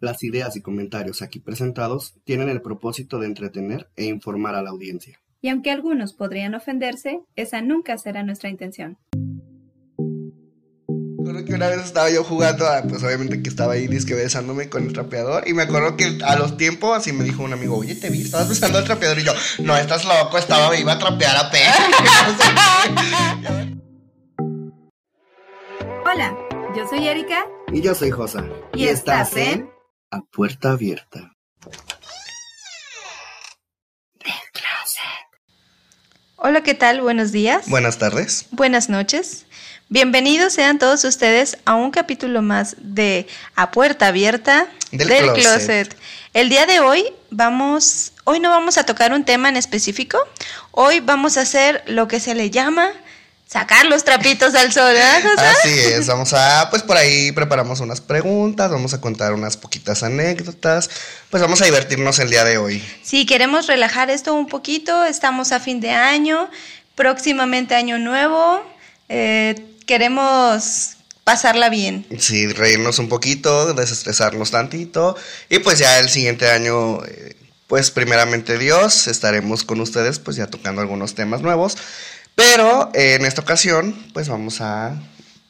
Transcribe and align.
Las 0.00 0.22
ideas 0.22 0.54
y 0.54 0.62
comentarios 0.62 1.22
aquí 1.22 1.40
presentados 1.40 2.14
tienen 2.22 2.48
el 2.48 2.62
propósito 2.62 3.18
de 3.18 3.26
entretener 3.26 3.88
e 3.96 4.04
informar 4.04 4.54
a 4.54 4.62
la 4.62 4.70
audiencia. 4.70 5.18
Y 5.40 5.48
aunque 5.48 5.72
algunos 5.72 6.12
podrían 6.12 6.54
ofenderse, 6.54 7.18
esa 7.34 7.62
nunca 7.62 7.98
será 7.98 8.22
nuestra 8.22 8.48
intención. 8.48 8.96
Recuerdo 11.18 11.44
que 11.44 11.54
una 11.54 11.68
vez 11.68 11.84
estaba 11.84 12.08
yo 12.10 12.22
jugando, 12.22 12.64
pues 12.88 13.02
obviamente 13.02 13.42
que 13.42 13.48
estaba 13.48 13.72
ahí 13.72 13.88
disque 13.88 14.14
besándome 14.14 14.68
con 14.68 14.84
el 14.84 14.92
trapeador 14.92 15.48
y 15.48 15.52
me 15.52 15.64
acuerdo 15.64 15.96
que 15.96 16.20
a 16.24 16.36
los 16.36 16.56
tiempos 16.56 16.96
así 16.96 17.12
me 17.12 17.24
dijo 17.24 17.42
un 17.42 17.52
amigo, 17.52 17.76
oye, 17.76 17.96
te 17.96 18.08
vi, 18.08 18.22
estabas 18.22 18.48
besando 18.48 18.78
al 18.78 18.84
trapeador 18.84 19.18
y 19.18 19.24
yo, 19.24 19.32
no, 19.64 19.76
estás 19.76 20.04
loco, 20.04 20.38
estaba, 20.38 20.76
iba 20.76 20.92
a 20.92 20.98
trapear 21.00 21.36
a 21.36 21.50
P. 21.50 21.58
Hola, 26.06 26.38
yo 26.76 26.86
soy 26.88 27.08
Erika. 27.08 27.44
Y 27.72 27.82
yo 27.82 27.96
soy 27.96 28.10
Josa. 28.10 28.44
Y 28.74 28.84
estás 28.84 29.36
en 29.36 29.68
A 30.10 30.22
Puerta 30.22 30.70
Abierta. 30.70 31.34
Hola, 36.36 36.62
¿qué 36.62 36.72
tal? 36.74 37.02
Buenos 37.02 37.30
días. 37.30 37.68
Buenas 37.68 37.98
tardes. 37.98 38.46
Buenas 38.50 38.88
noches. 38.88 39.44
Bienvenidos 39.90 40.54
sean 40.54 40.78
todos 40.78 41.04
ustedes 41.04 41.58
a 41.66 41.74
un 41.74 41.90
capítulo 41.90 42.40
más 42.40 42.76
de 42.78 43.26
A 43.54 43.70
Puerta 43.70 44.06
Abierta 44.06 44.68
Del 44.92 45.32
Closet. 45.32 45.94
El 46.32 46.48
día 46.48 46.64
de 46.64 46.80
hoy 46.80 47.12
vamos, 47.30 48.12
hoy 48.24 48.40
no 48.40 48.48
vamos 48.48 48.78
a 48.78 48.84
tocar 48.84 49.12
un 49.12 49.24
tema 49.24 49.50
en 49.50 49.56
específico, 49.56 50.18
hoy 50.70 51.00
vamos 51.00 51.36
a 51.36 51.42
hacer 51.42 51.82
lo 51.86 52.08
que 52.08 52.20
se 52.20 52.34
le 52.34 52.50
llama 52.50 52.92
sacar 53.48 53.86
los 53.86 54.04
trapitos 54.04 54.54
al 54.54 54.72
sol, 54.72 54.92
¿verdad, 54.92 55.22
José? 55.22 55.46
Así 55.46 55.78
es, 55.94 56.06
vamos 56.06 56.32
a, 56.34 56.68
pues 56.70 56.82
por 56.82 56.96
ahí 56.96 57.32
preparamos 57.32 57.80
unas 57.80 58.00
preguntas, 58.00 58.70
vamos 58.70 58.92
a 58.92 59.00
contar 59.00 59.32
unas 59.32 59.56
poquitas 59.56 60.02
anécdotas, 60.02 60.90
pues 61.30 61.42
vamos 61.42 61.62
a 61.62 61.64
divertirnos 61.64 62.18
el 62.18 62.28
día 62.28 62.44
de 62.44 62.58
hoy. 62.58 62.84
Sí, 63.02 63.24
queremos 63.24 63.66
relajar 63.66 64.10
esto 64.10 64.34
un 64.34 64.46
poquito, 64.48 65.04
estamos 65.04 65.52
a 65.52 65.60
fin 65.60 65.80
de 65.80 65.90
año, 65.90 66.50
próximamente 66.94 67.74
año 67.74 67.98
nuevo, 67.98 68.62
eh, 69.08 69.54
queremos 69.86 70.96
pasarla 71.24 71.70
bien. 71.70 72.06
Sí, 72.18 72.48
reírnos 72.48 72.98
un 72.98 73.08
poquito, 73.08 73.72
desestresarnos 73.72 74.50
tantito 74.50 75.16
y 75.48 75.60
pues 75.60 75.78
ya 75.78 75.98
el 75.98 76.10
siguiente 76.10 76.50
año, 76.50 77.02
eh, 77.06 77.34
pues 77.66 77.90
primeramente 77.90 78.58
Dios, 78.58 79.08
estaremos 79.08 79.64
con 79.64 79.80
ustedes 79.80 80.18
pues 80.18 80.36
ya 80.36 80.48
tocando 80.48 80.82
algunos 80.82 81.14
temas 81.14 81.40
nuevos, 81.40 81.78
pero 82.38 82.92
eh, 82.94 83.14
en 83.14 83.24
esta 83.24 83.40
ocasión 83.42 83.96
pues 84.12 84.28
vamos 84.28 84.60
a 84.60 84.94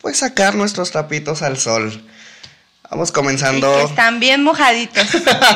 pues 0.01 0.17
sacar 0.17 0.55
nuestros 0.55 0.91
trapitos 0.91 1.43
al 1.43 1.59
sol. 1.59 2.03
Vamos 2.91 3.13
comenzando. 3.13 3.71
que 3.77 3.83
están 3.83 4.21
bien 4.21 4.43
mojaditos. 4.43 5.07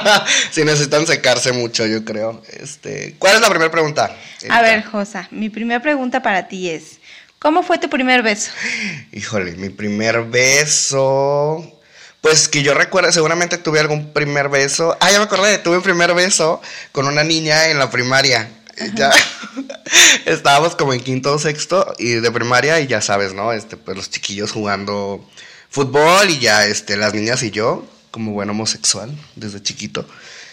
sí, 0.51 0.63
necesitan 0.63 1.07
secarse 1.07 1.53
mucho, 1.53 1.87
yo 1.87 2.05
creo. 2.05 2.43
Este, 2.61 3.17
¿Cuál 3.19 3.37
es 3.37 3.41
la 3.41 3.49
primera 3.49 3.71
pregunta? 3.71 4.15
A 4.51 4.61
ver, 4.61 4.85
Josa, 4.85 5.27
mi 5.31 5.49
primera 5.49 5.81
pregunta 5.81 6.21
para 6.21 6.49
ti 6.49 6.69
es, 6.69 6.99
¿cómo 7.39 7.63
fue 7.63 7.79
tu 7.79 7.89
primer 7.89 8.23
beso? 8.23 8.51
Híjole, 9.13 9.53
mi 9.53 9.71
primer 9.71 10.25
beso. 10.25 11.81
Pues 12.21 12.47
que 12.47 12.63
yo 12.63 12.75
recuerdo, 12.75 13.11
seguramente 13.11 13.57
tuve 13.57 13.81
algún 13.81 14.13
primer 14.13 14.51
beso. 14.51 14.99
Ah, 15.01 15.11
ya 15.11 15.17
me 15.17 15.25
acordé, 15.25 15.57
tuve 15.57 15.79
un 15.79 15.83
primer 15.83 16.13
beso 16.13 16.61
con 16.93 17.07
una 17.07 17.25
niña 17.25 17.71
en 17.71 17.79
la 17.79 17.91
primaria. 17.91 18.51
Ya 18.95 19.13
estábamos 20.27 20.77
como 20.77 20.93
en 20.93 21.01
quinto 21.01 21.35
o 21.35 21.39
sexto 21.39 21.95
y 21.99 22.15
de 22.15 22.31
primaria 22.31 22.81
y 22.81 22.87
ya 22.87 23.01
sabes, 23.01 23.35
¿no? 23.35 23.53
Este, 23.53 23.77
pues 23.77 23.97
los 23.97 24.11
chiquillos 24.11 24.53
jugando 24.53 25.27
fútbol 25.69 26.31
y 26.31 26.39
ya 26.39 26.67
este, 26.67 26.97
las 26.97 27.15
niñas 27.15 27.43
y 27.43 27.51
yo, 27.51 27.85
como 28.11 28.33
buen 28.33 28.51
homosexual 28.51 29.11
desde 29.37 29.63
chiquito, 29.63 30.07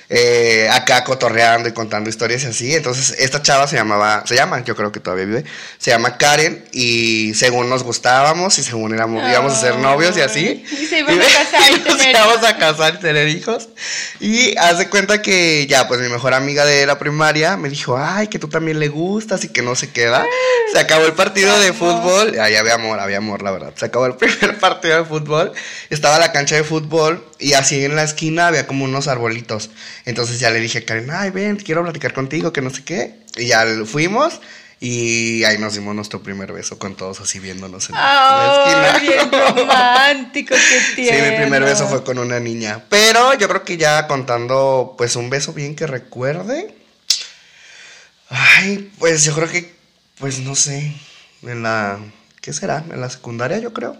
eh, 0.09 0.67
acá 0.71 1.03
cotorreando 1.03 1.69
y 1.69 1.71
contando 1.71 2.09
historias 2.09 2.43
y 2.43 2.47
así. 2.47 2.75
Entonces, 2.75 3.15
esta 3.19 3.43
chava 3.43 3.67
se 3.67 3.75
llamaba, 3.75 4.23
se 4.25 4.35
llama, 4.35 4.63
yo 4.63 4.75
creo 4.75 4.91
que 4.91 4.99
todavía 4.99 5.25
vive, 5.25 5.45
se 5.77 5.91
llama 5.91 6.17
Karen 6.17 6.65
y 6.71 7.35
según 7.35 7.69
nos 7.69 7.83
gustábamos 7.83 8.57
y 8.57 8.63
según 8.63 8.93
éramos, 8.93 9.23
íbamos 9.29 9.53
a 9.53 9.55
ser 9.55 9.75
novios 9.77 10.17
y 10.17 10.21
así. 10.21 10.65
Y 10.71 10.87
se 10.87 10.99
iban 10.99 11.21
a 11.21 11.23
casar 11.23 11.71
y 11.71 11.79
tener 11.83 12.09
íbamos 12.09 12.43
a 12.43 12.57
casar 12.57 12.95
y 12.95 12.97
tener 12.99 13.27
hijos. 13.29 13.69
Y 14.19 14.57
hace 14.57 14.89
cuenta 14.89 15.21
que 15.21 15.67
ya, 15.67 15.87
pues 15.87 16.01
mi 16.01 16.09
mejor 16.09 16.33
amiga 16.33 16.65
de 16.65 16.87
la 16.87 16.97
primaria 16.97 17.55
me 17.55 17.69
dijo, 17.69 17.97
ay, 17.97 18.27
que 18.27 18.39
tú 18.39 18.49
también 18.49 18.79
le 18.79 18.87
gustas 18.87 19.43
y 19.43 19.49
que 19.49 19.61
no 19.61 19.75
se 19.75 19.91
queda. 19.91 20.25
Se 20.73 20.79
acabó 20.79 21.05
el 21.05 21.13
partido 21.13 21.59
de 21.59 21.71
fútbol. 21.71 22.35
Ay, 22.39 22.55
había 22.55 22.73
amor, 22.73 22.99
había 22.99 23.17
amor, 23.17 23.43
la 23.43 23.51
verdad. 23.51 23.73
Se 23.75 23.85
acabó 23.85 24.07
el 24.07 24.15
primer 24.17 24.57
partido 24.57 24.97
de 24.97 25.05
fútbol. 25.05 25.51
Estaba 25.91 26.17
la 26.17 26.31
cancha 26.31 26.55
de 26.55 26.63
fútbol 26.63 27.28
y 27.39 27.53
así 27.53 27.83
en 27.85 27.95
la 27.95 28.03
esquina 28.03 28.47
había 28.47 28.67
como 28.67 28.85
unos 28.85 29.07
arbolitos. 29.07 29.69
Entonces 30.05 30.39
ya 30.39 30.49
le 30.49 30.59
dije 30.59 30.79
a 30.79 30.85
Karen, 30.85 31.09
ay, 31.11 31.31
ven, 31.31 31.55
quiero 31.57 31.83
platicar 31.83 32.13
contigo, 32.13 32.51
que 32.53 32.61
no 32.61 32.69
sé 32.69 32.83
qué. 32.83 33.19
Y 33.37 33.47
ya 33.47 33.65
fuimos. 33.85 34.39
Y 34.81 35.43
ahí 35.43 35.57
nos 35.57 35.73
dimos 35.73 35.93
nuestro 35.93 36.23
primer 36.23 36.53
beso 36.53 36.79
con 36.79 36.95
todos 36.95 37.19
así 37.19 37.39
viéndonos 37.39 37.89
en 37.89 37.95
la 37.95 38.91
esquina. 38.91 38.93
¡Ay, 38.93 39.07
bien 39.07 39.31
romántico 39.57 40.55
que 40.55 40.79
Sí, 40.79 40.95
tienes! 40.95 41.31
mi 41.31 41.37
primer 41.37 41.63
beso 41.63 41.87
fue 41.87 42.03
con 42.03 42.17
una 42.17 42.39
niña. 42.39 42.85
Pero 42.87 43.33
yo 43.33 43.49
creo 43.49 43.65
que 43.65 43.75
ya 43.75 44.07
contando, 44.07 44.95
pues, 44.97 45.17
un 45.17 45.29
beso 45.29 45.51
bien 45.51 45.75
que 45.75 45.85
recuerde. 45.85 46.73
Ay, 48.29 48.89
pues 48.99 49.25
yo 49.25 49.33
creo 49.35 49.49
que, 49.49 49.73
pues 50.17 50.39
no 50.39 50.55
sé, 50.55 50.93
en 51.41 51.63
la, 51.63 51.99
¿qué 52.41 52.53
será? 52.53 52.85
En 52.89 53.01
la 53.01 53.09
secundaria 53.09 53.57
yo 53.57 53.73
creo. 53.73 53.97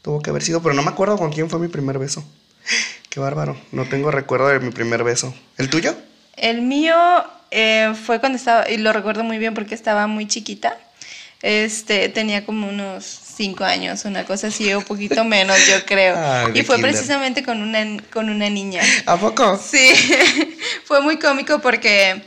Tuvo 0.00 0.22
que 0.22 0.30
haber 0.30 0.42
sido, 0.42 0.62
pero 0.62 0.74
no 0.74 0.82
me 0.82 0.90
acuerdo 0.90 1.18
con 1.18 1.32
quién 1.32 1.50
fue 1.50 1.58
mi 1.58 1.68
primer 1.68 1.98
beso. 1.98 2.24
Qué 3.08 3.20
bárbaro, 3.20 3.56
no 3.72 3.86
tengo 3.86 4.10
recuerdo 4.10 4.48
de 4.48 4.60
mi 4.60 4.70
primer 4.70 5.04
beso. 5.04 5.34
¿El 5.56 5.70
tuyo? 5.70 5.96
El 6.36 6.62
mío 6.62 6.96
eh, 7.50 7.94
fue 8.04 8.20
cuando 8.20 8.36
estaba, 8.36 8.68
y 8.68 8.76
lo 8.76 8.92
recuerdo 8.92 9.24
muy 9.24 9.38
bien 9.38 9.54
porque 9.54 9.74
estaba 9.74 10.06
muy 10.06 10.26
chiquita. 10.26 10.76
Este, 11.42 12.08
tenía 12.08 12.44
como 12.44 12.68
unos 12.68 13.04
cinco 13.04 13.64
años, 13.64 14.04
una 14.04 14.24
cosa 14.24 14.48
así, 14.48 14.72
o 14.72 14.78
un 14.78 14.84
poquito 14.84 15.24
menos, 15.36 15.56
yo 15.66 15.84
creo. 15.84 16.16
Ay, 16.16 16.52
de 16.52 16.60
y 16.60 16.64
fue 16.64 16.76
kinder. 16.76 16.92
precisamente 16.92 17.42
con 17.42 17.62
una, 17.62 18.02
con 18.12 18.28
una 18.30 18.50
niña. 18.50 18.82
¿A 19.06 19.16
poco? 19.16 19.58
Sí, 19.58 19.92
fue 20.84 21.00
muy 21.00 21.18
cómico 21.18 21.60
porque 21.60 22.22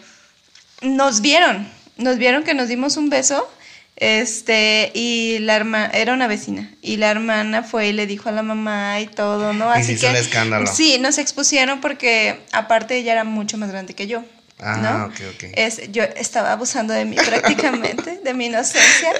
nos 0.81 1.21
vieron, 1.21 1.67
nos 1.97 2.17
vieron 2.17 2.43
que 2.43 2.53
nos 2.53 2.67
dimos 2.67 2.97
un 2.97 3.09
beso, 3.09 3.49
este, 3.99 4.91
y 4.93 5.39
la 5.39 5.55
hermana, 5.55 5.91
era 5.93 6.13
una 6.13 6.27
vecina, 6.27 6.71
y 6.81 6.97
la 6.97 7.11
hermana 7.11 7.63
fue 7.63 7.89
y 7.89 7.93
le 7.93 8.07
dijo 8.07 8.29
a 8.29 8.31
la 8.31 8.43
mamá 8.43 8.99
y 9.01 9.07
todo, 9.07 9.53
¿no? 9.53 9.77
Y 9.77 9.83
se 9.83 9.93
hizo 9.93 10.07
escándalo. 10.07 10.67
Sí, 10.67 10.97
nos 10.99 11.17
expusieron 11.17 11.81
porque 11.81 12.39
aparte 12.51 12.97
ella 12.97 13.11
era 13.11 13.23
mucho 13.23 13.57
más 13.57 13.69
grande 13.69 13.93
que 13.93 14.07
yo. 14.07 14.23
Ah, 14.61 14.75
¿no? 14.75 15.05
ok, 15.05 15.13
ok. 15.35 15.43
Es, 15.53 15.89
yo 15.91 16.03
estaba 16.03 16.51
abusando 16.51 16.93
de 16.93 17.05
mí 17.05 17.15
prácticamente, 17.25 18.19
de 18.23 18.33
mi 18.33 18.47
inocencia. 18.47 19.11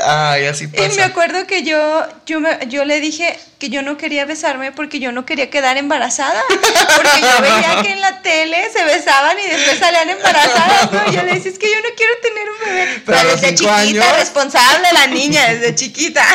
Así 0.49 0.65
Y 0.65 0.67
pasa. 0.67 0.89
me 0.97 1.03
acuerdo 1.03 1.47
que 1.47 1.63
yo, 1.63 2.05
yo, 2.25 2.41
me- 2.41 2.59
yo 2.67 2.83
le 2.83 2.99
dije 2.99 3.39
que 3.57 3.69
yo 3.69 3.81
no 3.81 3.95
quería 3.97 4.25
besarme 4.25 4.73
porque 4.73 4.99
yo 4.99 5.13
no 5.13 5.25
quería 5.25 5.49
quedar 5.49 5.77
embarazada. 5.77 6.41
Porque 6.49 7.21
yo 7.21 7.41
veía 7.41 7.81
que 7.81 7.91
en 7.93 8.01
la 8.01 8.21
tele 8.21 8.69
se 8.71 8.83
besaban 8.83 9.37
y 9.39 9.47
después 9.49 9.79
salían 9.79 10.09
embarazadas, 10.09 10.91
¿no? 10.91 11.11
Y 11.11 11.15
yo 11.15 11.23
le 11.23 11.33
decía, 11.35 11.51
es 11.51 11.59
que 11.59 11.69
yo 11.71 11.77
no 11.77 11.89
quiero 11.95 12.13
tener 12.21 12.49
un 12.49 12.59
bebé. 12.65 13.01
Pero 13.05 13.23
desde 13.35 13.49
chiquita, 13.55 13.77
años. 13.77 14.17
responsable 14.17 14.87
la 14.93 15.07
niña, 15.07 15.53
desde 15.53 15.73
chiquita. 15.75 16.25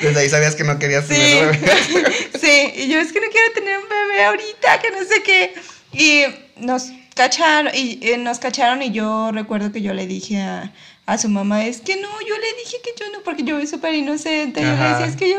Desde 0.00 0.20
ahí 0.20 0.28
sabías 0.30 0.54
que 0.54 0.64
no 0.64 0.78
querías 0.78 1.04
Sí, 1.06 1.14
tener 1.14 1.58
bebé. 1.58 2.28
sí, 2.40 2.72
y 2.76 2.88
yo 2.88 2.98
es 2.98 3.12
que 3.12 3.20
no 3.20 3.26
quiero 3.30 3.52
tener 3.52 3.78
un 3.78 3.88
bebé 3.88 4.24
ahorita, 4.24 4.78
que 4.80 4.90
no 4.90 4.98
sé 5.06 5.22
qué. 5.22 5.54
Y 5.92 6.24
nos 6.56 6.84
cacharon, 7.14 7.72
y 7.74 7.98
eh, 8.02 8.18
nos 8.18 8.38
cacharon 8.38 8.82
y 8.82 8.90
yo 8.90 9.30
recuerdo 9.32 9.72
que 9.72 9.82
yo 9.82 9.94
le 9.94 10.06
dije 10.06 10.42
a, 10.42 10.72
a 11.06 11.18
su 11.18 11.28
mamá, 11.28 11.66
es 11.66 11.80
que 11.82 11.96
no, 11.96 12.08
yo 12.26 12.34
le 12.38 12.64
dije 12.64 12.78
que 12.82 12.90
yo 12.98 13.04
no, 13.12 13.22
porque 13.22 13.42
yo 13.42 13.56
soy 13.58 13.66
súper 13.66 13.92
inocente, 13.94 14.62
yo 14.62 14.66
le 14.68 14.72
decía, 14.88 15.04
es 15.06 15.16
que 15.16 15.28
yo, 15.28 15.36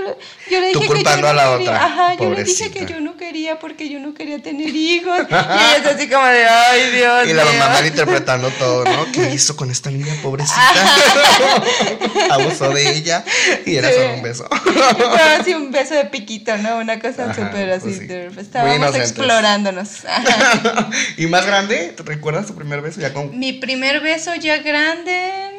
yo 0.51 0.59
le 0.59 0.67
dije 0.67 0.79
que 0.79 1.03
yo 1.03 1.17
no 1.17 1.27
a 1.27 1.33
la 1.33 1.43
quería, 1.57 1.71
otra, 1.71 1.85
ajá, 1.85 2.13
yo 2.19 2.29
le 2.29 2.43
dije 2.43 2.69
que 2.69 2.85
yo 2.85 2.99
no 3.01 3.17
quería 3.17 3.57
porque 3.57 3.89
yo 3.89 3.99
no 3.99 4.13
quería 4.13 4.37
tener 4.43 4.69
hijos. 4.69 5.21
Y 5.29 5.33
ella 5.33 5.77
es 5.77 5.85
así 5.87 6.07
como 6.07 6.23
de, 6.27 6.45
ay, 6.45 6.91
Dios 6.91 7.27
Y 7.29 7.33
la 7.33 7.45
mío". 7.45 7.53
mamá 7.53 7.73
malinterpretando 7.73 8.49
todo, 8.59 8.83
¿no? 8.85 9.11
¿Qué 9.11 9.31
hizo 9.33 9.55
con 9.55 9.71
esta 9.71 9.89
niña 9.89 10.13
pobrecita? 10.21 10.61
Abusó 12.31 12.69
de 12.69 12.97
ella 12.97 13.23
y 13.65 13.75
era 13.75 13.89
Sí. 13.89 13.95
solo 13.95 14.13
un 14.15 14.21
beso. 14.21 14.47
Fue 14.49 15.21
así 15.39 15.53
un 15.55 15.71
beso 15.71 15.93
de 15.95 16.05
piquito, 16.05 16.57
¿no? 16.57 16.77
Una 16.77 16.99
cosa 16.99 17.33
súper 17.33 17.71
así. 17.71 17.85
pues 17.85 17.97
sí. 17.97 18.05
de- 18.05 18.27
estábamos 18.39 18.95
explorándonos. 18.95 20.05
Ajá. 20.05 20.89
¿Y 21.17 21.25
más 21.27 21.45
grande? 21.45 21.93
¿Te 21.97 22.03
recuerdas 22.03 22.45
tu 22.47 22.55
primer 22.55 22.81
beso? 22.81 23.01
Ya 23.01 23.13
con... 23.13 23.37
Mi 23.37 23.53
primer 23.53 24.01
beso 24.01 24.35
ya 24.35 24.57
grande, 24.57 25.54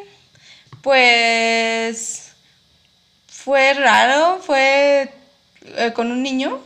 pues 0.86 2.30
fue 3.26 3.74
raro, 3.74 4.40
fue 4.40 5.10
eh, 5.78 5.92
con 5.92 6.12
un 6.12 6.22
niño 6.22 6.60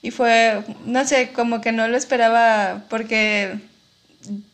y 0.00 0.12
fue, 0.12 0.62
no 0.84 1.04
sé, 1.04 1.32
como 1.32 1.60
que 1.60 1.72
no 1.72 1.88
lo 1.88 1.96
esperaba 1.96 2.84
porque, 2.88 3.58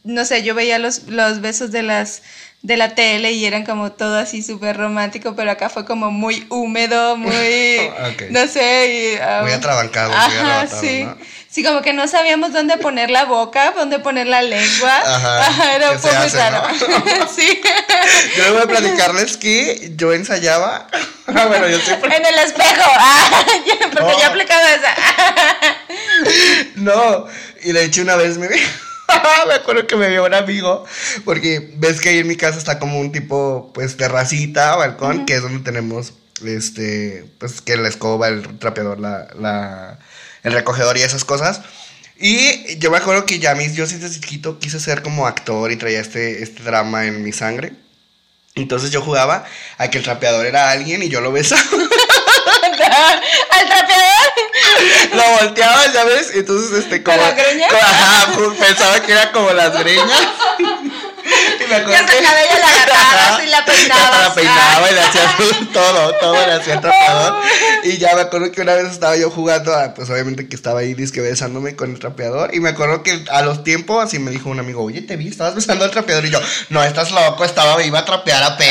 no 0.05 0.25
sé, 0.25 0.43
yo 0.43 0.55
veía 0.55 0.79
los, 0.79 1.03
los 1.03 1.43
besos 1.43 1.71
de 1.71 1.83
las 1.83 2.23
de 2.63 2.77
la 2.79 2.95
tele 2.95 3.33
y 3.33 3.45
eran 3.45 3.65
como 3.65 3.93
todo 3.93 4.17
así 4.17 4.43
súper 4.43 4.79
romántico, 4.79 5.37
pero 5.37 5.51
acá 5.51 5.69
fue 5.69 5.85
como 5.85 6.11
muy 6.11 6.47
húmedo, 6.49 7.19
muy, 7.19 7.91
no 8.31 8.47
sé, 8.49 9.15
y, 9.15 9.19
ah, 9.23 9.41
Muy 9.43 9.53
atrabancado, 9.53 10.15
Ajá, 10.15 10.67
sí. 10.67 11.05
¿no? 11.05 11.17
Sí, 11.59 11.65
como 11.65 11.83
que 11.83 11.93
no 11.93 12.07
sabíamos 12.07 12.53
dónde 12.53 12.77
poner 12.77 13.11
la 13.11 13.25
boca, 13.25 13.73
dónde 13.75 13.99
poner 13.99 14.29
la 14.29 14.43
lengua. 14.43 14.97
Ajá, 15.05 15.41
Ajá, 15.49 15.75
era 15.75 15.89
¿qué 15.89 15.97
un 15.97 16.01
poco 16.03 16.15
hace, 16.15 16.39
raro. 16.39 16.69
no? 16.69 17.29
sí. 17.37 17.61
Yo 18.37 18.53
voy 18.53 18.63
a 18.63 18.67
platicarles 18.67 19.37
que 19.37 19.91
yo 19.97 20.13
ensayaba. 20.13 20.87
Bueno, 21.27 21.69
yo 21.69 21.79
siempre. 21.81 22.17
En 22.17 22.25
el 22.25 22.39
espejo. 22.39 22.91
Ah, 22.95 23.45
porque 23.93 24.13
ya 24.19 24.23
he 24.23 24.25
aplicado 24.25 24.67
esa. 24.69 24.95
No, 26.77 27.27
y 27.65 27.73
de 27.73 27.85
hecho 27.85 28.03
una 28.03 28.15
vez 28.15 28.39
me 28.39 28.47
vi. 28.49 28.57
me 29.49 29.55
acuerdo 29.55 29.87
que 29.87 29.97
me 29.97 30.09
vio 30.09 30.25
un 30.25 30.35
amigo, 30.35 30.85
porque 31.25 31.73
ves 31.75 32.01
que 32.01 32.11
ahí 32.11 32.19
en 32.19 32.29
mi 32.29 32.37
casa 32.37 32.57
está 32.57 32.79
como 32.79 33.01
un 33.01 33.11
tipo, 33.11 33.73
pues, 33.75 33.97
terracita, 33.97 34.77
balcón, 34.77 35.27
que 35.27 35.35
es 35.35 35.43
donde 35.43 35.59
tenemos, 35.65 36.15
este, 36.47 37.27
pues, 37.39 37.61
que 37.61 37.77
la 37.77 37.89
escoba, 37.89 38.29
el 38.29 38.59
trapeador, 38.59 38.99
la, 38.99 39.27
la, 39.39 39.99
el 40.49 40.55
recogedor 40.55 40.97
y 40.99 41.03
esas 41.03 41.25
cosas. 41.25 41.61
Y 42.21 42.77
yo 42.79 42.91
me 42.91 42.97
acuerdo 42.97 43.25
que 43.25 43.39
ya 43.39 43.55
mis, 43.55 43.75
yo 43.75 43.87
desde 43.87 44.11
chiquito 44.21 44.59
quise 44.59 44.81
ser 44.81 45.03
como 45.03 45.27
actor 45.27 45.71
y 45.71 45.77
traía 45.77 46.01
este, 46.01 46.43
este 46.43 46.63
drama 46.65 47.07
en 47.07 47.23
mi 47.23 47.33
sangre. 47.33 47.73
Entonces 48.57 48.91
yo 48.91 49.01
jugaba 49.03 49.45
a 49.77 49.89
que 49.89 49.99
el 49.99 50.05
trapeador 50.05 50.45
era 50.45 50.71
alguien 50.71 51.03
y 51.03 51.09
yo 51.09 51.21
lo 51.21 51.31
besaba. 51.31 51.63
Al 53.51 53.67
trapeador. 53.69 54.33
lo 55.15 55.23
volteaba, 55.41 55.93
¿sabes? 55.93 56.33
Entonces, 56.35 56.79
este, 56.85 57.03
como. 57.03 57.17
la 57.19 57.33
greña? 57.33 57.69
como- 57.69 57.81
ajá, 57.81 58.27
pensaba 58.59 59.01
que 59.03 59.13
era 59.13 59.31
como 59.31 59.53
las 59.53 59.79
greñas. 59.79 60.11
y 61.65 61.69
me 61.69 61.75
acuerdo 61.77 61.93
Ya 61.93 62.01
hasta 62.01 62.13
el 62.13 62.19
que- 62.19 62.25
cabello 62.25 62.59
la 62.61 62.69
agarrabas 62.69 63.43
y 63.43 63.47
la 63.47 63.65
peinabas. 63.65 64.21
La 64.29 64.35
peinaba 64.35 64.91
y 64.91 64.95
le 64.95 65.01
hacía 65.01 65.37
todo, 65.73 66.13
todo 66.21 66.47
le 66.47 66.53
hacía 66.53 66.81
trapeador. 66.81 67.35
Y 67.85 67.99
ya 67.99 68.15
me 68.15 68.23
acuerdo 68.23 68.51
que 68.53 68.61
una 68.61 68.75
vez 68.75 68.91
estaba 68.91 69.17
yo 69.17 69.31
jugando, 69.31 69.75
ah, 69.75 69.93
pues 69.95 70.09
obviamente 70.11 70.49
que 70.49 70.57
estaba 70.57 70.81
ahí 70.81 70.95
disque 70.95 71.21
besándome 71.21 71.77
con 71.77 71.91
el 71.93 71.99
trapeador. 71.99 72.55
Y 72.55 72.61
me 72.61 72.71
acuerdo 72.71 73.03
que 73.03 73.25
a 73.31 73.43
los 73.43 73.65
tiempos 73.65 74.05
así 74.05 74.19
me 74.19 74.31
dijo 74.31 74.49
un 74.51 74.59
amigo, 74.61 74.83
oye, 74.83 75.03
te 75.03 75.17
vi, 75.17 75.29
estabas 75.29 75.55
besando 75.55 75.85
al 75.85 75.91
trapeador. 75.91 76.25
Y 76.25 76.31
yo, 76.31 76.41
no, 76.71 76.83
estás 76.83 77.11
loco, 77.13 77.45
estaba, 77.45 77.83
iba 77.83 77.99
a 78.01 78.05
trapear 78.05 78.43
a 78.43 78.57
qué. 78.59 78.71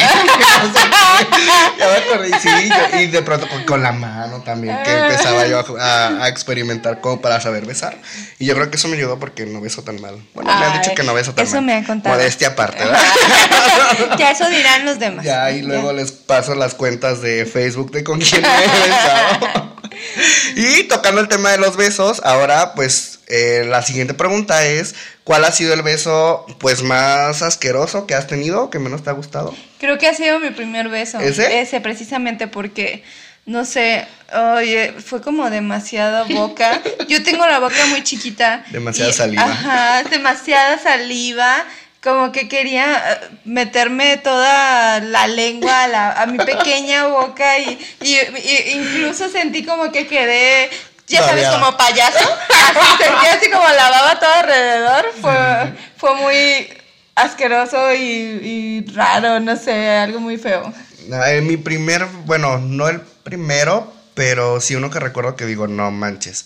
ya 1.78 1.88
me 1.88 1.96
acordé, 1.98 2.30
y 2.30 2.34
sí, 2.40 2.50
yo- 2.70 3.00
y 3.00 3.08
de 3.08 3.22
pronto 3.22 3.48
con, 3.48 3.64
con 3.64 3.84
la 3.84 3.92
mano 3.92 4.42
también, 4.44 4.78
que 4.84 4.92
empezaba 4.92 5.46
yo 5.48 5.60
a, 5.60 5.84
a- 5.84 6.24
a 6.26 6.28
experimentar 6.30 7.02
como 7.02 7.22
para 7.22 7.40
saber 7.42 7.66
besar. 7.66 7.98
Y 8.40 8.46
yo 8.46 8.56
creo 8.56 8.70
que 8.70 8.78
eso 8.78 8.88
me 8.88 8.98
ayudó 8.98 9.20
porque 9.20 9.46
no 9.46 9.62
beso 9.62 9.84
tan 9.84 10.00
mal. 10.02 10.16
Bueno, 10.34 10.54
me 10.58 10.66
han 10.66 10.74
dicho 10.74 10.90
Ay, 10.92 10.96
que 10.96 11.04
no 11.04 11.14
beso 11.14 11.34
tan 11.34 11.46
eso 11.46 11.56
mal. 11.56 11.66
me 11.66 11.74
han 11.74 11.84
contado. 11.84 12.16
Modestia 12.16 12.47
aparte, 12.48 12.84
¿verdad? 12.84 13.02
ya 14.20 14.32
eso 14.32 14.50
dirán 14.50 14.86
los 14.86 15.00
demás. 15.00 15.26
Ya, 15.26 15.52
y 15.52 15.62
luego 15.62 15.94
les 15.94 16.12
paso 16.12 16.56
las 16.56 16.74
cuentas 16.74 17.22
de 17.22 17.46
Facebook 17.46 17.92
de 17.92 18.04
con 18.04 18.20
quién 18.20 18.42
me 18.42 18.48
he 18.48 18.88
besado. 18.90 19.76
y 20.56 20.84
tocando 20.84 21.22
el 21.22 21.28
tema 21.28 21.52
de 21.52 21.58
los 21.58 21.78
besos, 21.78 22.22
ahora 22.24 22.74
pues 22.74 23.20
eh, 23.28 23.66
la 23.68 23.82
siguiente 23.82 24.14
pregunta 24.14 24.66
es, 24.66 24.96
¿cuál 25.24 25.44
ha 25.46 25.52
sido 25.52 25.74
el 25.74 25.82
beso 25.82 26.46
pues 26.60 26.82
más 26.82 27.42
asqueroso 27.42 28.08
que 28.08 28.16
has 28.16 28.28
tenido, 28.28 28.70
que 28.70 28.80
menos 28.80 29.04
te 29.04 29.10
ha 29.10 29.14
gustado? 29.14 29.54
Creo 29.80 29.98
que 29.98 30.08
ha 30.08 30.14
sido 30.14 30.40
mi 30.40 30.52
primer 30.52 30.90
beso. 30.90 31.20
¿Ese? 31.20 31.60
Ese, 31.60 31.82
precisamente 31.82 32.48
porque, 32.48 33.04
no 33.46 33.66
sé, 33.66 34.08
oye, 34.56 34.94
fue 35.06 35.22
como 35.22 35.50
demasiada 35.50 36.24
boca. 36.24 36.82
Yo 37.10 37.22
tengo 37.24 37.46
la 37.46 37.60
boca 37.60 37.86
muy 37.88 38.04
chiquita. 38.04 38.64
Demasiada 38.72 39.10
y- 39.10 39.14
saliva. 39.14 39.44
Ajá, 39.44 40.04
demasiada 40.04 40.80
saliva. 40.80 41.66
Como 42.04 42.32
que 42.32 42.48
quería 42.48 43.14
eh, 43.14 43.30
meterme 43.46 44.18
toda 44.18 45.00
la 45.00 45.28
lengua 45.28 45.84
a, 45.84 45.88
la- 45.88 46.12
a 46.22 46.26
mi 46.28 46.38
pequeña 46.38 47.08
boca 47.08 47.58
y, 47.60 47.78
y- 48.02 48.16
y 48.16 48.72
incluso 48.74 49.30
sentí 49.30 49.66
como 49.66 49.92
que 49.92 50.08
quedé, 50.08 50.70
ya 51.08 51.20
sabes, 51.26 51.48
como 51.48 51.76
payaso. 51.76 52.20
Así 52.50 53.04
sentí 53.04 53.26
así 53.28 53.50
como 53.50 53.68
la 53.68 53.90
baba 53.90 54.20
todo 54.20 54.32
alrededor. 54.32 55.06
Fue, 55.22 55.74
fue 55.98 56.16
muy 56.16 56.70
asqueroso 57.16 57.94
y, 57.96 58.00
y 58.00 58.86
raro, 58.94 59.40
no 59.40 59.56
sé, 59.58 59.90
algo 59.90 60.20
muy 60.20 60.38
feo. 60.38 60.72
Ah, 61.12 61.32
mi 61.42 61.58
primer, 61.58 62.06
bueno, 62.26 62.60
no 62.60 62.88
el 62.90 63.02
primero, 63.02 63.92
pero 64.14 64.62
sí 64.62 64.76
uno 64.76 64.90
que 64.92 65.00
recuerdo 65.00 65.36
que 65.36 65.46
digo, 65.46 65.68
no 65.68 65.90
manches. 65.92 66.46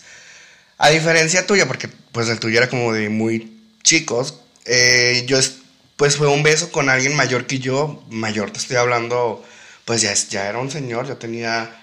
A 0.78 0.90
diferencia 0.90 1.46
tuya, 1.46 1.68
porque 1.68 1.90
pues 2.12 2.30
el 2.30 2.40
tuyo 2.40 2.58
era 2.58 2.70
como 2.70 2.94
de 2.94 3.10
muy 3.10 3.58
chicos, 3.84 4.40
eh, 4.66 5.24
yo 5.28 5.38
es- 5.40 5.58
pues 5.98 6.18
fue 6.18 6.28
un 6.28 6.44
beso 6.44 6.72
con 6.72 6.90
alguien 6.90 7.16
mayor 7.16 7.46
que 7.48 7.60
yo, 7.60 8.04
mayor 8.10 8.52
te 8.52 8.60
estoy 8.60 8.78
hablando, 8.78 9.44
pues 9.86 10.02
ya, 10.02 10.14
ya 10.14 10.48
era 10.50 10.60
un 10.60 10.72
señor, 10.72 11.08
yo 11.08 11.18
tenía, 11.18 11.80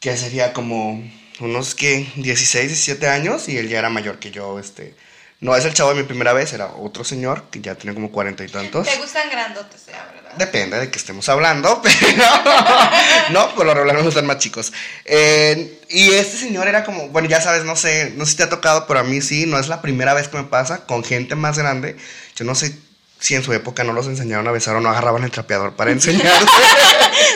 que 0.00 0.16
sería 0.16 0.52
como 0.52 1.02
unos 1.40 1.74
que 1.74 2.10
16, 2.16 2.68
17 2.68 3.08
años 3.08 3.48
y 3.48 3.58
él 3.58 3.68
ya 3.68 3.78
era 3.80 3.90
mayor 3.90 4.18
que 4.18 4.30
yo, 4.30 4.58
este, 4.58 4.94
no 5.40 5.54
es 5.54 5.64
el 5.64 5.72
chavo 5.72 5.90
de 5.90 6.02
mi 6.02 6.02
primera 6.02 6.32
vez, 6.32 6.52
era 6.52 6.66
otro 6.66 7.04
señor 7.04 7.44
que 7.50 7.60
ya 7.60 7.76
tenía 7.76 7.94
como 7.94 8.10
cuarenta 8.10 8.44
y 8.44 8.48
tantos. 8.48 8.88
Te 8.88 8.96
gustan 8.96 9.30
grandotes, 9.30 9.86
ya, 9.86 10.10
¿verdad? 10.12 10.32
Depende 10.36 10.78
de 10.78 10.90
que 10.90 10.98
estemos 10.98 11.28
hablando, 11.28 11.80
pero 11.82 12.24
no, 13.30 13.54
por 13.54 13.64
lo 13.64 13.74
regular 13.74 13.96
me 13.96 14.02
gustan 14.02 14.26
más 14.26 14.38
chicos. 14.38 14.72
Eh, 15.04 15.80
y 15.88 16.10
este 16.10 16.36
señor 16.36 16.66
era 16.66 16.84
como, 16.84 17.08
bueno, 17.08 17.28
ya 17.28 17.40
sabes, 17.40 17.64
no 17.64 17.76
sé, 17.76 18.12
no 18.16 18.24
sé 18.24 18.32
si 18.32 18.36
te 18.38 18.42
ha 18.42 18.48
tocado, 18.48 18.86
pero 18.88 19.00
a 19.00 19.04
mí 19.04 19.20
sí, 19.20 19.46
no 19.46 19.58
es 19.60 19.68
la 19.68 19.80
primera 19.80 20.12
vez 20.12 20.26
que 20.26 20.38
me 20.38 20.44
pasa 20.44 20.86
con 20.86 21.04
gente 21.04 21.36
más 21.36 21.56
grande. 21.56 21.96
Yo 22.34 22.44
no 22.44 22.56
sé 22.56 22.76
si 23.20 23.34
en 23.34 23.42
su 23.42 23.52
época 23.52 23.84
no 23.84 23.92
los 23.92 24.06
enseñaron 24.06 24.46
a 24.48 24.52
besar 24.52 24.76
o 24.76 24.80
no 24.80 24.88
agarraban 24.88 25.24
el 25.24 25.30
trapeador 25.30 25.74
para 25.74 25.90
enseñar. 25.92 26.32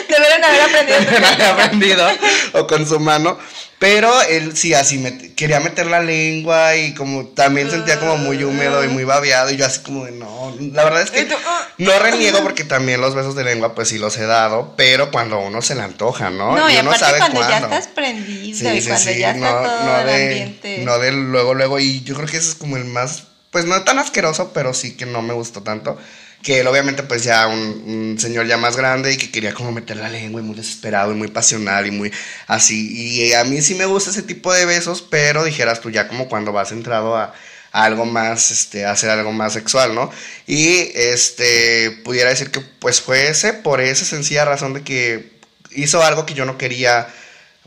Deberían 0.07 0.43
haber 0.43 0.61
aprendido. 0.61 1.19
no 1.19 1.27
había 1.27 1.51
aprendido 1.51 2.07
o 2.53 2.67
con 2.67 2.87
su 2.87 2.99
mano. 2.99 3.37
Pero 3.83 4.09
él 4.21 4.55
sí, 4.55 4.73
así 4.73 4.97
me, 4.97 5.33
quería 5.33 5.59
meter 5.59 5.87
la 5.87 5.99
lengua 5.99 6.73
y 6.77 6.93
como 6.93 7.25
también 7.27 7.69
sentía 7.69 7.99
como 7.99 8.15
muy 8.15 8.41
húmedo 8.41 8.81
y 8.85 8.87
muy 8.87 9.03
babeado. 9.03 9.51
Y 9.51 9.57
yo 9.57 9.65
así 9.65 9.81
como 9.81 10.05
de 10.05 10.11
no. 10.11 10.55
La 10.71 10.85
verdad 10.85 11.01
es 11.01 11.11
que 11.11 11.23
Y 11.23 11.25
tú, 11.25 11.35
ah. 11.45 11.67
no 11.79 11.99
reniego 11.99 12.39
porque 12.43 12.63
también 12.63 13.01
los 13.01 13.13
besos 13.13 13.35
de 13.35 13.43
lengua, 13.43 13.75
pues 13.75 13.89
sí 13.89 13.97
los 13.97 14.15
he 14.17 14.25
dado. 14.25 14.73
Pero 14.77 15.11
cuando 15.11 15.37
uno 15.39 15.61
se 15.61 15.75
le 15.75 15.81
antoja, 15.81 16.29
¿no? 16.29 16.55
No, 16.55 16.69
y, 16.69 16.77
uno 16.77 16.91
aparte 16.91 17.05
sabe 17.05 17.17
cuando 17.19 17.41
ya 17.41 17.57
estás 17.57 17.87
prendido 17.87 18.57
Sí, 18.57 18.77
y 18.77 18.81
sí, 18.81 18.87
cuando 18.87 19.11
sí, 19.11 19.19
ya 19.19 19.31
está 19.31 19.51
no, 19.51 19.67
todo 19.67 19.83
no 19.83 19.99
el 19.99 20.05
de, 20.05 20.13
ambiente. 20.13 20.77
no 20.85 20.99
de 20.99 21.11
luego, 21.11 21.53
luego. 21.53 21.79
Y 21.79 22.03
yo 22.03 22.15
creo 22.15 22.29
que 22.29 22.37
ese 22.37 22.51
es 22.51 22.55
como 22.55 22.77
el 22.77 22.85
más, 22.85 23.23
pues 23.53 23.65
no 23.65 23.81
tan 23.83 23.99
asqueroso, 23.99 24.51
pero 24.53 24.73
sí 24.73 24.97
que 24.97 25.05
no 25.05 25.21
me 25.21 25.33
gustó 25.33 25.61
tanto. 25.61 25.97
Que 26.41 26.59
él 26.59 26.67
obviamente 26.67 27.03
pues 27.03 27.23
ya 27.23 27.47
un, 27.47 28.17
señor 28.19 28.47
ya 28.47 28.57
más 28.57 28.75
grande 28.75 29.13
y 29.13 29.17
que 29.17 29.31
quería 29.31 29.53
como 29.53 29.71
meter 29.71 29.95
la 29.95 30.09
lengua 30.09 30.41
y 30.41 30.43
muy 30.43 30.55
desesperado 30.55 31.13
y 31.13 31.15
muy 31.15 31.29
pasional 31.29 31.87
y 31.87 31.91
muy 31.91 32.11
así. 32.47 32.91
Y 32.91 33.31
a 33.33 33.45
mí 33.45 33.61
sí 33.61 33.75
me 33.75 33.85
gusta 33.85 34.09
ese 34.09 34.23
tipo 34.23 34.51
de 34.51 34.65
besos, 34.65 35.01
pero 35.01 35.45
dijeras 35.45 35.79
tú 35.79 35.89
ya 35.89 36.09
como 36.09 36.27
cuando 36.27 36.51
vas 36.51 36.73
entrado 36.73 37.15
a, 37.15 37.33
a 37.71 37.83
algo 37.85 38.05
más, 38.05 38.51
este, 38.51 38.85
a 38.85 38.91
hacer 38.91 39.09
algo 39.11 39.31
más 39.31 39.53
sexual, 39.53 39.95
¿no? 39.95 40.11
Y 40.47 40.91
este, 40.95 41.91
pudiera 42.03 42.29
decir 42.29 42.51
que 42.51 42.59
pues 42.59 43.01
fue 43.01 43.29
ese 43.29 43.53
por 43.53 43.79
esa 43.81 44.03
sencilla 44.03 44.45
razón 44.45 44.73
de 44.73 44.83
que 44.83 45.31
hizo 45.71 46.03
algo 46.03 46.25
que 46.25 46.33
yo 46.33 46.45
no 46.45 46.57
quería 46.57 47.07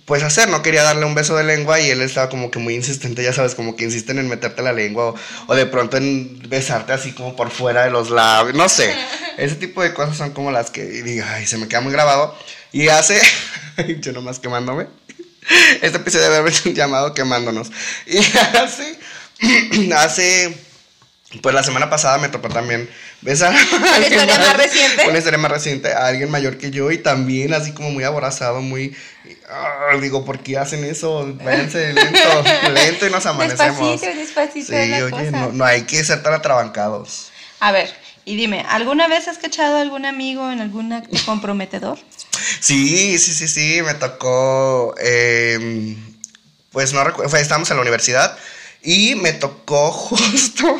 pues 0.07 0.23
hacer, 0.23 0.49
no 0.49 0.63
quería 0.63 0.83
darle 0.83 1.05
un 1.05 1.15
beso 1.15 1.37
de 1.37 1.45
lengua 1.45 1.79
y 1.81 1.91
él 1.91 2.01
estaba 2.01 2.31
como 2.31 2.51
que 2.51 2.59
muy 2.59 2.75
insistente, 2.75 3.23
ya 3.23 3.33
sabes, 3.33 3.55
como 3.55 3.77
que 3.77 3.85
insisten 3.85 4.19
en 4.19 4.29
meterte 4.29 4.63
la 4.63 4.73
lengua 4.73 5.09
o, 5.09 5.15
o 5.49 5.55
de 5.55 5.67
pronto 5.67 5.99
en 5.99 6.49
besarte 6.49 6.93
así 6.93 7.13
como 7.13 7.37
por 7.37 7.51
fuera 7.51 7.85
de 7.85 7.91
los 7.91 8.11
labios, 8.11 8.57
no 8.57 8.69
sé, 8.69 8.95
ese 9.37 9.57
tipo 9.57 9.83
de 9.83 9.93
cosas 9.93 10.17
son 10.17 10.31
como 10.31 10.51
las 10.51 10.71
que 10.71 10.85
digo, 10.85 11.27
ay, 11.29 11.47
se 11.47 11.59
me 11.59 11.69
queda 11.69 11.83
muy 11.83 11.93
grabado 11.93 12.35
y 12.73 12.89
hace, 12.89 13.21
yo 14.01 14.13
nomás 14.13 14.39
quemándome, 14.39 14.87
este 15.83 15.99
episodio 15.99 16.25
debe 16.25 16.37
haber 16.37 16.75
llamado 16.75 17.15
quemándonos. 17.15 17.71
Y 18.07 18.19
hace, 18.57 18.99
hace, 19.95 20.57
pues 21.43 21.55
la 21.55 21.63
semana 21.63 21.91
pasada 21.91 22.19
me 22.19 22.29
tocó 22.29 22.49
también 22.49 22.89
besar 23.23 23.55
a 23.73 23.77
¿Una 23.77 23.95
alguien 23.95 24.13
historia 24.13 24.39
más 24.39 24.57
reciente? 24.57 25.09
Una 25.09 25.19
historia 25.19 25.39
más 25.39 25.51
reciente, 25.51 25.93
a 25.93 26.07
alguien 26.07 26.31
mayor 26.31 26.59
que 26.59 26.71
yo 26.71 26.91
y 26.91 26.99
también 26.99 27.55
así 27.55 27.73
como 27.73 27.91
muy 27.91 28.05
aborazado, 28.05 28.61
muy... 28.61 28.95
ah, 29.51 29.97
digo, 30.01 30.25
¿por 30.25 30.41
qué 30.41 30.59
hacen 30.59 30.85
eso? 30.85 31.27
Váyanse 31.43 31.93
lento, 31.93 32.45
lento 32.73 33.07
y 33.07 33.11
nos 33.11 33.27
amanecemos. 33.27 34.01
Despacito, 34.01 34.19
despacito 34.19 34.67
Sí, 34.67 34.89
la 34.89 35.05
oye, 35.05 35.11
cosa. 35.11 35.31
no, 35.31 35.53
no 35.53 35.65
hay 35.65 35.83
que 35.83 36.03
ser 36.05 36.23
tan 36.23 36.35
atrabancados. 36.35 37.31
A 37.61 37.73
ver, 37.73 37.93
y 38.25 38.37
dime, 38.37 38.65
¿alguna 38.69 39.09
vez 39.09 39.29
has 39.29 39.39
cachado 39.39 39.77
a 39.77 39.81
algún 39.81 40.05
amigo 40.05 40.51
en 40.53 40.61
algún 40.61 40.93
acto 40.93 41.17
comprometedor? 41.25 41.99
Sí, 42.61 43.19
sí, 43.19 43.33
sí, 43.33 43.49
sí, 43.49 43.81
me 43.83 43.95
tocó, 43.95 44.95
eh, 45.01 45.97
pues 46.71 46.93
no 46.93 47.03
recuerdo, 47.05 47.37
estábamos 47.37 47.71
en 47.71 47.77
la 47.77 47.83
universidad 47.83 48.37
y 48.83 49.15
me 49.15 49.33
tocó 49.33 49.91
justo 49.93 50.77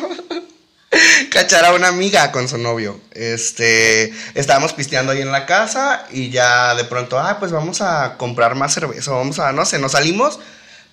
cachar 1.31 1.65
a 1.65 1.73
una 1.73 1.87
amiga 1.87 2.31
con 2.31 2.47
su 2.47 2.57
novio. 2.57 2.99
Este, 3.13 4.13
estábamos 4.35 4.73
pisteando 4.73 5.11
ahí 5.11 5.21
en 5.21 5.31
la 5.31 5.45
casa 5.45 6.05
y 6.11 6.29
ya 6.29 6.75
de 6.75 6.83
pronto, 6.85 7.19
ah, 7.19 7.37
pues 7.39 7.51
vamos 7.51 7.81
a 7.81 8.15
comprar 8.17 8.55
más 8.55 8.73
cerveza, 8.73 9.11
vamos 9.11 9.39
a, 9.39 9.51
no 9.51 9.65
sé, 9.65 9.79
nos 9.79 9.93
salimos, 9.93 10.39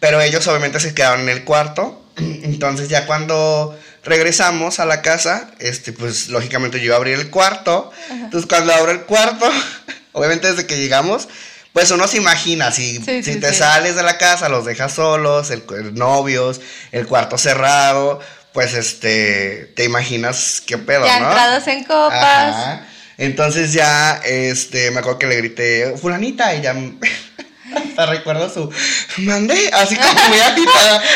pero 0.00 0.21
ellos 0.21 0.47
obviamente 0.47 0.81
se 0.81 0.95
quedaron 0.95 1.21
en 1.21 1.28
el 1.28 1.45
cuarto. 1.45 2.02
Entonces 2.16 2.88
ya 2.88 3.07
cuando 3.07 3.78
regresamos 4.04 4.81
a 4.81 4.85
la 4.85 5.02
casa, 5.02 5.50
este, 5.59 5.93
pues 5.93 6.28
lógicamente 6.28 6.78
yo 6.78 6.87
iba 6.87 6.95
a 6.95 6.99
abrir 6.99 7.19
el 7.19 7.31
cuarto. 7.31 7.90
Entonces 8.11 8.49
cuando 8.49 8.73
abro 8.75 8.93
el 8.93 9.02
cuarto, 9.02 9.47
obviamente 10.12 10.50
desde 10.50 10.66
que 10.66 10.76
llegamos, 10.76 11.28
pues 11.73 11.90
uno 11.90 12.07
se 12.07 12.19
imagina, 12.19 12.71
si, 12.71 12.99
Sí, 12.99 13.23
si 13.25 13.35
sí, 13.35 13.40
te 13.40 13.50
sí. 13.50 13.57
sales 13.59 13.97
de 13.97 14.04
la 14.04 14.16
casa, 14.16 14.49
los 14.49 14.64
dejas 14.64 14.93
solos, 14.93 15.50
el, 15.50 15.64
el 15.76 15.95
novios, 15.95 16.61
el 16.93 17.04
cuarto 17.07 17.37
cerrado, 17.37 18.21
pues 18.54 18.73
este, 18.75 19.73
te 19.75 19.84
imaginas 19.84 20.62
qué 20.64 20.78
pedo, 20.78 21.04
Ya 21.04 21.18
¿no? 21.18 21.26
entrados 21.26 21.66
en 21.66 21.82
copas. 21.84 22.54
Ajá. 22.54 22.87
Entonces 23.18 23.73
ya, 23.73 24.20
este, 24.25 24.92
me 24.92 25.00
acuerdo 25.00 25.18
que 25.18 25.26
le 25.26 25.37
grité, 25.37 25.94
fulanita, 26.00 26.54
y 26.54 26.62
ya, 26.62 26.75
hasta 27.76 28.06
recuerdo 28.06 28.49
su, 28.49 28.73
mandé, 29.18 29.70
así 29.73 29.96
como 29.96 30.28
muy 30.28 30.38
agitada. 30.38 31.02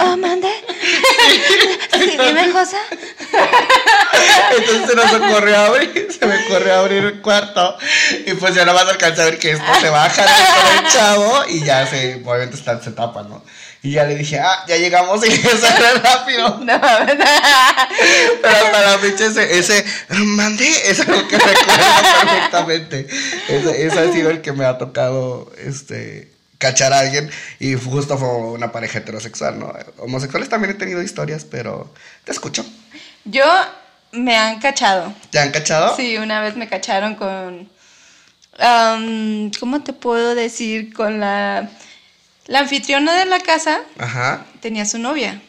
Oh, 0.00 0.16
mande. 0.16 0.48
Sí, 1.98 2.16
dime 2.16 2.50
cosa. 2.52 2.76
Entonces 4.56 4.88
se 4.88 4.94
nos 4.94 5.12
ocurrió 5.12 5.56
abrir, 5.58 6.08
se 6.16 6.26
me 6.26 6.46
ocurrió 6.46 6.74
abrir 6.74 7.04
el 7.04 7.20
cuarto 7.20 7.76
y 8.24 8.34
pues 8.34 8.54
ya 8.54 8.64
nada 8.64 8.84
más 8.84 8.92
alcancé 8.92 9.22
a 9.22 9.24
ver 9.24 9.38
que 9.38 9.52
esto 9.52 9.64
se 9.80 9.90
baja 9.90 10.24
con 10.24 10.84
el 10.84 10.92
chavo 10.92 11.44
y 11.48 11.64
ya 11.64 11.86
se, 11.86 12.22
obviamente 12.24 12.56
está, 12.56 12.80
se 12.80 12.92
tapa, 12.92 13.22
¿no? 13.22 13.42
Y 13.82 13.92
ya 13.92 14.04
le 14.04 14.16
dije, 14.16 14.38
ah, 14.38 14.64
ya 14.66 14.76
llegamos 14.76 15.24
y 15.26 15.30
sale 15.30 16.00
rápido. 16.02 16.58
No, 16.58 16.78
mames. 16.78 17.16
Pero 18.42 18.56
hasta 18.56 18.80
la 18.82 18.98
fecha 18.98 19.26
ese, 19.26 19.58
ese, 19.58 19.84
mandé, 20.10 20.68
es 20.90 21.00
algo 21.00 21.26
que 21.28 21.38
recuerdo 21.38 21.84
perfectamente. 22.20 23.06
Ese, 23.48 23.86
ese 23.86 23.98
ha 24.00 24.12
sido 24.12 24.30
el 24.30 24.40
que 24.40 24.52
me 24.52 24.64
ha 24.64 24.78
tocado, 24.78 25.52
este, 25.58 26.30
cachar 26.58 26.92
a 26.92 26.98
alguien 26.98 27.30
y 27.60 27.74
justo 27.74 28.18
fue 28.18 28.28
una 28.28 28.72
pareja 28.72 28.98
heterosexual, 28.98 29.58
¿no? 29.58 29.72
Homosexuales 29.98 30.48
también 30.48 30.72
he 30.72 30.78
tenido 30.78 31.02
historias, 31.02 31.44
pero 31.44 31.92
te 32.24 32.32
escucho. 32.32 32.64
Yo 33.24 33.44
me 34.12 34.36
han 34.36 34.58
cachado. 34.58 35.14
¿Te 35.30 35.38
han 35.38 35.50
cachado? 35.50 35.96
Sí, 35.96 36.18
una 36.18 36.40
vez 36.40 36.56
me 36.56 36.68
cacharon 36.68 37.14
con. 37.14 37.68
¿Cómo 39.60 39.82
te 39.82 39.92
puedo 39.92 40.34
decir? 40.34 40.92
Con 40.92 41.20
la. 41.20 41.70
La 42.48 42.58
anfitriona 42.60 43.14
de 43.14 43.26
la 43.26 43.38
casa 43.38 43.78
Ajá. 43.98 44.44
tenía 44.60 44.84
su 44.86 44.98
novia. 44.98 45.40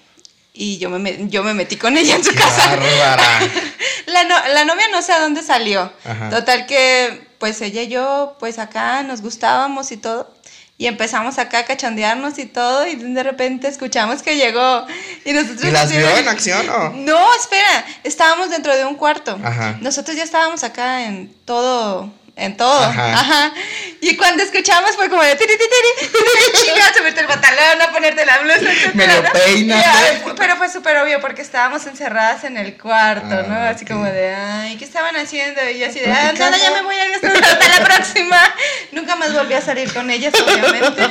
Y 0.53 0.77
yo 0.77 0.89
me, 0.89 1.27
yo 1.29 1.43
me 1.43 1.53
metí 1.53 1.77
con 1.77 1.97
ella 1.97 2.15
en 2.15 2.23
su 2.23 2.31
Qué 2.31 2.37
casa. 2.37 2.75
La, 4.05 4.23
no- 4.25 4.47
la 4.53 4.65
novia 4.65 4.85
no 4.91 5.01
sé 5.01 5.13
a 5.13 5.19
dónde 5.19 5.41
salió. 5.43 5.91
Ajá. 6.03 6.29
Total 6.29 6.65
que, 6.65 7.27
pues 7.39 7.61
ella 7.61 7.83
y 7.83 7.87
yo, 7.87 8.35
pues 8.39 8.59
acá 8.59 9.03
nos 9.03 9.21
gustábamos 9.21 9.91
y 9.91 9.97
todo. 9.97 10.33
Y 10.77 10.87
empezamos 10.87 11.37
acá 11.37 11.59
a 11.59 11.65
cachondearnos 11.65 12.39
y 12.39 12.45
todo. 12.45 12.87
Y 12.87 12.95
de 12.95 13.23
repente 13.23 13.67
escuchamos 13.67 14.21
que 14.23 14.35
llegó. 14.37 14.85
Y 15.25 15.33
nosotros. 15.33 15.63
¿Y 15.65 15.71
las 15.71 15.91
vio 15.91 16.09
en 16.17 16.27
acción 16.27 16.67
o? 16.69 16.89
No, 16.91 17.33
espera. 17.35 17.85
Estábamos 18.03 18.49
dentro 18.49 18.75
de 18.75 18.85
un 18.85 18.95
cuarto. 18.95 19.37
Ajá. 19.43 19.77
Nosotros 19.81 20.15
ya 20.17 20.23
estábamos 20.23 20.63
acá 20.63 21.05
en 21.05 21.33
todo. 21.45 22.11
En 22.39 22.55
todo. 22.57 22.83
Ajá. 22.83 23.13
Ajá. 23.13 23.53
Y 24.01 24.15
cuando 24.15 24.41
escuchamos 24.43 24.95
fue 24.95 25.09
como 25.09 25.21
de 25.23 25.35
tiri, 25.35 25.53
tiri, 25.57 26.09
tiri, 26.11 26.65
chinga, 26.73 26.93
subirte 26.97 27.19
el 27.19 27.27
pantalón, 27.27 27.81
a 27.81 27.91
ponerte 27.91 28.25
la 28.25 28.37
blusa. 28.39 28.59
Y, 29.49 29.71
ay, 29.71 30.21
fu- 30.23 30.35
Pero 30.35 30.55
fue 30.55 30.69
súper 30.69 30.97
obvio 30.97 31.19
porque 31.19 31.41
estábamos 31.41 31.85
encerradas 31.85 32.45
en 32.45 32.55
el 32.57 32.77
cuarto, 32.77 33.27
¿no? 33.43 33.53
Ah, 33.55 33.69
Así 33.69 33.85
como 33.85 34.05
de, 34.05 34.33
ay, 34.33 34.77
¿qué 34.77 34.85
estaban 34.85 35.15
haciendo? 35.17 35.61
Y 35.69 35.79
yo 35.79 35.87
así 35.87 35.99
de, 35.99 36.11
ah, 36.11 36.31
nada, 36.37 36.57
ya 36.57 36.71
me 36.71 36.81
voy 36.83 36.95
a 36.97 37.09
gastar 37.09 37.43
hasta 37.43 37.67
la 37.79 37.85
próxima. 37.85 38.41
Nunca 38.93 39.15
más 39.17 39.33
volví 39.33 39.53
a 39.53 39.61
salir 39.61 39.91
con 39.93 40.09
ellas, 40.09 40.33
obviamente. 40.41 41.07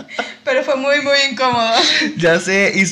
Pero 0.44 0.64
fue 0.64 0.76
muy, 0.76 1.00
muy 1.02 1.18
incómodo. 1.30 1.74
Ya 2.16 2.40
sé, 2.40 2.72
y 2.74 2.84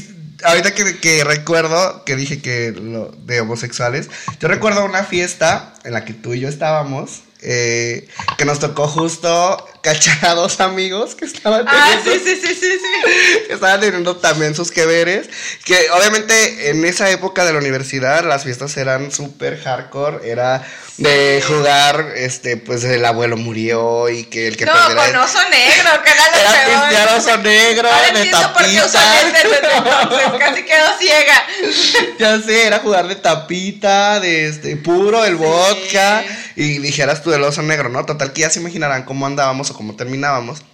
ahorita 0.45 0.75
que, 0.75 0.99
que 0.99 1.25
recuerdo 1.25 2.05
que 2.05 2.17
dije 2.17 2.41
que 2.41 2.73
lo 2.73 3.11
de 3.25 3.41
homosexuales, 3.41 4.11
yo 4.41 4.49
recuerdo 4.49 4.85
una 4.85 5.05
fiesta 5.05 5.75
en 5.85 5.93
la 5.93 6.05
que 6.05 6.15
tú 6.15 6.35
y 6.35 6.41
yo 6.41 6.49
estábamos, 6.49 7.23
eh, 7.41 8.09
que 8.37 8.45
nos 8.45 8.59
tocó 8.59 8.89
justo 8.89 9.65
cachar 9.93 10.19
a 10.27 10.35
dos 10.35 10.61
amigos 10.61 11.15
que 11.15 11.25
estaban 11.25 11.65
Ah, 11.67 11.91
teniendo, 12.05 12.25
sí, 12.25 12.37
sí, 12.37 12.47
sí, 12.47 12.55
sí, 12.55 12.71
sí. 12.79 13.43
que 13.47 13.55
estaban 13.55 13.81
teniendo 13.81 14.17
también 14.17 14.55
sus 14.55 14.71
que 14.71 14.85
veres, 14.87 15.29
que 15.65 15.91
obviamente 15.91 16.71
en 16.71 16.85
esa 16.85 17.09
época 17.11 17.45
de 17.45 17.53
la 17.53 17.59
universidad 17.59 18.25
las 18.25 18.45
fiestas 18.45 18.77
eran 18.77 19.11
súper 19.11 19.59
hardcore, 19.63 20.29
era 20.31 20.63
de 20.99 21.43
jugar, 21.47 22.13
este, 22.17 22.57
pues 22.57 22.83
el 22.85 23.05
abuelo 23.05 23.37
murió 23.37 24.09
y 24.09 24.25
que 24.25 24.49
el 24.49 24.57
que 24.57 24.65
No, 24.67 24.73
con 24.73 25.17
oso 25.17 25.39
negro, 25.49 26.03
que 26.05 26.11
era 26.11 26.25
lo 26.33 26.87
era 26.91 27.05
peor. 27.07 27.19
oso 27.19 27.37
negro, 27.39 27.89
Ahora 27.89 28.11
de 28.19 28.25
tapita. 28.31 28.61
desde 28.73 29.59
entonces, 29.59 30.39
casi 30.41 30.63
quedó 30.65 30.87
ciega. 30.99 31.45
Ya 32.19 32.41
sé, 32.41 32.67
era 32.67 32.81
jugar 32.81 33.07
de 33.07 33.15
tapita, 33.15 34.19
de 34.19 34.49
este, 34.49 34.77
puro, 34.77 35.25
el 35.25 35.37
vodka. 35.37 36.25
Y 36.59 36.79
dijeras 36.79 37.23
tú 37.23 37.31
del 37.31 37.45
oso 37.45 37.63
negro, 37.63 37.89
¿no? 37.89 38.05
Total, 38.05 38.33
que 38.33 38.41
ya 38.41 38.51
se 38.51 38.59
imaginarán 38.59 39.05
cómo 39.05 39.27
andábamos 39.27 39.71
o 39.71 39.75
cómo 39.75 39.95
terminábamos. 39.95 40.65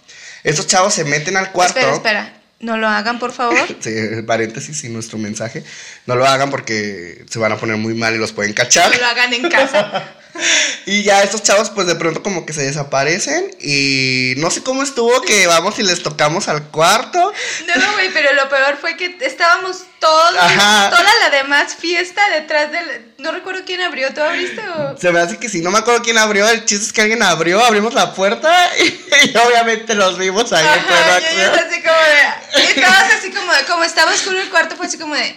Estos 0.43 0.65
chavos 0.65 0.95
se 0.95 1.05
meten 1.05 1.37
al 1.37 1.51
cuarto. 1.51 1.77
Espera, 1.77 1.93
espera. 1.93 2.33
No 2.59 2.75
lo 2.75 2.87
hagan, 2.87 3.19
por 3.19 3.31
favor. 3.31 3.55
Sí, 3.81 3.91
paréntesis 4.25 4.83
y 4.83 4.89
nuestro 4.89 5.19
mensaje. 5.19 5.63
No 6.07 6.15
lo 6.15 6.25
hagan 6.25 6.49
porque 6.49 7.23
se 7.29 7.37
van 7.37 7.51
a 7.51 7.57
poner 7.57 7.77
muy 7.77 7.93
mal 7.93 8.15
y 8.15 8.17
los 8.17 8.31
pueden 8.31 8.53
cachar. 8.53 8.91
No 8.91 8.97
lo 8.97 9.05
hagan 9.05 9.31
en 9.31 9.47
casa. 9.47 10.15
Y 10.87 11.01
ya 11.01 11.23
estos 11.23 11.41
chavos, 11.41 11.71
pues 11.71 11.87
de 11.87 11.95
pronto 11.95 12.21
como 12.21 12.45
que 12.45 12.53
se 12.53 12.61
desaparecen. 12.61 13.55
Y 13.59 14.35
no 14.37 14.51
sé 14.51 14.61
cómo 14.61 14.83
estuvo 14.83 15.21
que 15.21 15.47
vamos 15.47 15.79
y 15.79 15.83
les 15.83 16.03
tocamos 16.03 16.47
al 16.47 16.67
cuarto. 16.69 17.33
No, 17.75 17.93
güey, 17.93 18.11
pero 18.13 18.33
lo 18.33 18.47
peor 18.49 18.77
fue 18.79 18.95
que 18.95 19.17
estábamos 19.21 19.83
todos, 19.99 20.35
Ajá. 20.39 20.91
toda 20.91 21.11
la 21.23 21.29
demás 21.31 21.75
fiesta 21.75 22.21
detrás 22.29 22.71
del... 22.71 23.13
No 23.17 23.31
recuerdo 23.31 23.63
quién 23.65 23.81
abrió, 23.81 24.13
¿tú 24.13 24.21
abriste 24.21 24.61
o...? 24.69 24.95
Se 24.97 25.11
me 25.11 25.19
hace 25.19 25.37
que 25.37 25.49
sí, 25.49 25.61
no 25.61 25.71
me 25.71 25.79
acuerdo 25.79 26.03
quién 26.03 26.19
abrió. 26.19 26.47
El 26.47 26.65
chiste 26.65 26.85
es 26.85 26.93
que 26.93 27.01
alguien 27.01 27.23
abrió, 27.23 27.63
abrimos 27.63 27.95
la 27.95 28.13
puerta 28.13 28.69
y, 28.79 29.37
obviamente 29.37 29.95
los 29.95 30.19
vimos 30.19 30.53
ahí 30.53 30.65
Ajá, 30.65 31.19
y 31.19 31.35
ellos 31.35 31.47
acción. 31.47 31.67
así 31.67 31.81
como 31.81 31.97
de... 31.97 32.69
Estabas 32.75 33.13
así 33.17 33.31
como 33.31 33.53
de... 33.53 33.63
Como 33.65 33.83
estaba 33.83 34.13
oscuro 34.13 34.39
el 34.39 34.49
cuarto, 34.49 34.75
fue 34.75 34.85
así 34.85 34.99
como 34.99 35.15
de... 35.15 35.35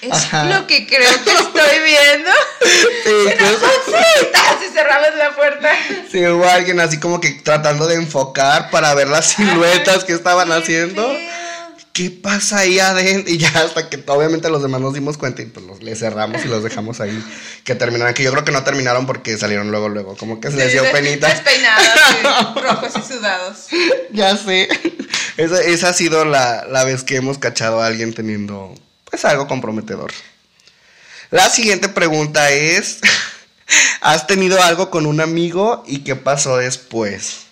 Es 0.00 0.12
Ajá. 0.12 0.44
lo 0.44 0.66
que 0.66 0.86
creo 0.86 1.24
que 1.24 1.30
estoy 1.32 1.80
viendo. 1.82 2.30
Sí, 3.04 3.10
así 4.34 4.66
cerramos 4.72 5.14
la 5.16 5.34
puerta. 5.34 5.70
sí, 6.10 6.24
hubo 6.26 6.44
alguien 6.48 6.80
así 6.80 6.98
como 6.98 7.20
que 7.20 7.30
tratando 7.30 7.86
de 7.86 7.96
enfocar 7.96 8.70
para 8.70 8.94
ver 8.94 9.08
las 9.08 9.26
siluetas 9.26 10.04
que 10.04 10.12
estaban 10.12 10.50
haciendo. 10.52 11.10
¿Qué 11.92 12.10
pasa 12.10 12.58
ahí 12.58 12.80
adentro? 12.80 13.32
Y 13.32 13.38
ya 13.38 13.50
hasta 13.50 13.88
que 13.88 14.02
obviamente 14.08 14.50
los 14.50 14.60
demás 14.60 14.80
nos 14.80 14.94
dimos 14.94 15.16
cuenta 15.16 15.42
y 15.42 15.46
pues 15.46 15.64
los, 15.64 15.80
les 15.80 16.00
cerramos 16.00 16.44
y 16.44 16.48
los 16.48 16.64
dejamos 16.64 17.00
ahí 17.00 17.24
que 17.62 17.76
terminaran. 17.76 18.14
Que 18.14 18.24
yo 18.24 18.32
creo 18.32 18.44
que 18.44 18.50
no 18.50 18.64
terminaron 18.64 19.06
porque 19.06 19.38
salieron 19.38 19.70
luego, 19.70 19.88
luego. 19.88 20.16
Como 20.16 20.40
que 20.40 20.50
se 20.50 20.56
les 20.56 20.72
dio 20.72 20.82
Sí, 20.82 20.88
penita. 20.90 21.28
Despeinados, 21.28 21.86
sí, 21.86 22.60
rojos 22.60 22.92
y 22.96 23.12
sudados. 23.12 23.66
ya 24.12 24.36
sé. 24.36 24.68
Esa, 25.36 25.62
esa 25.62 25.88
ha 25.90 25.92
sido 25.92 26.24
la, 26.24 26.64
la 26.68 26.82
vez 26.82 27.04
que 27.04 27.14
hemos 27.14 27.38
cachado 27.38 27.80
a 27.80 27.86
alguien 27.86 28.12
teniendo 28.12 28.74
pues 29.08 29.24
algo 29.24 29.46
comprometedor. 29.46 30.10
La 31.30 31.48
siguiente 31.48 31.88
pregunta 31.88 32.50
es, 32.50 32.98
¿has 34.00 34.26
tenido 34.26 34.62
algo 34.62 34.90
con 34.90 35.06
un 35.06 35.20
amigo 35.20 35.82
y 35.86 35.98
qué 36.04 36.16
pasó 36.16 36.56
después? 36.58 37.46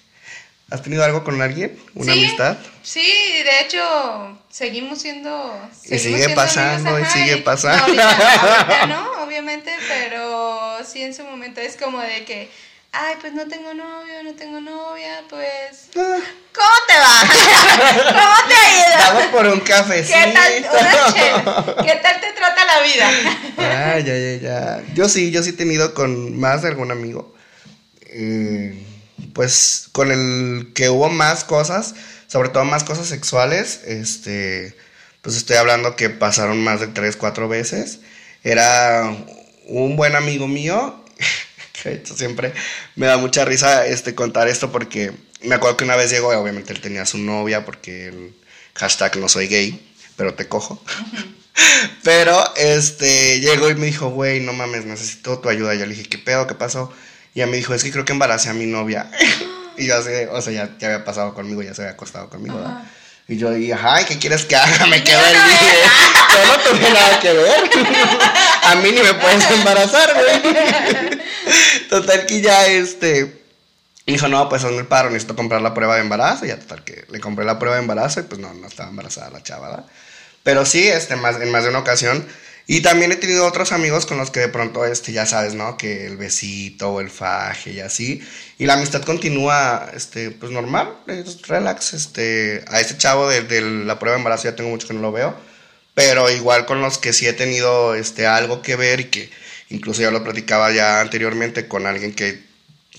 ¿Has 0.71 0.83
tenido 0.83 1.05
algo 1.05 1.23
con 1.23 1.43
alguien? 1.43 1.79
¿Una 1.95 2.15
Sí, 2.15 2.19
amistad? 2.25 2.57
Sí, 2.83 3.03
de 3.45 3.61
hecho, 3.61 4.39
seguimos 4.49 5.03
siendo. 5.03 5.55
Y 5.85 5.99
seguimos 5.99 6.03
sigue 6.03 6.17
siendo 6.19 6.35
pasando, 6.37 6.91
amigos, 6.91 7.15
y 7.15 7.19
sigue 7.19 7.37
pasando. 7.39 7.95
No, 7.95 8.03
ahorita, 8.03 8.51
ahorita 8.57 8.87
no, 8.87 9.23
obviamente, 9.25 9.71
pero 9.89 10.79
sí 10.87 11.03
en 11.03 11.15
su 11.15 11.25
momento 11.25 11.61
es 11.61 11.77
como 11.77 12.01
de 12.01 12.25
que. 12.25 12.51
Ay, 12.95 13.15
pues 13.23 13.33
no 13.33 13.49
tengo 13.49 13.73
novio, 13.73 14.23
no 14.23 14.35
tengo 14.35 14.61
novia, 14.61 15.25
pues. 15.31 15.89
Ah, 15.97 16.19
¿Cómo 16.53 16.77
te 16.87 16.95
va? 16.95 18.13
¿Cómo 18.13 18.49
te 18.49 18.55
ha 18.55 18.71
ido? 18.77 18.99
Vamos 18.99 19.27
por 19.29 19.47
un 19.47 19.61
cafecito. 19.61 20.19
¿Qué 20.19 20.33
tal? 20.33 20.53
¿Qué 21.87 22.01
tal 22.03 22.21
te 22.21 22.33
trata 22.35 22.67
la 22.67 22.83
vida? 22.83 23.11
Ah, 23.57 23.99
ya, 23.99 24.19
ya, 24.19 24.37
ya. 24.37 24.83
Yo 24.95 25.09
sí, 25.09 25.31
yo 25.31 25.43
sí 25.43 25.51
he 25.51 25.55
tenido 25.55 25.95
con 25.95 26.39
más 26.39 26.61
de 26.61 26.69
algún 26.69 26.91
amigo. 26.91 27.35
Eh, 28.09 28.85
pues 29.33 29.89
con 29.93 30.13
el 30.13 30.73
que 30.75 30.91
hubo 30.91 31.09
más 31.09 31.45
cosas, 31.45 31.95
sobre 32.27 32.51
todo 32.51 32.67
más 32.67 32.85
cosas 32.85 33.07
sexuales, 33.07 33.81
este, 33.87 34.77
pues 35.23 35.37
estoy 35.37 35.57
hablando 35.57 35.97
que 35.97 36.11
pasaron 36.11 36.63
más 36.63 36.81
de 36.81 36.89
tres, 36.89 37.17
cuatro 37.17 37.49
veces. 37.49 38.01
Era 38.45 39.17
un 39.67 39.97
buen 39.97 40.15
amigo 40.15 40.47
mío, 40.47 41.02
hecho 41.91 42.17
siempre 42.17 42.53
me 42.97 43.07
da 43.07 43.17
mucha 43.17 43.45
risa 43.45 43.87
este, 43.87 44.15
contar 44.15 44.49
esto 44.49 44.71
porque 44.71 45.13
me 45.43 45.55
acuerdo 45.55 45.77
que 45.77 45.85
una 45.85 45.97
vez 45.97 46.11
llegó, 46.11 46.33
y 46.33 46.37
obviamente 46.37 46.73
él 46.73 46.81
tenía 46.81 47.07
su 47.07 47.19
novia 47.19 47.65
porque 47.65 48.09
el 48.09 48.35
hashtag 48.75 49.17
no 49.17 49.29
soy 49.29 49.49
gay, 49.49 49.95
pero 50.17 50.35
te 50.35 50.49
cojo. 50.49 50.83
Pero, 52.03 52.43
este, 52.57 53.41
llegó 53.41 53.69
y 53.69 53.75
me 53.75 53.87
dijo, 53.87 54.09
güey, 54.09 54.41
no 54.41 54.55
mames, 54.55 54.87
necesito 54.87 55.39
tu 55.39 55.51
ayuda. 55.51 55.75
Yo 55.75 55.85
le 55.85 55.95
dije, 55.95 56.09
¿qué 56.09 56.17
pedo? 56.17 56.47
¿Qué 56.47 56.55
pasó? 56.55 56.91
Y 57.35 57.41
ella 57.41 57.51
me 57.51 57.59
dijo, 57.59 57.75
es 57.75 57.85
que 57.85 57.93
creo 57.93 58.07
que 58.07 58.13
embaracé 58.13 58.49
a 58.49 58.55
mi 58.55 58.67
novia. 58.67 59.11
y 59.77 59.87
yo 59.87 59.99
así, 59.99 60.11
o 60.31 60.41
sea, 60.41 60.53
ya, 60.53 60.71
ya 60.79 60.89
había 60.89 61.05
pasado 61.05 61.35
conmigo, 61.35 61.63
ya 61.63 61.75
se 61.75 61.83
había 61.83 61.93
acostado 61.93 62.29
conmigo. 62.31 62.59
Y 63.29 63.37
yo 63.37 63.51
dije, 63.51 63.75
ay, 63.81 64.05
¿qué 64.05 64.19
quieres 64.19 64.45
que 64.45 64.57
haga? 64.57 64.87
Me 64.87 65.05
quedé 65.05 65.17
Yo 65.17 65.27
el 65.27 65.35
dije, 65.35 65.77
yo 66.33 66.47
no 66.47 66.63
tuve 66.63 66.91
nada 66.91 67.21
que 67.21 67.33
ver. 67.33 67.71
a 68.65 68.75
mí 68.77 68.91
ni 68.91 69.03
me 69.03 69.15
puedes 69.15 69.51
embarazar, 69.51 70.13
güey. 70.15 71.21
Total 71.93 72.25
que 72.25 72.41
ya, 72.41 72.69
este, 72.69 73.43
dijo, 74.07 74.27
no, 74.27 74.49
pues 74.49 74.65
hazme 74.65 74.79
el 74.79 74.87
paro, 74.87 75.11
necesito 75.11 75.37
comprar 75.37 75.61
la 75.61 75.75
prueba 75.75 75.97
de 75.97 76.01
embarazo. 76.01 76.47
Y 76.47 76.49
ya 76.49 76.59
total 76.59 76.85
que 76.85 77.05
le 77.11 77.21
compré 77.21 77.45
la 77.45 77.59
prueba 77.59 77.77
de 77.77 77.83
embarazo 77.83 78.21
y 78.21 78.23
pues 78.23 78.41
no, 78.41 78.55
no 78.55 78.67
estaba 78.67 78.89
embarazada 78.89 79.29
la 79.29 79.43
chava, 79.43 79.69
¿verdad? 79.69 79.87
Pero 80.43 80.65
sí, 80.65 80.89
este, 80.89 81.17
más, 81.17 81.39
en 81.39 81.51
más 81.51 81.65
de 81.65 81.69
una 81.69 81.81
ocasión. 81.81 82.27
Y 82.67 82.81
también 82.81 83.13
he 83.13 83.17
tenido 83.17 83.47
otros 83.47 83.73
amigos 83.73 84.07
con 84.07 84.17
los 84.17 84.31
que 84.31 84.41
de 84.41 84.49
pronto, 84.49 84.87
este, 84.87 85.13
ya 85.13 85.27
sabes, 85.27 85.53
¿no? 85.53 85.77
Que 85.77 86.07
el 86.07 86.17
besito 86.17 86.93
o 86.93 87.01
el 87.03 87.11
faje 87.11 87.73
y 87.73 87.81
así. 87.81 88.27
Y 88.57 88.65
la 88.65 88.73
amistad 88.73 89.03
continúa, 89.03 89.91
este, 89.95 90.31
pues 90.31 90.51
normal, 90.51 90.97
relax. 91.47 91.93
Este, 91.93 92.65
a 92.69 92.81
este 92.81 92.97
chavo 92.97 93.29
de, 93.29 93.43
de 93.43 93.61
la 93.61 93.99
prueba 93.99 94.17
de 94.17 94.21
embarazo 94.21 94.45
ya 94.45 94.57
tengo 94.57 94.71
mucho 94.71 94.89
que 94.89 94.95
no 94.95 95.03
lo 95.03 95.13
veo. 95.13 95.37
Pero 95.93 96.31
igual 96.31 96.65
con 96.65 96.81
los 96.81 96.97
que 96.97 97.13
sí 97.13 97.27
he 97.27 97.35
tenido, 97.35 97.95
este, 97.95 98.27
algo 98.27 98.63
que 98.63 98.77
ver 98.77 99.01
y 99.01 99.05
que 99.11 99.42
incluso 99.73 100.03
ya 100.03 100.11
lo 100.11 100.23
platicaba 100.23 100.71
ya 100.73 101.01
anteriormente 101.01 101.67
con 101.67 101.87
alguien 101.87 102.15
que 102.15 102.43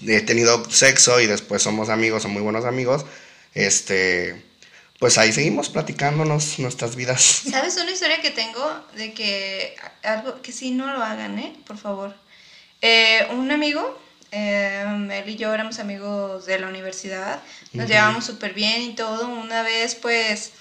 he 0.06 0.22
tenido 0.22 0.70
sexo 0.70 1.22
y 1.22 1.28
después 1.28 1.62
somos 1.62 1.90
amigos 1.90 2.26
o 2.26 2.30
muy 2.30 2.42
buenos 2.42 2.66
amigos, 2.66 3.06
este, 3.54 4.44
pues 5.00 5.18
ahí 5.18 5.32
seguimos 5.32 5.70
platicándonos 5.70 6.60
nuestras 6.60 6.96
vidas. 6.96 7.22
¿Sabes 7.50 7.78
una 7.78 7.92
historia 7.92 8.22
que 8.22 8.32
tengo 8.32 8.86
de 8.96 9.14
que 9.14 9.76
algo 10.04 10.42
que 10.42 10.52
sí 10.52 10.72
no 10.72 10.92
lo 10.92 11.04
hagan, 11.04 11.40
eh? 11.40 11.56
Por 11.66 11.78
favor. 11.78 12.16
Eh, 12.82 13.28
un 13.32 13.52
amigo, 13.52 13.98
eh, 14.32 14.84
él 15.12 15.30
y 15.30 15.36
yo 15.36 15.54
éramos 15.54 15.80
amigos 15.80 16.46
de 16.46 16.60
la 16.60 16.68
universidad, 16.68 17.42
nos 17.72 17.86
Ujú. 17.86 17.94
llevábamos 17.94 18.26
súper 18.26 18.54
bien 18.54 18.82
y 18.82 18.96
todo. 18.96 19.28
Una 19.28 19.62
vez, 19.64 19.96
pues, 19.96 20.52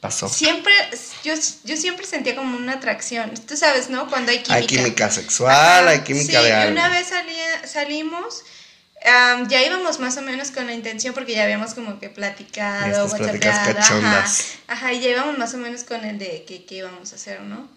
Pasó. 0.00 0.28
siempre, 0.30 0.72
yo, 1.24 1.34
yo 1.64 1.76
siempre 1.76 2.06
sentía 2.06 2.34
como 2.34 2.56
una 2.56 2.74
atracción. 2.74 3.32
Tú 3.46 3.56
sabes, 3.56 3.90
¿no? 3.90 4.08
Cuando 4.08 4.30
hay 4.32 4.38
química. 4.38 4.54
Hay 4.54 4.66
química 4.66 5.10
sexual, 5.10 5.54
Ajá, 5.54 5.88
hay 5.90 6.00
química 6.00 6.38
sí, 6.38 6.44
de 6.44 6.48
y 6.48 6.52
algo. 6.52 6.72
una 6.72 6.88
vez 6.88 7.08
salí- 7.10 7.66
salimos, 7.68 8.42
am, 9.04 9.46
ya 9.48 9.62
íbamos 9.62 9.98
más 10.00 10.16
o 10.16 10.22
menos 10.22 10.50
con 10.52 10.66
la 10.66 10.72
intención 10.72 11.12
porque 11.12 11.34
ya 11.34 11.44
habíamos 11.44 11.74
como 11.74 11.98
que 12.00 12.08
platicado, 12.08 13.04
whatsappeado, 13.06 13.50
ajá, 13.60 13.74
cachondas. 13.74 14.44
ajá, 14.68 14.92
y 14.94 15.00
ya 15.00 15.10
íbamos 15.10 15.36
más 15.36 15.52
o 15.52 15.58
menos 15.58 15.84
con 15.84 16.02
el 16.04 16.18
de 16.18 16.44
qué, 16.46 16.64
íbamos 16.76 17.12
a 17.12 17.16
hacer, 17.16 17.42
¿no? 17.42 17.68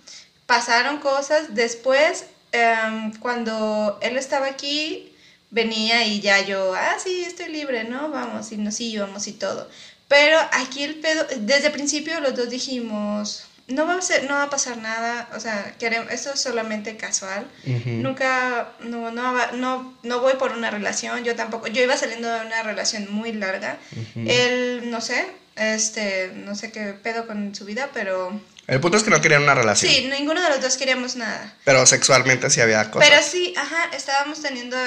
Pasaron 0.45 0.99
cosas, 0.99 1.55
después 1.55 2.25
am, 2.53 3.13
cuando 3.19 3.99
él 4.01 4.17
estaba 4.17 4.47
aquí, 4.47 5.13
venía 5.51 6.05
y 6.05 6.19
ya 6.21 6.39
yo, 6.41 6.73
ah, 6.73 6.95
sí, 7.03 7.23
estoy 7.25 7.49
libre, 7.49 7.83
¿no? 7.83 8.09
Vamos, 8.09 8.51
y 8.51 8.57
nos 8.57 8.79
íbamos 8.79 9.27
y 9.27 9.33
todo. 9.33 9.69
Pero 10.07 10.38
aquí 10.51 10.83
el 10.83 10.95
pedo, 10.95 11.25
desde 11.38 11.67
el 11.67 11.74
principio 11.74 12.19
los 12.19 12.36
dos 12.36 12.50
dijimos, 12.50 13.45
no 13.67 13.88
va 13.88 13.95
a, 13.95 14.01
ser, 14.01 14.25
no 14.25 14.36
va 14.36 14.43
a 14.43 14.50
pasar 14.50 14.77
nada, 14.77 15.29
o 15.36 15.39
sea, 15.39 15.74
queremos, 15.79 16.12
esto 16.12 16.33
es 16.33 16.41
solamente 16.41 16.98
casual. 16.98 17.48
Nunca, 17.86 18.74
no, 18.81 19.12
no, 19.12 19.51
no, 19.53 19.98
no 20.03 20.19
voy 20.19 20.33
por 20.33 20.51
una 20.51 20.69
relación, 20.69 21.24
yo 21.24 21.36
tampoco, 21.36 21.67
yo 21.67 21.81
iba 21.81 21.95
saliendo 21.95 22.29
de 22.29 22.45
una 22.45 22.63
relación 22.63 23.12
muy 23.12 23.31
larga. 23.31 23.77
Él, 24.15 24.91
no 24.91 25.01
sé, 25.01 25.25
este, 25.55 26.31
no 26.36 26.55
sé 26.55 26.72
qué 26.72 26.93
pedo 26.93 27.25
con 27.25 27.55
su 27.55 27.65
vida, 27.65 27.89
pero 27.93 28.39
El 28.67 28.79
punto 28.81 28.98
es 28.98 29.03
que 29.03 29.10
no 29.10 29.22
querían 29.22 29.43
una 29.43 29.55
relación. 29.55 29.91
sí, 29.91 30.10
ninguno 30.10 30.41
de 30.41 30.50
los 30.50 30.62
dos 30.62 30.77
queríamos 30.77 31.15
nada. 31.15 31.53
Pero 31.63 31.86
sexualmente 31.86 32.50
sí 32.50 32.60
había 32.60 32.91
cosas. 32.91 33.10
Pero 33.10 33.24
sí, 33.24 33.53
ajá, 33.57 33.89
estábamos 33.95 34.41
teniendo 34.41 34.77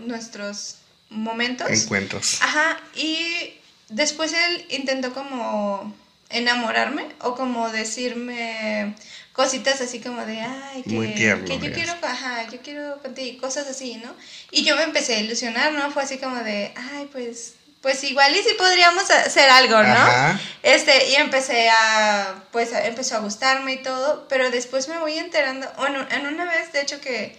nuestros 0.00 0.76
momentos. 1.08 1.70
Encuentros. 1.70 2.38
Ajá, 2.42 2.78
y 2.94 3.54
después 3.88 4.32
él 4.32 4.66
intentó 4.70 5.12
como 5.12 5.94
enamorarme 6.30 7.06
o 7.20 7.34
como 7.34 7.70
decirme 7.70 8.94
cositas 9.32 9.80
así 9.80 10.00
como 10.00 10.24
de, 10.24 10.40
ay, 10.40 10.82
que, 10.82 11.12
tierno, 11.14 11.44
que 11.44 11.58
yo 11.58 11.72
quiero, 11.72 11.92
ajá, 12.02 12.48
yo 12.50 12.60
quiero 12.62 13.00
contigo, 13.02 13.40
cosas 13.40 13.68
así, 13.68 13.96
¿no? 13.96 14.14
Y 14.50 14.64
yo 14.64 14.76
me 14.76 14.82
empecé 14.82 15.16
a 15.16 15.20
ilusionar, 15.20 15.72
¿no? 15.72 15.90
Fue 15.90 16.02
así 16.02 16.16
como 16.16 16.36
de, 16.36 16.72
ay, 16.74 17.08
pues, 17.12 17.54
pues 17.82 18.02
igual 18.04 18.34
y 18.34 18.38
sí 18.42 18.54
podríamos 18.56 19.08
hacer 19.10 19.50
algo, 19.50 19.76
¿no? 19.82 19.92
Ajá. 19.92 20.40
Este, 20.62 21.10
y 21.10 21.16
empecé 21.16 21.68
a, 21.68 22.42
pues 22.50 22.70
empezó 22.72 23.16
a 23.16 23.20
gustarme 23.20 23.74
y 23.74 23.82
todo, 23.82 24.26
pero 24.28 24.50
después 24.50 24.88
me 24.88 24.98
voy 24.98 25.18
enterando, 25.18 25.70
bueno, 25.76 26.06
en 26.10 26.26
una 26.26 26.46
vez, 26.46 26.72
de 26.72 26.80
hecho, 26.80 27.00
que, 27.02 27.36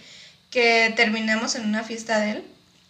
que 0.50 0.92
terminamos 0.96 1.56
en 1.56 1.64
una 1.64 1.82
fiesta 1.82 2.20
de 2.20 2.30
él, 2.30 2.44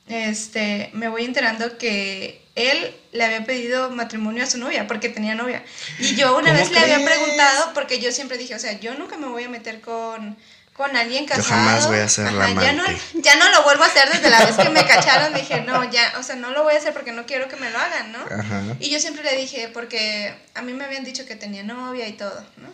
este, 0.06 0.90
me 0.92 1.08
voy 1.08 1.24
enterando 1.24 1.78
que 1.78 2.46
él 2.58 2.94
le 3.12 3.24
había 3.24 3.44
pedido 3.44 3.90
matrimonio 3.90 4.42
a 4.42 4.46
su 4.46 4.58
novia, 4.58 4.86
porque 4.86 5.08
tenía 5.08 5.34
novia. 5.34 5.62
Y 5.98 6.16
yo 6.16 6.36
una 6.36 6.48
¿Cómo 6.48 6.58
vez 6.58 6.70
le 6.70 6.78
había 6.80 7.04
preguntado, 7.04 7.72
porque 7.74 8.00
yo 8.00 8.10
siempre 8.12 8.36
dije, 8.36 8.54
o 8.54 8.58
sea, 8.58 8.78
yo 8.80 8.94
nunca 8.94 9.16
me 9.16 9.28
voy 9.28 9.44
a 9.44 9.48
meter 9.48 9.80
con, 9.80 10.36
con 10.72 10.96
alguien 10.96 11.24
Yo 11.26 11.34
casado. 11.36 11.48
jamás 11.48 11.86
voy 11.86 11.98
a 11.98 12.08
ser 12.08 12.32
la 12.32 12.52
ya 12.54 12.72
no, 12.72 12.84
ya 13.14 13.36
no 13.36 13.48
lo 13.50 13.62
vuelvo 13.62 13.84
a 13.84 13.86
hacer 13.86 14.08
desde 14.10 14.30
la 14.30 14.44
vez 14.44 14.56
que 14.56 14.68
me 14.70 14.84
cacharon, 14.84 15.32
dije, 15.34 15.60
no, 15.62 15.90
ya, 15.90 16.14
o 16.18 16.22
sea, 16.22 16.36
no 16.36 16.50
lo 16.50 16.62
voy 16.64 16.74
a 16.74 16.78
hacer 16.78 16.92
porque 16.92 17.12
no 17.12 17.26
quiero 17.26 17.48
que 17.48 17.56
me 17.56 17.70
lo 17.70 17.78
hagan, 17.78 18.12
¿no? 18.12 18.18
Ajá. 18.18 18.62
Y 18.80 18.90
yo 18.90 19.00
siempre 19.00 19.22
le 19.22 19.36
dije, 19.36 19.70
porque 19.72 20.34
a 20.54 20.62
mí 20.62 20.72
me 20.72 20.84
habían 20.84 21.04
dicho 21.04 21.26
que 21.26 21.36
tenía 21.36 21.62
novia 21.62 22.08
y 22.08 22.12
todo, 22.12 22.44
¿no? 22.56 22.68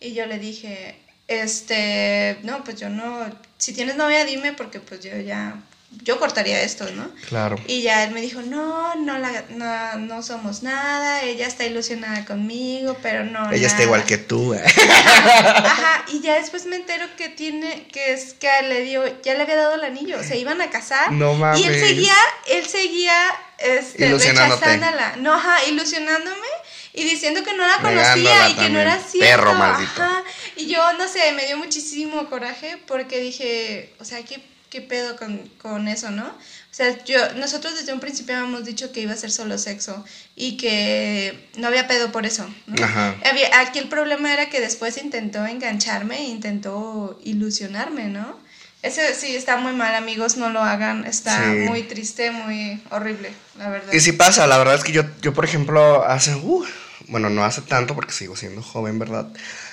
Y 0.00 0.14
yo 0.14 0.26
le 0.26 0.38
dije, 0.38 0.96
este, 1.28 2.38
no, 2.42 2.64
pues 2.64 2.80
yo 2.80 2.88
no, 2.88 3.30
si 3.56 3.72
tienes 3.72 3.96
novia 3.96 4.24
dime 4.24 4.52
porque 4.52 4.80
pues 4.80 5.00
yo 5.00 5.16
ya, 5.18 5.54
yo 5.90 6.18
cortaría 6.18 6.62
esto, 6.62 6.88
¿no? 6.92 7.10
Claro. 7.28 7.56
Y 7.66 7.82
ya 7.82 8.04
él 8.04 8.12
me 8.12 8.20
dijo, 8.20 8.42
no, 8.42 8.94
no, 8.94 9.18
la, 9.18 9.44
no, 9.50 9.98
no 9.98 10.22
somos 10.22 10.62
nada, 10.62 11.22
ella 11.22 11.46
está 11.46 11.64
ilusionada 11.64 12.24
conmigo, 12.24 12.96
pero 13.02 13.24
no. 13.24 13.50
Ella 13.50 13.66
está 13.66 13.78
nada". 13.78 13.84
igual 13.84 14.04
que 14.04 14.16
tú. 14.18 14.54
¿eh? 14.54 14.62
Ajá, 14.64 16.04
y 16.08 16.20
ya 16.20 16.36
después 16.36 16.66
me 16.66 16.76
entero 16.76 17.06
que 17.16 17.28
tiene, 17.28 17.88
que 17.88 18.12
es 18.12 18.34
que 18.34 18.48
le 18.68 18.82
dio, 18.82 19.04
ya 19.22 19.34
le 19.34 19.42
había 19.42 19.56
dado 19.56 19.74
el 19.74 19.84
anillo, 19.84 20.22
se 20.22 20.38
iban 20.38 20.60
a 20.60 20.70
casar. 20.70 21.12
No 21.12 21.32
Y 21.32 21.34
él 21.34 21.38
mames. 21.40 21.80
seguía, 21.80 22.16
él 22.48 22.66
seguía, 22.66 23.34
este, 23.58 24.08
rechazándola. 24.10 25.16
No, 25.18 25.34
ajá, 25.34 25.64
ilusionándome 25.66 26.48
y 26.92 27.04
diciendo 27.04 27.42
que 27.42 27.52
no 27.52 27.66
la 27.66 27.78
Negándola 27.78 28.14
conocía 28.14 28.48
y 28.48 28.54
que 28.54 28.68
no 28.70 28.80
era 28.80 28.98
cierto. 28.98 29.36
Perro 29.36 29.54
maldito. 29.54 30.02
Ajá. 30.02 30.22
Y 30.56 30.66
yo, 30.66 30.92
no 30.94 31.08
sé, 31.08 31.32
me 31.32 31.46
dio 31.46 31.56
muchísimo 31.56 32.28
coraje 32.28 32.78
porque 32.86 33.20
dije, 33.20 33.94
o 34.00 34.04
sea, 34.04 34.22
¿qué, 34.24 34.40
qué 34.70 34.80
pedo 34.80 35.16
con, 35.16 35.38
con 35.60 35.88
eso, 35.88 36.10
no? 36.10 36.26
O 36.26 36.72
sea, 36.74 37.02
yo, 37.04 37.34
nosotros 37.34 37.74
desde 37.74 37.92
un 37.92 37.98
principio 38.00 38.36
habíamos 38.36 38.64
dicho 38.64 38.92
que 38.92 39.00
iba 39.00 39.12
a 39.12 39.16
ser 39.16 39.32
solo 39.32 39.58
sexo 39.58 40.04
y 40.36 40.56
que 40.56 41.48
no 41.56 41.66
había 41.66 41.88
pedo 41.88 42.12
por 42.12 42.24
eso, 42.24 42.48
¿no? 42.66 42.82
Ajá. 42.84 43.16
Había- 43.28 43.60
aquí 43.60 43.80
el 43.80 43.88
problema 43.88 44.32
era 44.32 44.48
que 44.48 44.60
después 44.60 44.96
intentó 44.96 45.44
engancharme 45.44 46.18
e 46.20 46.24
intentó 46.28 47.20
ilusionarme, 47.24 48.04
¿no? 48.08 48.38
Ese 48.82 49.14
sí 49.14 49.34
está 49.36 49.56
muy 49.58 49.72
mal, 49.72 49.94
amigos, 49.94 50.36
no 50.38 50.48
lo 50.50 50.62
hagan, 50.62 51.04
está 51.04 51.52
Sí. 51.52 51.58
muy 51.68 51.82
triste, 51.82 52.30
muy 52.30 52.80
horrible, 52.90 53.30
la 53.58 53.68
verdad. 53.68 53.92
Y 53.92 54.00
sí 54.00 54.12
pasa, 54.12 54.46
la 54.46 54.56
verdad 54.56 54.76
es 54.76 54.84
que 54.84 54.92
yo, 54.92 55.02
yo 55.20 55.34
por 55.34 55.44
ejemplo, 55.44 56.04
hace, 56.06 56.34
uh, 56.36 56.64
bueno, 57.08 57.28
no 57.28 57.44
hace 57.44 57.60
tanto 57.62 57.94
porque 57.94 58.12
sigo 58.12 58.36
siendo 58.36 58.62
joven, 58.62 58.98
¿verdad? 58.98 59.26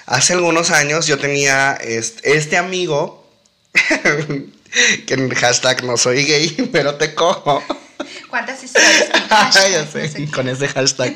Hace 0.08 0.34
algunos 0.34 0.72
años 0.72 1.06
yo 1.08 1.20
tenía 1.20 1.76
este, 1.80 2.36
este 2.36 2.58
amigo, 2.58 3.24
que 5.06 5.14
en 5.16 5.30
hashtag 5.34 5.84
no 5.84 5.98
soy 5.98 6.26
gay, 6.26 6.70
pero 6.72 6.96
te 6.96 7.14
cojo. 7.16 7.64
¿Cuántas 8.30 8.62
historias? 8.64 9.06
con 9.10 9.52
ya 9.72 9.86
sé, 9.86 10.04
No 10.04 10.10
sé 10.10 10.14
qué. 10.26 10.32
con 10.32 10.50
ese 10.50 10.68
hashtag. 10.68 11.14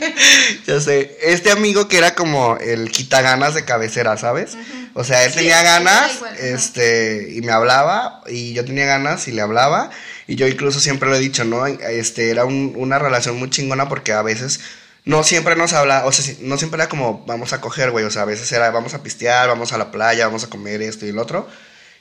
ya 0.65 0.80
sé. 0.80 1.17
Este 1.21 1.52
amigo 1.52 1.88
que 1.88 1.97
era 1.97 2.15
como 2.15 2.58
el 2.58 2.89
quitaganas 2.91 3.54
de 3.54 3.65
cabecera, 3.65 4.17
¿sabes? 4.17 4.58
O 4.93 5.04
sea, 5.04 5.24
él 5.24 5.32
Sí, 5.32 5.39
tenía 5.39 5.62
ganas, 5.62 6.15
igual, 6.15 6.36
este, 6.38 7.30
y 7.34 7.41
me 7.41 7.52
hablaba, 7.52 8.21
y 8.28 8.54
yo 8.54 8.65
tenía 8.65 8.86
ganas 8.86 9.28
y 9.28 9.32
le 9.32 9.41
hablaba, 9.41 9.89
y 10.28 10.36
yo 10.36 10.47
incluso 10.47 10.80
siempre 10.80 11.10
lo 11.10 11.15
he 11.15 11.19
dicho, 11.19 11.43
¿no? 11.45 11.65
Este, 11.65 12.30
era 12.30 12.45
un- 12.45 12.74
una 12.76 12.97
relación 13.00 13.38
muy 13.38 13.50
chingona 13.50 13.88
porque 13.89 14.12
a 14.13 14.21
veces 14.21 14.60
no 15.06 15.24
siempre 15.24 15.56
nos 15.56 15.74
habla, 15.74 16.06
o 16.06 16.12
sea, 16.12 16.34
no 16.41 16.58
siempre 16.58 16.78
era 16.82 16.89
como 16.89 17.26
vamos 17.26 17.54
a 17.54 17.62
coger, 17.62 17.91
güey, 17.91 18.06
o 18.06 18.12
sea, 18.12 18.24
a 18.24 18.26
veces 18.26 18.52
era 18.52 18.69
vamos 18.71 18.93
a 18.93 19.02
pistear, 19.04 19.47
vamos 19.50 19.71
a 19.74 19.78
la 19.78 19.91
playa, 19.91 20.28
vamos 20.28 20.43
a 20.43 20.47
comer 20.50 20.82
esto 20.82 21.06
y 21.06 21.10
el 21.10 21.19
otro. 21.19 21.47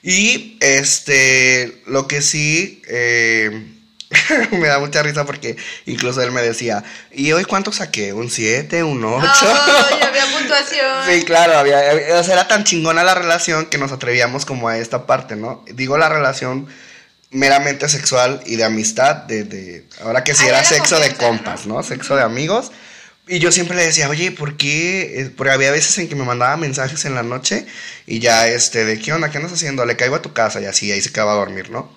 Y 0.03 0.57
este, 0.61 1.81
lo 1.85 2.07
que 2.07 2.21
sí, 2.21 2.81
eh, 2.87 3.67
me 4.51 4.67
da 4.67 4.79
mucha 4.79 5.03
risa 5.03 5.25
porque 5.25 5.55
incluso 5.85 6.21
él 6.21 6.31
me 6.31 6.41
decía, 6.41 6.83
¿y 7.11 7.31
hoy 7.33 7.45
cuánto 7.45 7.71
saqué? 7.71 8.13
¿Un 8.13 8.29
7? 8.29 8.83
¿Un 8.83 9.03
8? 9.03 9.27
Ay, 9.27 10.01
había 10.01 10.25
puntuación. 10.37 10.85
Sí, 11.07 11.23
claro, 11.23 11.57
había, 11.57 11.91
había- 11.91 12.19
o 12.19 12.23
sea, 12.23 12.33
era 12.33 12.47
tan 12.47 12.63
chingona 12.63 13.03
la 13.03 13.13
relación 13.15 13.67
que 13.67 13.77
nos 13.77 13.91
atrevíamos 13.91 14.45
como 14.45 14.67
a 14.69 14.77
esta 14.77 15.05
parte, 15.05 15.35
¿no? 15.35 15.63
Digo 15.71 15.97
la 15.97 16.09
relación 16.09 16.67
meramente 17.29 17.87
sexual 17.87 18.41
y 18.45 18.57
de 18.57 18.65
amistad, 18.65 19.15
de, 19.15 19.43
de 19.45 19.85
ahora 20.03 20.23
que 20.23 20.33
sí 20.33 20.43
Había 20.43 20.59
era 20.59 20.67
sexo 20.67 20.99
de 20.99 21.15
compas, 21.15 21.65
¿no? 21.65 21.81
Sexo 21.83 22.15
de 22.15 22.23
amigos. 22.23 22.71
Y 23.31 23.39
yo 23.39 23.49
siempre 23.49 23.77
le 23.77 23.85
decía, 23.85 24.09
oye, 24.09 24.31
¿por 24.31 24.57
qué? 24.57 25.21
Eh, 25.21 25.29
Porque 25.33 25.53
había 25.53 25.71
veces 25.71 25.97
en 25.97 26.09
que 26.09 26.15
me 26.15 26.25
mandaba 26.25 26.57
mensajes 26.57 27.05
en 27.05 27.15
la 27.15 27.23
noche 27.23 27.65
y 28.05 28.19
ya, 28.19 28.45
este, 28.49 28.83
de 28.83 28.99
qué 28.99 29.13
onda, 29.13 29.31
qué 29.31 29.37
andas 29.37 29.53
haciendo, 29.53 29.85
le 29.85 29.95
caigo 29.95 30.15
a 30.15 30.21
tu 30.21 30.33
casa 30.33 30.59
y 30.59 30.65
así, 30.65 30.91
ahí 30.91 31.01
se 31.01 31.13
quedaba 31.13 31.31
a 31.31 31.35
dormir, 31.35 31.69
¿no? 31.69 31.89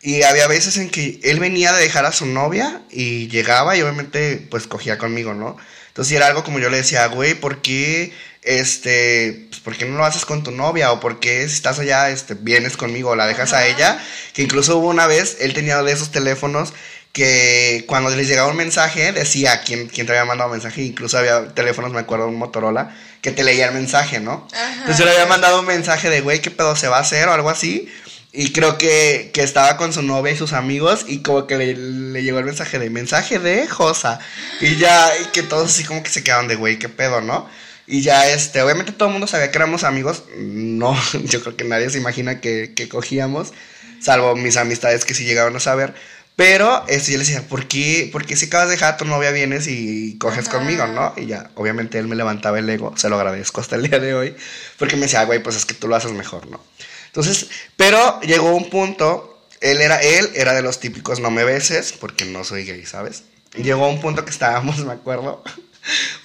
Y 0.00 0.22
había 0.22 0.46
veces 0.46 0.76
en 0.76 0.88
que 0.88 1.18
él 1.24 1.40
venía 1.40 1.72
de 1.72 1.82
dejar 1.82 2.06
a 2.06 2.12
su 2.12 2.24
novia 2.24 2.82
y 2.88 3.26
llegaba 3.26 3.76
y 3.76 3.82
obviamente 3.82 4.46
pues 4.48 4.68
cogía 4.68 4.96
conmigo, 4.96 5.34
¿no? 5.34 5.56
Entonces 5.88 6.16
era 6.16 6.28
algo 6.28 6.44
como 6.44 6.60
yo 6.60 6.70
le 6.70 6.76
decía, 6.76 7.04
güey, 7.06 7.34
¿por 7.34 7.62
qué, 7.62 8.12
este, 8.42 9.48
pues, 9.50 9.60
¿por 9.62 9.76
qué 9.76 9.86
no 9.86 9.96
lo 9.96 10.04
haces 10.04 10.24
con 10.24 10.44
tu 10.44 10.52
novia? 10.52 10.92
O 10.92 11.00
¿por 11.00 11.18
qué 11.18 11.48
si 11.48 11.54
estás 11.54 11.80
allá, 11.80 12.10
este, 12.10 12.34
vienes 12.34 12.76
conmigo 12.76 13.10
o 13.10 13.16
la 13.16 13.26
dejas 13.26 13.52
a 13.54 13.66
ella? 13.66 14.00
Que 14.34 14.42
incluso 14.42 14.76
hubo 14.76 14.88
una 14.88 15.08
vez, 15.08 15.38
él 15.40 15.52
tenía 15.52 15.82
de 15.82 15.90
esos 15.90 16.12
teléfonos 16.12 16.74
que 17.16 17.86
cuando 17.88 18.10
les 18.10 18.28
llegaba 18.28 18.50
un 18.50 18.58
mensaje 18.58 19.10
decía 19.10 19.62
quién, 19.62 19.88
quién 19.88 20.06
te 20.06 20.12
había 20.12 20.26
mandado 20.26 20.50
mensaje, 20.50 20.82
incluso 20.82 21.16
había 21.16 21.48
teléfonos, 21.54 21.90
me 21.90 22.00
acuerdo, 22.00 22.28
un 22.28 22.36
Motorola, 22.36 22.94
que 23.22 23.30
te 23.30 23.42
leía 23.42 23.68
el 23.68 23.72
mensaje, 23.72 24.20
¿no? 24.20 24.46
Ajá. 24.52 24.72
Entonces 24.74 24.98
yo 24.98 25.06
le 25.06 25.12
había 25.12 25.24
mandado 25.24 25.60
un 25.60 25.66
mensaje 25.66 26.10
de, 26.10 26.20
güey, 26.20 26.42
¿qué 26.42 26.50
pedo 26.50 26.76
se 26.76 26.88
va 26.88 26.98
a 26.98 27.00
hacer 27.00 27.26
o 27.28 27.32
algo 27.32 27.48
así? 27.48 27.88
Y 28.34 28.52
creo 28.52 28.76
que, 28.76 29.30
que 29.32 29.42
estaba 29.42 29.78
con 29.78 29.94
su 29.94 30.02
novia 30.02 30.34
y 30.34 30.36
sus 30.36 30.52
amigos 30.52 31.06
y 31.08 31.22
como 31.22 31.46
que 31.46 31.56
le, 31.56 31.74
le 31.74 32.22
llegó 32.22 32.38
el 32.38 32.44
mensaje 32.44 32.78
de 32.78 32.90
mensaje 32.90 33.38
de 33.38 33.66
Josa. 33.66 34.18
Y 34.60 34.76
ya, 34.76 35.10
y 35.18 35.24
que 35.32 35.42
todos 35.42 35.70
así 35.70 35.84
como 35.84 36.02
que 36.02 36.10
se 36.10 36.22
quedaron 36.22 36.48
de, 36.48 36.56
güey, 36.56 36.78
¿qué 36.78 36.90
pedo, 36.90 37.22
no? 37.22 37.48
Y 37.86 38.02
ya, 38.02 38.28
este, 38.28 38.60
obviamente 38.60 38.92
todo 38.92 39.08
el 39.08 39.12
mundo 39.12 39.26
sabía 39.26 39.50
que 39.50 39.56
éramos 39.56 39.84
amigos. 39.84 40.24
No, 40.36 40.94
yo 41.24 41.40
creo 41.40 41.56
que 41.56 41.64
nadie 41.64 41.88
se 41.88 41.96
imagina 41.96 42.42
que, 42.42 42.74
que 42.76 42.90
cogíamos, 42.90 43.54
salvo 44.02 44.36
mis 44.36 44.58
amistades 44.58 45.06
que 45.06 45.14
sí 45.14 45.24
llegaron 45.24 45.56
a 45.56 45.60
saber. 45.60 45.94
Pero 46.36 46.84
este, 46.86 47.12
yo 47.12 47.18
le 47.18 47.24
decía, 47.24 47.48
¿por 47.48 47.66
qué, 47.66 48.10
por 48.12 48.26
qué 48.26 48.36
si 48.36 48.46
acabas 48.46 48.68
de 48.68 48.74
dejar 48.74 48.94
a 48.94 48.96
tu 48.98 49.06
novia 49.06 49.30
vienes 49.30 49.66
y 49.66 50.18
coges 50.18 50.46
Ajá. 50.48 50.58
conmigo, 50.58 50.86
no? 50.86 51.14
Y 51.16 51.24
ya, 51.24 51.50
obviamente 51.54 51.98
él 51.98 52.08
me 52.08 52.14
levantaba 52.14 52.58
el 52.58 52.68
ego, 52.68 52.92
se 52.96 53.08
lo 53.08 53.16
agradezco 53.16 53.62
hasta 53.62 53.76
el 53.76 53.88
día 53.88 53.98
de 53.98 54.14
hoy, 54.14 54.36
porque 54.78 54.96
me 54.96 55.02
decía, 55.02 55.24
güey, 55.24 55.42
pues 55.42 55.56
es 55.56 55.64
que 55.64 55.72
tú 55.72 55.88
lo 55.88 55.96
haces 55.96 56.12
mejor, 56.12 56.46
¿no? 56.48 56.62
Entonces, 57.06 57.48
pero 57.76 58.20
llegó 58.20 58.54
un 58.54 58.68
punto, 58.68 59.46
él 59.62 59.80
era, 59.80 60.02
él 60.02 60.28
era 60.34 60.52
de 60.52 60.60
los 60.60 60.78
típicos 60.78 61.20
no 61.20 61.30
me 61.30 61.42
beses, 61.42 61.94
porque 61.94 62.26
no 62.26 62.44
soy 62.44 62.66
gay, 62.66 62.84
¿sabes? 62.84 63.22
Llegó 63.54 63.88
un 63.88 64.02
punto 64.02 64.26
que 64.26 64.30
estábamos, 64.30 64.76
me 64.84 64.92
acuerdo, 64.92 65.42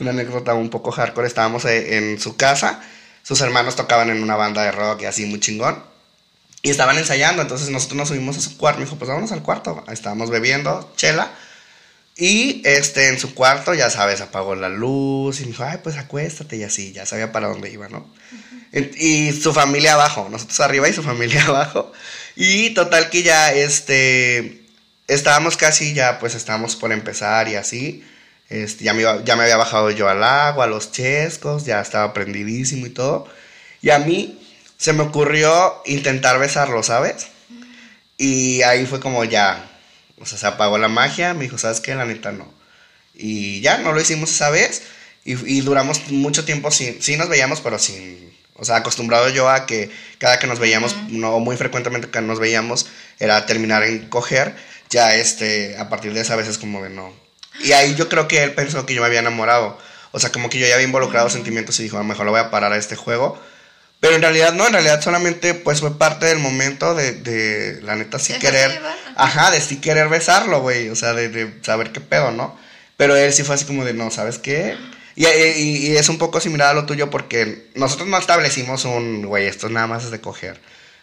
una 0.01 0.09
anécdota 0.09 0.53
un 0.53 0.69
poco 0.69 0.91
hardcore, 0.91 1.27
estábamos 1.27 1.63
eh, 1.63 1.97
en 1.97 2.19
su 2.19 2.35
casa, 2.35 2.83
sus 3.23 3.39
hermanos 3.39 3.77
tocaban 3.77 4.09
en 4.09 4.21
una 4.21 4.35
banda 4.35 4.63
de 4.63 4.73
rock 4.73 5.03
y 5.03 5.05
así 5.05 5.25
muy 5.25 5.39
chingón. 5.39 5.90
Y 6.63 6.69
estaban 6.69 6.97
ensayando, 6.97 7.41
entonces 7.41 7.69
nosotros 7.69 7.97
nos 7.97 8.07
subimos 8.09 8.37
a 8.37 8.41
su 8.41 8.57
cuarto. 8.57 8.79
Me 8.79 8.85
dijo, 8.85 8.97
pues 8.97 9.09
vámonos 9.09 9.31
al 9.31 9.41
cuarto. 9.41 9.83
Estábamos 9.91 10.29
bebiendo 10.29 10.93
chela. 10.95 11.31
Y 12.15 12.61
este, 12.65 13.07
en 13.07 13.19
su 13.19 13.33
cuarto, 13.33 13.73
ya 13.73 13.89
sabes, 13.89 14.21
apagó 14.21 14.53
la 14.55 14.69
luz. 14.69 15.39
Y 15.39 15.45
me 15.45 15.51
dijo, 15.51 15.63
ay, 15.63 15.79
pues 15.83 15.97
acuéstate. 15.97 16.57
Y 16.57 16.63
así, 16.63 16.91
ya 16.91 17.05
sabía 17.05 17.31
para 17.31 17.47
dónde 17.47 17.71
iba, 17.71 17.87
¿no? 17.89 18.05
Y 18.73 19.31
su 19.33 19.53
familia 19.53 19.95
abajo, 19.95 20.27
nosotros 20.31 20.59
arriba 20.61 20.87
y 20.87 20.93
su 20.93 21.03
familia 21.03 21.43
abajo. 21.47 21.91
Y 22.35 22.69
total 22.71 23.09
que 23.09 23.23
ya, 23.23 23.51
este, 23.53 24.63
estábamos 25.07 25.57
casi 25.57 25.93
ya, 25.93 26.19
pues 26.19 26.35
estábamos 26.35 26.75
por 26.75 26.91
empezar 26.91 27.47
y 27.47 27.55
así. 27.55 28.03
Este, 28.49 28.83
ya, 28.83 28.93
me 28.93 29.01
iba- 29.01 29.23
ya 29.23 29.35
me 29.35 29.43
había 29.43 29.57
bajado 29.57 29.89
yo 29.91 30.07
al 30.09 30.23
agua, 30.23 30.65
a 30.65 30.67
los 30.67 30.91
chescos, 30.91 31.65
ya 31.65 31.81
estaba 31.81 32.13
prendidísimo 32.13 32.85
y 32.85 32.89
todo. 32.91 33.27
Y 33.81 33.89
a 33.89 33.99
mí 33.99 34.37
se 34.81 34.93
me 34.93 35.03
ocurrió 35.03 35.79
intentar 35.85 36.39
besarlo, 36.39 36.81
¿sabes? 36.81 37.27
Y 38.17 38.63
ahí 38.63 38.87
fue 38.87 38.99
como 38.99 39.23
ya, 39.23 39.69
o 40.19 40.25
sea, 40.25 40.39
se 40.39 40.47
apagó 40.47 40.79
la 40.79 40.87
magia, 40.87 41.35
me 41.35 41.43
dijo, 41.43 41.59
¿sabes 41.59 41.79
qué? 41.79 41.93
La 41.93 42.05
neta 42.05 42.31
no. 42.31 42.51
Y 43.13 43.61
ya, 43.61 43.77
no 43.77 43.93
lo 43.93 44.01
hicimos 44.01 44.31
esa 44.31 44.49
vez. 44.49 44.81
Y, 45.23 45.33
y 45.57 45.61
duramos 45.61 46.09
mucho 46.09 46.45
tiempo 46.45 46.71
sin, 46.71 46.99
sí 46.99 47.15
nos 47.15 47.29
veíamos, 47.29 47.61
pero 47.61 47.77
sin, 47.77 48.35
o 48.55 48.65
sea, 48.65 48.77
acostumbrado 48.77 49.29
yo 49.29 49.51
a 49.51 49.67
que 49.67 49.91
cada 50.17 50.39
que 50.39 50.47
nos 50.47 50.57
veíamos, 50.57 50.95
no 51.09 51.37
muy 51.39 51.57
frecuentemente 51.57 52.09
que 52.09 52.21
nos 52.21 52.39
veíamos, 52.39 52.87
era 53.19 53.45
terminar 53.45 53.83
en 53.83 54.09
coger. 54.09 54.55
Ya, 54.89 55.13
este, 55.13 55.77
a 55.77 55.89
partir 55.89 56.15
de 56.15 56.21
esa 56.21 56.35
vez 56.35 56.47
es 56.47 56.57
como 56.57 56.81
de 56.81 56.89
no. 56.89 57.13
Y 57.63 57.73
ahí 57.73 57.93
yo 57.93 58.09
creo 58.09 58.27
que 58.27 58.41
él 58.41 58.55
pensó 58.55 58.87
que 58.87 58.95
yo 58.95 59.01
me 59.01 59.07
había 59.07 59.19
enamorado. 59.19 59.77
O 60.11 60.19
sea, 60.19 60.31
como 60.31 60.49
que 60.49 60.57
yo 60.57 60.65
ya 60.65 60.73
había 60.73 60.87
involucrado 60.87 61.29
sentimientos 61.29 61.79
y 61.79 61.83
dijo, 61.83 61.97
a 61.97 61.99
lo 61.99 62.07
mejor 62.07 62.25
lo 62.25 62.31
voy 62.31 62.41
a 62.41 62.49
parar 62.49 62.73
a 62.73 62.77
este 62.77 62.95
juego. 62.95 63.39
Pero 64.01 64.15
en 64.15 64.21
realidad 64.21 64.51
no, 64.53 64.67
en 64.67 64.73
realidad 64.73 64.99
solamente 65.01 65.53
pues 65.53 65.79
fue 65.79 65.97
parte 65.97 66.25
del 66.25 66.39
momento 66.39 66.93
de, 66.95 67.13
de 67.13 67.81
la 67.83 67.95
neta 67.95 68.19
sí 68.19 68.33
Dejarse 68.33 68.51
querer. 68.57 68.71
llevar, 68.73 68.95
Ajá, 69.15 69.51
de 69.51 69.61
sí 69.61 69.77
querer 69.77 70.09
besarlo, 70.09 70.59
güey. 70.61 70.89
O 70.89 70.95
sea, 70.97 71.13
de, 71.13 71.29
de 71.29 71.53
saber 71.63 71.91
qué 71.93 72.01
pedo, 72.01 72.31
¿no? 72.31 72.59
Pero 72.97 73.15
él 73.15 73.31
sí 73.31 73.43
fue 73.43 73.55
así 73.55 73.63
como 73.65 73.85
de, 73.85 73.93
no, 73.93 74.11
¿sabes 74.11 74.37
qué? 74.39 74.75
Y, 75.15 75.25
y- 75.27 75.87
y 75.91 75.97
es 75.97 76.09
un 76.09 76.17
poco 76.17 76.41
similar 76.41 76.69
a 76.69 76.73
lo 76.73 76.85
tuyo 76.85 77.09
porque 77.09 77.69
nosotros 77.75 78.07
no 78.09 78.17
establecimos 78.17 78.85
un, 78.85 79.23
güey, 79.25 79.45
esto 79.47 79.69
nada 79.69 79.85
más 79.87 80.03
es 80.05 80.11
de 80.11 80.19
coger. 80.19 80.59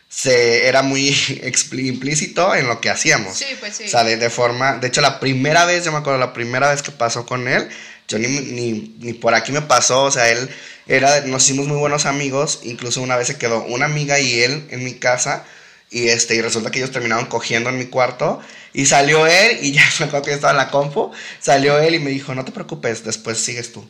Se, 0.09 0.67
era 0.67 0.83
muy 0.83 1.15
implícito 1.73 2.55
en 2.55 2.67
lo 2.67 2.81
que 2.81 2.91
hacíamos. 2.91 3.37
Sí, 3.37 3.45
pues 3.61 3.77
sí. 3.77 3.85
O 3.85 3.89
sea, 3.89 4.05
de, 4.05 4.17
de 4.17 4.31
forma. 4.31 4.75
De 4.79 4.89
hecho, 4.89 5.01
la 5.03 5.21
primera 5.21 5.65
vez, 5.67 5.85
yo 5.85 5.93
me 5.93 5.99
acuerdo, 5.99 6.19
la 6.19 6.33
primera 6.33 6.71
vez 6.71 6.83
que 6.83 6.91
pasó 6.91 7.27
con 7.27 7.47
él, 7.49 7.69
yo 8.09 8.19
ni, 8.19 8.27
ni, 8.29 8.95
ni 8.99 9.13
por 9.13 9.35
aquí 9.35 9.53
me 9.53 9.63
pasó. 9.63 10.03
O 10.05 10.11
sea, 10.11 10.29
él 10.31 10.49
era. 10.87 11.21
Nos 11.23 11.45
hicimos 11.45 11.67
muy 11.67 11.79
buenos 11.79 12.07
amigos. 12.07 12.61
Incluso 12.65 13.01
una 13.03 13.17
vez 13.17 13.29
se 13.29 13.37
quedó 13.39 13.63
una 13.65 13.85
amiga 13.87 14.19
y 14.19 14.43
él 14.43 14.67
en 14.71 14.83
mi 14.85 14.95
casa. 14.95 15.45
Y 15.91 16.09
este, 16.09 16.35
y 16.35 16.43
resulta 16.43 16.71
que 16.71 16.79
ellos 16.81 16.91
terminaron 16.91 17.27
cogiendo 17.27 17.71
en 17.71 17.79
mi 17.79 17.87
cuarto. 17.87 18.41
Y 18.75 18.87
salió 18.87 19.27
él, 19.27 19.59
y 19.63 19.73
ya 19.75 19.83
me 20.01 20.07
acuerdo 20.07 20.25
que 20.25 20.31
yo 20.31 20.35
estaba 20.37 20.51
en 20.53 20.59
la 20.59 20.71
compu. 20.71 21.13
Salió 21.41 21.79
él 21.79 21.95
y 21.95 21.99
me 21.99 22.11
dijo, 22.11 22.35
no 22.35 22.45
te 22.45 22.53
preocupes, 22.53 23.05
después 23.05 23.39
sigues 23.39 23.73
tú. 23.73 23.89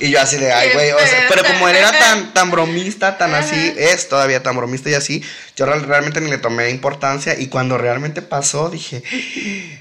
Y 0.00 0.10
yo 0.10 0.20
así 0.20 0.36
de, 0.36 0.52
ay, 0.52 0.70
güey, 0.74 0.90
o 0.90 0.98
sea, 0.98 1.26
pero 1.28 1.44
como 1.44 1.68
él 1.68 1.76
era 1.76 1.96
tan, 1.96 2.34
tan 2.34 2.50
bromista, 2.50 3.16
tan 3.16 3.32
así, 3.34 3.54
Ajá. 3.54 3.74
es 3.94 4.08
todavía 4.08 4.42
tan 4.42 4.56
bromista 4.56 4.90
y 4.90 4.94
así, 4.94 5.22
yo 5.56 5.66
real- 5.66 5.84
realmente 5.84 6.20
ni 6.20 6.28
le 6.28 6.38
tomé 6.38 6.70
importancia 6.70 7.38
y 7.38 7.46
cuando 7.46 7.78
realmente 7.78 8.20
pasó 8.20 8.70
dije, 8.70 9.04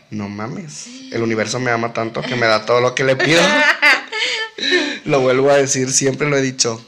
no 0.10 0.30
mames, 0.30 0.86
el 1.12 1.22
universo 1.22 1.60
me 1.60 1.72
ama 1.72 1.94
tanto 1.94 2.22
que 2.22 2.36
me 2.36 2.48
da 2.48 2.66
todo 2.66 2.82
lo 2.82 2.96
que 2.96 3.04
le 3.04 3.16
pido. 3.16 3.42
lo 5.06 5.22
vuelvo 5.22 5.50
a 5.52 5.58
decir, 5.58 5.92
siempre 5.92 6.28
lo 6.30 6.38
he 6.38 6.42
dicho. 6.42 6.84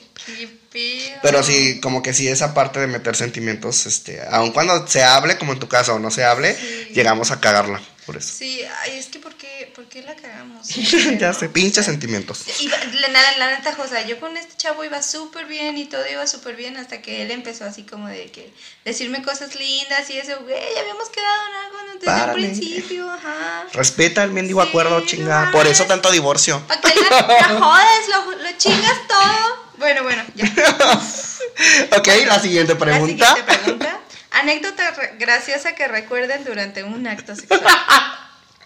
Pero 1.22 1.44
sí, 1.44 1.80
como 1.82 2.02
que 2.02 2.14
sí, 2.14 2.28
esa 2.28 2.54
parte 2.54 2.80
de 2.80 2.88
meter 2.88 3.16
sentimientos, 3.16 3.86
este, 3.86 4.22
aun 4.32 4.52
cuando 4.52 4.88
se 4.88 5.04
hable, 5.04 5.38
como 5.38 5.54
en 5.54 5.60
tu 5.60 5.68
caso, 5.68 5.96
o 5.96 6.00
no 6.00 6.12
se 6.12 6.24
hable, 6.24 6.56
Sí. 6.56 6.94
llegamos 6.94 7.32
a 7.32 7.42
cagarla, 7.42 7.82
por 8.06 8.16
eso. 8.18 8.34
Sí, 8.38 8.62
ay, 8.84 8.98
es 8.98 9.08
que 9.08 9.20
¿por 9.20 9.36
qué, 9.36 9.39
por 9.80 9.88
qué 9.88 10.02
la 10.02 10.14
cagamos? 10.14 10.68
ya 11.20 11.34
sé, 11.34 11.48
pinches 11.48 11.86
sentimientos. 11.86 12.44
Iba- 12.60 12.78
la, 13.00 13.08
la, 13.08 13.38
la 13.38 13.50
neta, 13.58 13.74
Josa, 13.76 14.02
yo 14.06 14.20
con 14.20 14.36
este 14.36 14.58
chavo 14.58 14.84
iba 14.84 15.02
súper 15.02 15.46
bien 15.46 15.78
y 15.78 15.86
todo 15.86 16.04
iba 16.12 16.28
súper 16.28 16.58
bien 16.58 16.76
hasta 16.76 17.02
que 17.02 17.22
él 17.22 17.32
empezó 17.32 17.64
así 17.64 17.84
como 17.84 18.10
de 18.10 18.30
que 18.30 18.52
decirme 18.84 19.22
cosas 19.22 19.56
lindas 19.56 20.10
y 20.10 20.18
eso, 20.18 20.38
güey, 20.42 20.60
ya 20.76 20.82
habíamos 20.82 21.08
quedado 21.10 21.42
en 21.48 21.56
algo 21.56 21.94
desde 21.94 22.06
Párale. 22.06 22.32
un 22.34 22.36
principio, 22.60 23.10
ajá. 23.10 23.68
Respeta 23.72 24.22
el 24.26 24.32
mendigo 24.32 24.62
Sí, 24.62 24.68
acuerdo, 24.68 25.00
no 25.00 25.06
chinga. 25.06 25.50
Por 25.54 25.66
eso 25.66 25.86
tanto 25.86 26.12
divorcio. 26.12 26.62
¿Para 26.68 26.82
la, 27.10 27.28
la 27.28 27.60
jodes? 27.62 28.10
Lo, 28.10 28.32
lo 28.32 28.52
chingas 28.58 29.08
todo. 29.08 29.70
Bueno, 29.78 30.04
bueno, 30.04 30.24
ya. 30.36 30.46
Ok, 31.98 32.08
la 32.28 32.40
siguiente 32.40 32.76
pregunta. 32.76 33.24
La 33.24 33.36
siguiente 33.36 33.54
pregunta. 33.64 34.00
Anécdota 34.32 34.94
graciosa 35.18 35.74
que 35.74 35.88
recuerden 35.88 36.44
durante 36.44 36.84
un 36.84 37.08
acto 37.08 37.34
sexual. 37.36 37.62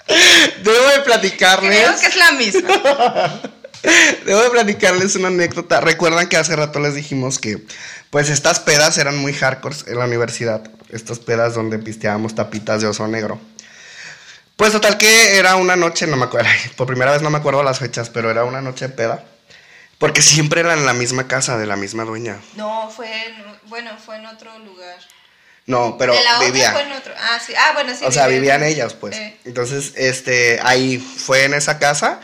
Debo 0.07 0.87
de 0.95 0.99
platicarles. 1.03 1.81
Creo 1.81 1.99
que 1.99 2.05
es 2.07 2.15
la 2.15 2.31
misma. 2.31 3.41
Debo 4.25 4.41
de 4.41 4.49
platicarles 4.49 5.15
una 5.15 5.27
anécdota. 5.27 5.81
Recuerdan 5.81 6.27
que 6.27 6.37
hace 6.37 6.55
rato 6.55 6.79
les 6.79 6.95
dijimos 6.95 7.39
que, 7.39 7.65
pues, 8.09 8.29
estas 8.29 8.59
pedas 8.59 8.97
eran 8.97 9.17
muy 9.17 9.33
hardcore 9.33 9.75
en 9.87 9.99
la 9.99 10.05
universidad. 10.05 10.61
Estas 10.89 11.19
pedas 11.19 11.55
donde 11.55 11.79
pisteábamos 11.79 12.35
tapitas 12.35 12.81
de 12.81 12.87
oso 12.87 13.07
negro. 13.07 13.39
Pues, 14.55 14.71
total 14.71 14.97
que 14.97 15.37
era 15.37 15.55
una 15.55 15.75
noche, 15.75 16.07
no 16.07 16.15
me 16.15 16.25
acuerdo, 16.25 16.49
por 16.77 16.87
primera 16.87 17.11
vez 17.11 17.21
no 17.21 17.29
me 17.29 17.39
acuerdo 17.39 17.63
las 17.63 17.79
fechas, 17.79 18.09
pero 18.09 18.29
era 18.29 18.43
una 18.43 18.61
noche 18.61 18.87
de 18.87 18.93
peda. 18.93 19.25
Porque 19.97 20.21
siempre 20.21 20.61
era 20.61 20.73
en 20.73 20.85
la 20.85 20.93
misma 20.93 21.27
casa 21.27 21.57
de 21.57 21.65
la 21.65 21.75
misma 21.75 22.03
dueña. 22.03 22.39
No, 22.55 22.89
fue 22.89 23.07
en, 23.07 23.35
bueno, 23.67 23.91
fue 23.97 24.17
en 24.17 24.25
otro 24.25 24.57
lugar. 24.59 24.97
No, 25.65 25.97
pero 25.97 26.13
de 26.13 26.23
la 26.23 26.35
otra 26.37 26.45
vivía. 26.47 26.71
fue 26.71 26.81
en 26.81 26.91
otro. 26.91 27.13
Ah, 27.17 27.39
sí. 27.45 27.53
Ah, 27.57 27.71
bueno, 27.73 27.95
sí. 27.97 28.03
o 28.05 28.11
sea, 28.11 28.27
vivían. 28.27 28.63
ellas, 28.63 28.93
pues. 28.93 29.15
Eh. 29.15 29.37
Entonces, 29.45 29.93
este, 29.95 30.59
ahí 30.61 30.97
fue 30.97 31.45
en 31.45 31.53
esa 31.53 31.79
casa. 31.79 32.19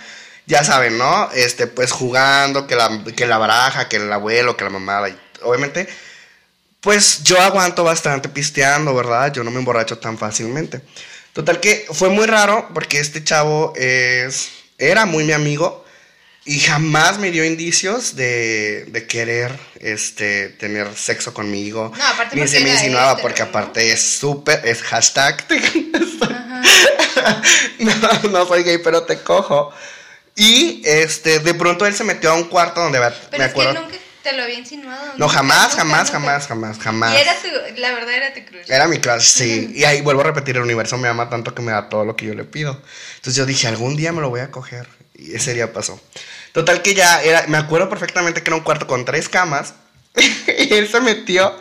Ya 0.46 0.64
saben, 0.64 0.98
¿no? 0.98 1.32
Este, 1.32 1.68
pues 1.68 1.92
jugando, 1.92 2.68
que 2.68 2.76
la, 2.76 3.04
que 3.16 3.28
la 3.28 3.38
baraja, 3.38 3.88
que 3.88 3.98
el 3.98 4.12
abuelo, 4.12 4.58
que 4.58 4.64
la 4.64 4.72
mamada. 4.72 5.08
y 5.10 5.18
obviamente, 5.44 5.88
pues 6.82 7.24
yo 7.24 7.40
aguanto 7.40 7.84
bastante 7.84 8.30
pisteando, 8.30 8.94
¿verdad? 8.96 9.32
Yo 9.32 9.44
no 9.44 9.52
me 9.52 9.60
emborracho 9.60 10.00
tan 10.00 10.18
fácilmente. 10.18 10.82
Total 11.34 11.60
que 11.60 11.86
fue 11.92 12.10
muy 12.10 12.26
raro 12.26 12.68
porque 12.74 13.00
este 13.00 13.24
chavo 13.24 13.74
es, 13.76 14.50
era 14.78 15.06
muy 15.06 15.24
mi 15.24 15.34
amigo 15.34 15.86
y 16.50 16.60
jamás 16.62 17.20
me 17.20 17.30
dio 17.30 17.46
indicios 17.46 18.16
de, 18.16 18.86
de 18.86 19.06
querer 19.06 19.56
este, 19.80 20.50
tener 20.50 20.88
sexo 20.96 21.32
conmigo. 21.32 21.94
No, 21.96 22.04
aparte 22.04 22.36
Ni 22.36 22.48
se 22.48 22.62
me 22.62 22.72
insinuaba 22.72 23.12
hétero, 23.12 23.22
porque 23.22 23.44
¿no? 23.44 23.50
aparte 23.50 23.92
es 23.92 24.02
súper, 24.02 24.60
es 24.66 24.82
hashtag. 24.82 25.46
no, 27.78 27.94
no 28.32 28.48
soy 28.48 28.64
gay, 28.64 28.80
pero 28.80 29.04
te 29.04 29.20
cojo. 29.20 29.72
Y 30.36 30.82
este, 30.86 31.38
de 31.38 31.54
pronto 31.54 31.86
él 31.86 31.94
se 31.94 32.04
metió 32.04 32.32
a 32.32 32.34
un 32.34 32.46
cuarto 32.46 32.82
donde 32.82 33.00
me 33.00 33.12
Pero 33.30 33.44
es 33.44 33.50
acuerdo. 33.52 33.74
que 33.74 33.80
nunca 33.82 33.98
te 34.24 34.34
lo 34.34 34.42
había 34.42 34.58
insinuado. 34.58 35.06
No, 35.18 35.30
jamás, 35.30 35.70
nunca, 35.70 35.78
jamás, 35.78 36.00
nunca. 36.00 36.12
jamás, 36.14 36.48
jamás, 36.48 36.80
jamás. 36.80 37.14
Y 37.14 37.18
era 37.18 37.36
tu, 37.36 37.48
la 37.80 37.92
verdad 37.92 38.12
era 38.12 38.34
tu 38.34 38.44
crush. 38.46 38.72
Era 38.72 38.88
mi 38.88 38.98
crush, 38.98 39.22
sí. 39.22 39.72
Y 39.76 39.84
ahí 39.84 40.02
vuelvo 40.02 40.22
a 40.22 40.24
repetir, 40.24 40.56
el 40.56 40.64
universo 40.64 40.98
me 40.98 41.10
ama 41.10 41.30
tanto 41.30 41.54
que 41.54 41.62
me 41.62 41.74
da 41.74 41.90
todo 41.90 42.06
lo 42.06 42.16
que 42.16 42.26
yo 42.26 42.34
le 42.34 42.44
pido. 42.44 42.82
Entonces 43.18 43.36
yo 43.36 43.46
dije, 43.46 43.68
algún 43.68 43.96
día 43.96 44.12
me 44.14 44.22
lo 44.22 44.32
voy 44.32 44.40
a 44.40 44.50
coger. 44.50 44.88
Y 45.14 45.36
ese 45.36 45.54
día 45.54 45.74
pasó. 45.74 46.02
Total 46.54 46.82
que 46.82 46.94
ya 46.94 47.22
era, 47.22 47.46
me 47.48 47.58
acuerdo 47.58 47.90
perfectamente 47.90 48.42
que 48.42 48.50
era 48.50 48.58
un 48.58 48.64
cuarto 48.64 48.88
con 48.88 49.06
tres 49.06 49.30
camas. 49.30 49.74
y 50.16 50.74
él 50.74 50.90
se 50.90 51.00
metió, 51.02 51.56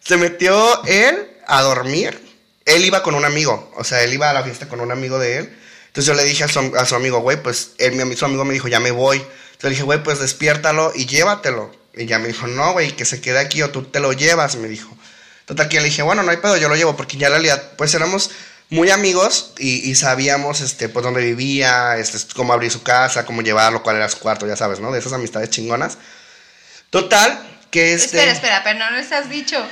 se 0.00 0.16
metió 0.16 0.82
él 0.84 1.28
a 1.46 1.62
dormir. 1.62 2.18
Él 2.64 2.84
iba 2.84 3.02
con 3.02 3.14
un 3.14 3.24
amigo, 3.24 3.72
o 3.76 3.82
sea, 3.82 4.04
él 4.04 4.14
iba 4.14 4.30
a 4.30 4.32
la 4.32 4.44
fiesta 4.44 4.68
con 4.68 4.80
un 4.80 4.92
amigo 4.92 5.18
de 5.18 5.38
él. 5.38 5.58
Entonces 5.88 6.06
yo 6.06 6.14
le 6.14 6.24
dije 6.24 6.44
a 6.44 6.48
su, 6.48 6.72
a 6.76 6.86
su 6.86 6.94
amigo, 6.94 7.20
güey, 7.20 7.42
pues 7.42 7.72
él, 7.78 8.16
su 8.16 8.24
amigo 8.24 8.44
me 8.44 8.54
dijo, 8.54 8.68
ya 8.68 8.80
me 8.80 8.92
voy. 8.92 9.18
Entonces 9.18 9.64
le 9.64 9.70
dije, 9.70 9.82
güey, 9.82 10.02
pues 10.02 10.20
despiértalo 10.20 10.92
y 10.94 11.06
llévatelo. 11.06 11.70
Y 11.94 12.06
ya 12.06 12.18
me 12.18 12.28
dijo, 12.28 12.46
no, 12.46 12.72
güey, 12.72 12.92
que 12.92 13.04
se 13.04 13.20
quede 13.20 13.38
aquí 13.40 13.62
o 13.62 13.70
tú 13.70 13.82
te 13.82 14.00
lo 14.00 14.12
llevas, 14.12 14.56
me 14.56 14.68
dijo. 14.68 14.96
Total 15.44 15.68
que 15.68 15.78
le 15.80 15.86
dije, 15.86 16.02
bueno, 16.02 16.22
no 16.22 16.30
hay 16.30 16.38
pedo, 16.38 16.56
yo 16.56 16.68
lo 16.68 16.76
llevo, 16.76 16.96
porque 16.96 17.16
ya 17.16 17.26
en 17.26 17.34
realidad, 17.34 17.72
pues 17.76 17.92
éramos 17.94 18.30
muy 18.72 18.90
amigos 18.90 19.52
y, 19.58 19.90
y 19.90 19.94
sabíamos, 19.94 20.62
este, 20.62 20.88
pues 20.88 21.04
dónde 21.04 21.22
vivía, 21.22 21.98
este, 21.98 22.18
cómo 22.34 22.54
abrir 22.54 22.70
su 22.70 22.82
casa, 22.82 23.26
cómo 23.26 23.42
llevarlo, 23.42 23.82
cuál 23.82 23.96
era 23.96 24.08
su 24.08 24.18
cuarto, 24.18 24.46
ya 24.46 24.56
sabes, 24.56 24.80
¿no? 24.80 24.90
De 24.90 24.98
esas 24.98 25.12
amistades 25.12 25.50
chingonas. 25.50 25.98
Total, 26.88 27.38
que 27.70 27.92
este... 27.92 28.16
Espera, 28.16 28.32
espera, 28.32 28.62
pero 28.64 28.78
no 28.78 28.90
nos 28.90 29.12
has 29.12 29.28
dicho. 29.28 29.62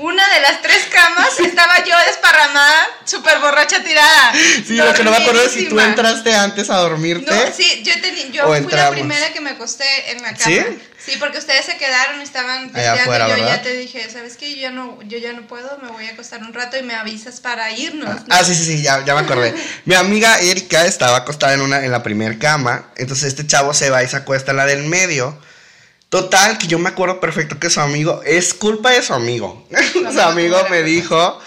Una 0.00 0.26
de 0.34 0.40
las 0.40 0.62
tres 0.62 0.86
camas 0.90 1.38
estaba 1.40 1.84
yo 1.84 1.94
desparramada, 2.06 2.86
súper 3.04 3.38
borracha 3.38 3.82
tirada. 3.84 4.32
Sí, 4.66 4.76
lo 4.76 4.94
que 4.94 5.04
no 5.04 5.10
me 5.10 5.18
acuerdo 5.18 5.42
es 5.42 5.52
si 5.52 5.68
tú 5.68 5.78
entraste 5.78 6.34
antes 6.34 6.70
a 6.70 6.76
dormirte. 6.76 7.30
No, 7.30 7.52
sí, 7.54 7.82
yo, 7.84 7.92
teni- 7.94 8.30
yo 8.30 8.44
¿O 8.44 8.48
fui 8.48 8.56
entramos? 8.58 8.84
la 8.86 8.90
primera 8.92 9.32
que 9.32 9.40
me 9.42 9.50
acosté 9.50 9.84
en 10.12 10.22
la 10.22 10.32
cama. 10.34 10.44
¿Sí? 10.44 10.62
¿Sí? 11.04 11.16
porque 11.18 11.38
ustedes 11.38 11.64
se 11.66 11.76
quedaron, 11.76 12.20
estaban 12.20 12.70
Allá 12.74 12.94
afuera, 12.94 13.26
yo 13.28 13.34
¿verdad? 13.34 13.56
ya 13.56 13.62
te 13.62 13.72
dije, 13.74 14.08
¿sabes 14.10 14.36
qué? 14.36 14.54
Yo 14.54 14.60
ya 14.60 14.70
no, 14.70 14.98
yo 15.02 15.18
ya 15.18 15.32
no 15.32 15.46
puedo, 15.46 15.78
me 15.82 15.88
voy 15.90 16.06
a 16.06 16.10
acostar 16.12 16.40
un 16.42 16.52
rato 16.54 16.78
y 16.78 16.82
me 16.82 16.94
avisas 16.94 17.40
para 17.40 17.70
irnos. 17.72 18.22
Ah, 18.30 18.42
sí, 18.44 18.54
sí, 18.54 18.64
sí, 18.64 18.82
ya, 18.82 19.04
ya 19.04 19.14
me 19.14 19.20
acordé. 19.20 19.54
Mi 19.84 19.94
amiga 19.94 20.38
Erika 20.40 20.84
estaba 20.86 21.18
acostada 21.18 21.54
en, 21.54 21.60
una, 21.62 21.84
en 21.84 21.90
la 21.90 22.02
primer 22.02 22.38
cama. 22.38 22.90
Entonces 22.96 23.28
este 23.28 23.46
chavo 23.46 23.74
se 23.74 23.90
va 23.90 24.02
y 24.02 24.08
se 24.08 24.16
acuesta 24.16 24.52
en 24.52 24.58
la 24.58 24.66
del 24.66 24.84
medio. 24.84 25.38
Total, 26.10 26.58
que 26.58 26.66
yo 26.66 26.78
me 26.80 26.88
acuerdo 26.88 27.20
perfecto 27.20 27.58
que 27.58 27.70
su 27.70 27.80
amigo, 27.80 28.20
es 28.26 28.52
culpa 28.52 28.90
de 28.90 29.02
su 29.02 29.14
amigo. 29.14 29.66
su 30.12 30.20
amigo 30.20 30.58
me 30.68 30.82
dijo, 30.82 31.40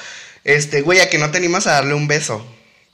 este, 0.45 0.81
güey, 0.81 1.01
a 1.01 1.09
que 1.09 1.17
no 1.17 1.31
te 1.31 1.45
a 1.45 1.59
darle 1.59 1.93
un 1.93 2.07
beso. 2.07 2.45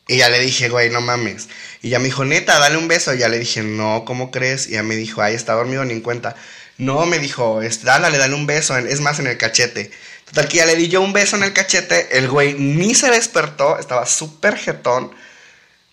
Y 0.08 0.18
ya 0.18 0.30
le 0.30 0.40
dije, 0.40 0.70
güey, 0.70 0.90
no 0.90 1.00
mames. 1.00 1.48
Y 1.84 1.90
ya 1.90 2.00
me 2.00 2.06
dijo, 2.06 2.26
neta, 2.26 2.58
dale 2.58 2.78
un 2.78 2.88
beso. 2.88 3.14
Y 3.14 3.20
ya 3.20 3.30
le 3.30 3.38
dije, 3.38 3.62
no, 3.62 4.04
¿cómo 4.04 4.32
crees? 4.32 4.68
Y 4.68 4.72
ya 4.72 4.84
me 4.84 4.96
dijo, 4.96 5.22
ay, 5.22 5.36
está 5.36 5.54
dormido, 5.54 5.86
ni 5.86 5.94
en 5.94 6.02
cuenta. 6.02 6.36
No, 6.80 7.06
me 7.06 7.20
dijo, 7.20 7.62
este, 7.62 7.86
dale, 7.86 8.18
dale 8.18 8.34
un 8.34 8.48
beso, 8.48 8.76
es 8.76 9.00
más 9.02 9.20
en 9.20 9.28
el 9.28 9.38
cachete. 9.38 9.92
Total 10.26 10.48
que 10.48 10.58
ya 10.58 10.66
le 10.66 10.76
di 10.76 10.88
yo 10.88 11.02
un 11.02 11.14
beso 11.14 11.36
en 11.36 11.44
el 11.44 11.54
cachete, 11.54 12.18
el 12.18 12.30
güey 12.30 12.54
ni 12.54 12.96
se 12.96 13.12
despertó, 13.12 13.78
estaba 13.78 14.06
súper 14.06 14.58
jetón. 14.58 15.12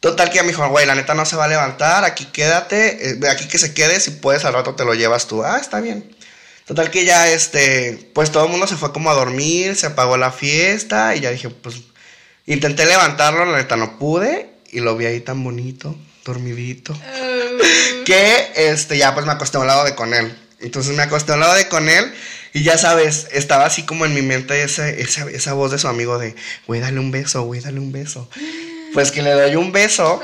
Total 0.07 0.31
que 0.31 0.37
ya 0.37 0.43
me 0.45 0.51
dijo, 0.51 0.69
güey, 0.69 0.87
la 0.87 0.95
neta 0.95 1.15
no 1.15 1.27
se 1.27 1.35
va 1.35 1.47
a 1.47 1.49
levantar, 1.49 2.05
aquí 2.05 2.27
quédate, 2.27 3.11
eh, 3.11 3.19
aquí 3.29 3.49
que 3.49 3.59
se 3.59 3.75
quede, 3.75 3.99
si 3.99 4.13
puedes 4.13 4.45
al 4.45 4.53
rato 4.53 4.77
te 4.77 4.85
lo 4.85 4.95
llevas 4.95 5.27
tú. 5.27 5.43
Ah, 5.43 5.59
está 5.61 5.81
bien. 5.81 6.15
Total 6.65 6.93
que 6.93 7.05
ya, 7.05 7.29
este, 7.29 8.09
pues 8.15 8.31
todo 8.31 8.45
el 8.45 8.53
mundo 8.53 8.69
se 8.69 8.77
fue 8.77 8.93
como 8.93 9.11
a 9.11 9.15
dormir, 9.15 9.75
se 9.75 9.89
apagó 9.89 10.17
la 10.17 10.31
fiesta 10.31 11.17
y 11.17 11.23
ya 11.23 11.33
dije, 11.33 11.51
pues, 11.51 11.79
intenté 12.47 12.87
levantarlo, 12.87 13.47
la 13.47 13.59
neta 13.59 13.75
no 13.77 13.99
pude 13.99 14.49
y 14.71 14.79
lo 14.79 14.97
vi 14.97 15.07
ahí 15.07 15.19
tan 15.23 15.43
bonito, 15.43 15.97
dormidito 16.25 16.93
Uh, 16.93 18.05
que 18.05 18.53
este 18.55 18.99
ya 18.99 19.13
pues 19.13 19.27
me 19.27 19.33
acosté 19.33 19.57
a 19.57 19.61
un 19.61 19.67
lado 19.67 19.83
de 19.83 19.97
con 19.97 20.15
él. 20.15 20.33
Entonces 20.61 20.95
me 20.95 21.03
acosté 21.03 21.33
a 21.33 21.35
un 21.35 21.41
lado 21.41 21.55
de 21.55 21.67
con 21.67 21.89
él 21.89 22.15
y 22.53 22.63
ya 22.63 22.79
sabes, 22.79 23.27
estaba 23.33 23.67
así 23.67 23.83
como 23.83 24.07
en 24.07 24.15
mi 24.15 24.23
mente 24.23 24.63
ese, 24.63 25.03
esa, 25.03 25.29
esa 25.29 25.53
voz 25.55 25.73
de 25.73 25.79
su 25.79 25.89
amigo 25.89 26.17
de, 26.17 26.37
güey, 26.69 26.81
dale 26.81 27.01
un 27.01 27.11
beso, 27.11 27.43
güey, 27.43 27.61
dale 27.61 27.81
un 27.81 27.91
beso. 27.91 28.31
Pues 28.97 29.13
que 29.13 29.21
le 29.21 29.33
doy 29.33 29.55
un 29.57 29.73
beso 29.73 30.23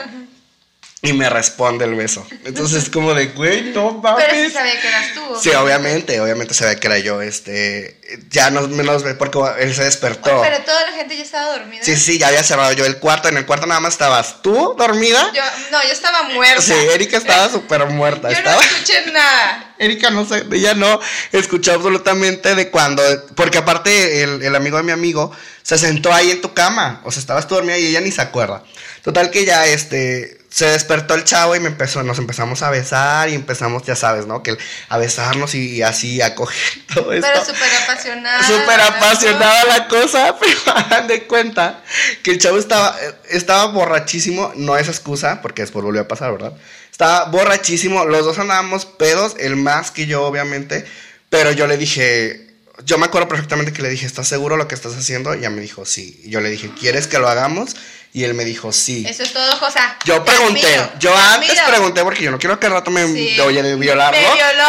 y 1.04 1.12
me 1.14 1.28
responde 1.28 1.84
el 1.84 1.96
beso. 1.96 2.24
Entonces 2.44 2.84
es 2.84 2.88
como 2.88 3.12
de, 3.12 3.26
güey, 3.26 3.72
no 3.72 3.94
mames. 3.94 4.24
pero 4.24 4.44
sí 4.44 4.52
sabía 4.52 4.80
que 4.80 4.86
eras 4.86 5.12
tú. 5.14 5.20
Sí, 5.40 5.50
obviamente, 5.50 6.20
obviamente 6.20 6.54
ve 6.64 6.78
que 6.78 6.86
era 6.86 6.98
yo, 6.98 7.20
este, 7.20 7.98
ya 8.30 8.50
no 8.50 8.68
menos 8.68 9.02
porque 9.18 9.40
él 9.58 9.74
se 9.74 9.82
despertó. 9.82 10.38
Oye, 10.38 10.48
pero 10.48 10.64
toda 10.64 10.88
la 10.88 10.96
gente 10.96 11.16
ya 11.16 11.24
estaba 11.24 11.58
dormida. 11.58 11.82
Sí, 11.82 11.96
sí, 11.96 12.18
ya 12.18 12.28
había 12.28 12.44
cerrado 12.44 12.72
yo 12.74 12.86
el 12.86 12.98
cuarto, 12.98 13.28
en 13.28 13.36
el 13.36 13.44
cuarto 13.44 13.66
nada 13.66 13.80
más 13.80 13.94
estabas 13.94 14.42
tú 14.42 14.76
dormida. 14.78 15.28
Yo, 15.34 15.42
no, 15.72 15.82
yo 15.82 15.90
estaba 15.90 16.22
muerta. 16.22 16.62
Sí, 16.62 16.72
Erika 16.72 17.16
estaba 17.16 17.48
súper 17.50 17.84
muerta. 17.86 18.30
Yo 18.30 18.36
estaba... 18.36 18.54
no 18.54 18.62
escuché 18.62 19.10
nada. 19.10 19.74
Erika 19.78 20.10
no 20.10 20.24
sé, 20.24 20.44
ella 20.52 20.74
no 20.74 21.00
escuchó 21.32 21.72
absolutamente 21.72 22.54
de 22.54 22.70
cuando, 22.70 23.02
porque 23.34 23.58
aparte 23.58 24.22
el, 24.22 24.40
el 24.40 24.54
amigo 24.54 24.76
de 24.76 24.84
mi 24.84 24.92
amigo 24.92 25.32
se 25.64 25.78
sentó 25.78 26.12
ahí 26.14 26.30
en 26.30 26.40
tu 26.40 26.54
cama, 26.54 27.00
o 27.02 27.10
sea, 27.10 27.18
estabas 27.18 27.48
tú 27.48 27.56
dormida 27.56 27.76
y 27.76 27.86
ella 27.86 28.00
ni 28.00 28.12
se 28.12 28.22
acuerda. 28.22 28.62
Total 29.02 29.32
que 29.32 29.44
ya 29.44 29.66
este 29.66 30.41
se 30.52 30.66
despertó 30.66 31.14
el 31.14 31.24
chavo 31.24 31.56
y 31.56 31.60
me 31.60 31.68
empezó, 31.68 32.02
nos 32.02 32.18
empezamos 32.18 32.60
a 32.62 32.68
besar 32.68 33.30
y 33.30 33.34
empezamos, 33.34 33.84
ya 33.84 33.96
sabes, 33.96 34.26
¿no? 34.26 34.42
Que 34.42 34.58
a 34.90 34.98
besarnos 34.98 35.54
y, 35.54 35.76
y 35.76 35.82
así 35.82 36.20
a 36.20 36.34
coger 36.34 36.58
todo 36.94 37.10
esto. 37.12 37.26
Pero 37.26 37.44
súper 37.44 37.70
apasionada. 37.82 38.46
Súper 38.46 38.80
apasionada 38.82 39.64
la 39.64 39.88
cosa, 39.88 40.36
pero 40.40 40.76
hagan 40.76 41.08
de 41.08 41.22
cuenta 41.26 41.82
que 42.22 42.32
el 42.32 42.38
chavo 42.38 42.58
estaba, 42.58 42.94
estaba 43.30 43.64
borrachísimo, 43.72 44.52
no 44.56 44.76
es 44.76 44.88
excusa, 44.88 45.40
porque 45.40 45.62
después 45.62 45.82
volvió 45.82 46.02
a 46.02 46.08
pasar, 46.08 46.32
¿verdad? 46.32 46.52
Estaba 46.90 47.24
borrachísimo, 47.30 48.04
los 48.04 48.26
dos 48.26 48.38
andábamos 48.38 48.84
pedos, 48.84 49.36
el 49.38 49.56
más 49.56 49.90
que 49.90 50.04
yo, 50.04 50.22
obviamente, 50.24 50.84
pero 51.30 51.50
yo 51.52 51.66
le 51.66 51.78
dije, 51.78 52.52
yo 52.84 52.98
me 52.98 53.06
acuerdo 53.06 53.26
perfectamente 53.26 53.72
que 53.72 53.80
le 53.80 53.88
dije, 53.88 54.04
¿estás 54.04 54.28
seguro 54.28 54.58
lo 54.58 54.68
que 54.68 54.74
estás 54.74 54.94
haciendo? 54.94 55.34
Y 55.34 55.40
ya 55.40 55.48
me 55.50 55.62
dijo, 55.62 55.86
sí. 55.86 56.20
Y 56.24 56.30
yo 56.30 56.42
le 56.42 56.50
dije, 56.50 56.70
¿quieres 56.78 57.06
que 57.06 57.18
lo 57.18 57.28
hagamos? 57.28 57.74
Y 58.14 58.24
él 58.24 58.34
me 58.34 58.44
dijo, 58.44 58.72
sí. 58.72 59.06
Eso 59.08 59.22
es 59.22 59.32
todo, 59.32 59.50
Josa. 59.56 59.96
Yo 60.04 60.22
pregunté, 60.22 60.66
admiro, 60.66 60.92
yo 60.98 61.12
te 61.12 61.18
antes 61.18 61.50
admiro. 61.50 61.66
pregunté 61.66 62.02
porque 62.02 62.22
yo 62.24 62.30
no 62.30 62.38
quiero 62.38 62.60
que 62.60 62.66
al 62.66 62.72
rato 62.72 62.90
me 62.90 63.06
Sí. 63.06 63.40
oye 63.40 63.62
violarlo. 63.76 64.20
Me 64.20 64.34
violó. 64.34 64.64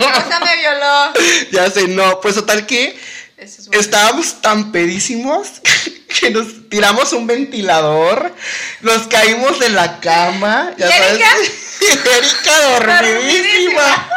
Josa 0.00 0.40
me 0.40 0.56
violó. 0.56 1.12
ya 1.52 1.70
sé, 1.70 1.86
no, 1.86 2.20
pues 2.20 2.34
total 2.34 2.66
que 2.66 2.98
es 3.36 3.66
bueno. 3.68 3.80
Estábamos 3.80 4.40
tan 4.40 4.72
pedísimos 4.72 5.48
que 6.20 6.30
nos 6.30 6.68
tiramos 6.68 7.12
un 7.12 7.26
ventilador, 7.28 8.34
nos 8.80 9.06
caímos 9.06 9.60
de 9.60 9.68
la 9.70 10.00
cama, 10.00 10.72
ya 10.76 10.88
¿Y 10.88 10.92
sabes. 10.92 11.10
Erika? 11.12 12.10
Erika 12.18 12.60
dormidísima. 12.70 14.08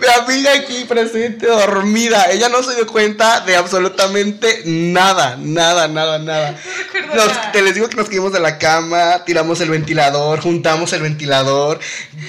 Mi 0.00 0.06
amiga 0.34 0.52
aquí 0.52 0.84
presente 0.84 1.46
dormida. 1.46 2.26
Ella 2.30 2.48
no 2.48 2.62
se 2.62 2.74
dio 2.74 2.86
cuenta 2.86 3.40
de 3.40 3.56
absolutamente 3.56 4.62
nada, 4.66 5.36
nada, 5.38 5.88
nada, 5.88 6.18
nada. 6.18 6.58
Nos- 7.14 7.26
nada. 7.28 7.52
te 7.52 7.62
les 7.62 7.74
digo 7.74 7.88
que 7.88 7.96
nos 7.96 8.08
caímos 8.08 8.32
de 8.32 8.40
la 8.40 8.58
cama, 8.58 9.24
tiramos 9.24 9.60
el 9.60 9.70
ventilador, 9.70 10.40
juntamos 10.40 10.92
el 10.92 11.02
ventilador, 11.02 11.78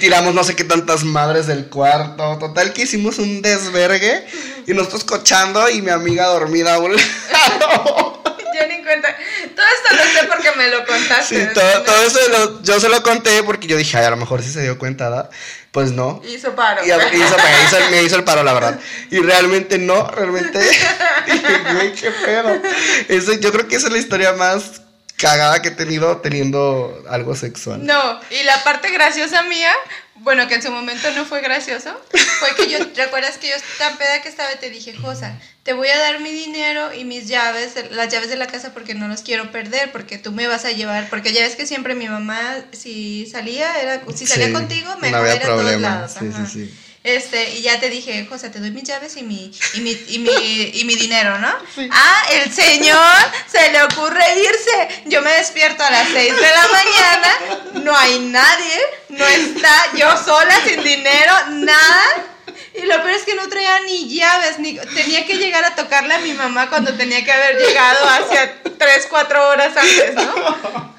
tiramos 0.00 0.34
no 0.34 0.44
sé 0.44 0.56
qué 0.56 0.64
tantas 0.64 1.04
madres 1.04 1.46
del 1.46 1.66
cuarto. 1.66 2.38
Total 2.38 2.72
que 2.72 2.82
hicimos 2.82 3.18
un 3.18 3.42
desvergue 3.42 4.24
y 4.66 4.72
nosotros 4.74 5.04
cochando 5.04 5.68
y 5.68 5.82
mi 5.82 5.90
amiga 5.90 6.26
dormida 6.26 6.74
a 6.74 6.78
un 6.78 6.96
lado. 6.96 8.22
Yo 8.60 8.66
ni 8.66 8.82
cuenta. 8.82 9.08
Todo 9.54 9.66
esto 9.66 9.94
lo 9.96 10.20
sé 10.20 10.26
porque 10.26 10.50
me 10.56 10.68
lo 10.68 10.84
contaste. 10.84 11.40
Sí, 11.40 11.46
todo, 11.54 11.82
todo 11.82 12.02
eso 12.04 12.18
lo- 12.30 12.62
yo 12.62 12.80
se 12.80 12.88
lo 12.88 13.02
conté 13.02 13.42
porque 13.44 13.66
yo 13.68 13.76
dije, 13.76 13.96
ay, 13.98 14.04
a 14.06 14.10
lo 14.10 14.16
mejor 14.16 14.42
sí 14.42 14.50
se 14.52 14.62
dio 14.62 14.78
cuenta, 14.78 15.08
¿verdad? 15.08 15.30
Pues 15.72 15.92
no. 15.92 16.20
Hizo 16.26 16.54
paro. 16.54 16.82
Y 16.84 16.88
hizo- 16.88 16.98
me, 16.98 17.16
hizo, 17.18 17.90
me 17.90 18.02
hizo 18.02 18.16
el 18.16 18.24
paro, 18.24 18.42
la 18.42 18.52
verdad. 18.54 18.80
Y 19.10 19.18
realmente 19.18 19.78
no, 19.78 20.10
realmente. 20.10 20.58
güey, 21.74 21.92
qué 21.94 22.10
pedo. 22.10 22.60
Eso, 23.08 23.34
yo 23.34 23.52
creo 23.52 23.68
que 23.68 23.76
esa 23.76 23.86
es 23.88 23.92
la 23.92 23.98
historia 23.98 24.32
más 24.32 24.82
cagada 25.16 25.60
que 25.60 25.68
he 25.68 25.72
tenido 25.72 26.18
teniendo 26.18 27.02
algo 27.08 27.34
sexual. 27.36 27.84
No, 27.84 28.20
y 28.30 28.42
la 28.44 28.62
parte 28.64 28.90
graciosa 28.90 29.42
mía, 29.42 29.72
bueno, 30.16 30.46
que 30.48 30.54
en 30.54 30.62
su 30.62 30.70
momento 30.70 31.10
no 31.12 31.24
fue 31.24 31.40
gracioso, 31.40 31.90
fue 32.38 32.54
que 32.56 32.70
yo, 32.70 32.78
¿recuerdas 32.96 33.36
que 33.36 33.48
yo 33.48 33.56
tan 33.78 33.96
peda 33.98 34.22
que 34.22 34.28
estaba 34.28 34.48
te 34.60 34.70
dije, 34.70 34.94
Josa, 34.96 35.38
te 35.68 35.74
voy 35.74 35.88
a 35.88 35.98
dar 35.98 36.20
mi 36.20 36.32
dinero 36.32 36.94
y 36.94 37.04
mis 37.04 37.28
llaves, 37.28 37.74
las 37.90 38.08
llaves 38.10 38.30
de 38.30 38.36
la 38.36 38.46
casa 38.46 38.72
porque 38.72 38.94
no 38.94 39.06
los 39.06 39.20
quiero 39.20 39.52
perder, 39.52 39.92
porque 39.92 40.16
tú 40.16 40.32
me 40.32 40.46
vas 40.46 40.64
a 40.64 40.70
llevar, 40.72 41.10
porque 41.10 41.30
ya 41.34 41.42
ves 41.42 41.56
que 41.56 41.66
siempre 41.66 41.94
mi 41.94 42.08
mamá, 42.08 42.40
si 42.72 43.28
salía, 43.30 43.78
era, 43.78 44.00
si 44.16 44.26
salía 44.26 44.46
Sí, 44.46 44.52
contigo, 44.54 44.88
no 44.94 44.96
me 44.96 45.08
había 45.14 45.36
ir 45.36 45.42
a 45.42 45.46
todos 45.46 45.78
lados. 45.78 46.12
sí, 46.18 46.26
ajá. 46.26 46.46
sí, 46.46 46.64
sí. 46.64 46.74
Este, 47.04 47.50
y 47.50 47.60
ya 47.60 47.78
te 47.78 47.90
dije, 47.90 48.24
José, 48.30 48.48
te 48.48 48.60
doy 48.60 48.70
mis 48.70 48.84
llaves 48.84 49.18
y 49.18 49.22
mi, 49.24 49.52
y 49.74 49.80
mi, 49.80 49.90
y 50.08 50.18
mi, 50.20 50.30
y 50.72 50.84
mi 50.86 50.94
dinero, 50.94 51.38
¿no? 51.38 51.54
Ah, 51.90 52.22
el 52.32 52.50
señor 52.50 53.14
se 53.46 53.70
le 53.70 53.82
ocurre 53.82 54.24
irse. 54.40 55.02
Yo 55.04 55.20
me 55.20 55.32
despierto 55.32 55.84
a 55.84 55.90
las 55.90 56.08
6 56.08 56.34
de 56.34 56.40
la 56.50 56.68
mañana, 56.72 57.84
no 57.84 57.94
hay 57.94 58.20
nadie, 58.20 58.80
no 59.10 59.26
está 59.26 59.92
yo 59.98 60.16
sola, 60.16 60.54
sin 60.66 60.82
dinero, 60.82 61.34
nada. 61.50 62.37
Y 62.80 62.86
lo 62.86 62.96
peor 62.96 63.10
es 63.10 63.24
que 63.24 63.34
no 63.34 63.48
traía 63.48 63.80
ni 63.80 64.08
llaves, 64.14 64.58
ni 64.58 64.78
tenía 64.94 65.26
que 65.26 65.36
llegar 65.36 65.64
a 65.64 65.74
tocarle 65.74 66.14
a 66.14 66.20
mi 66.20 66.32
mamá 66.32 66.68
cuando 66.68 66.94
tenía 66.94 67.24
que 67.24 67.32
haber 67.32 67.56
llegado 67.56 68.06
hacia 68.08 68.62
3, 68.62 69.06
4 69.10 69.48
horas 69.48 69.76
antes, 69.76 70.14
¿no? 70.14 70.98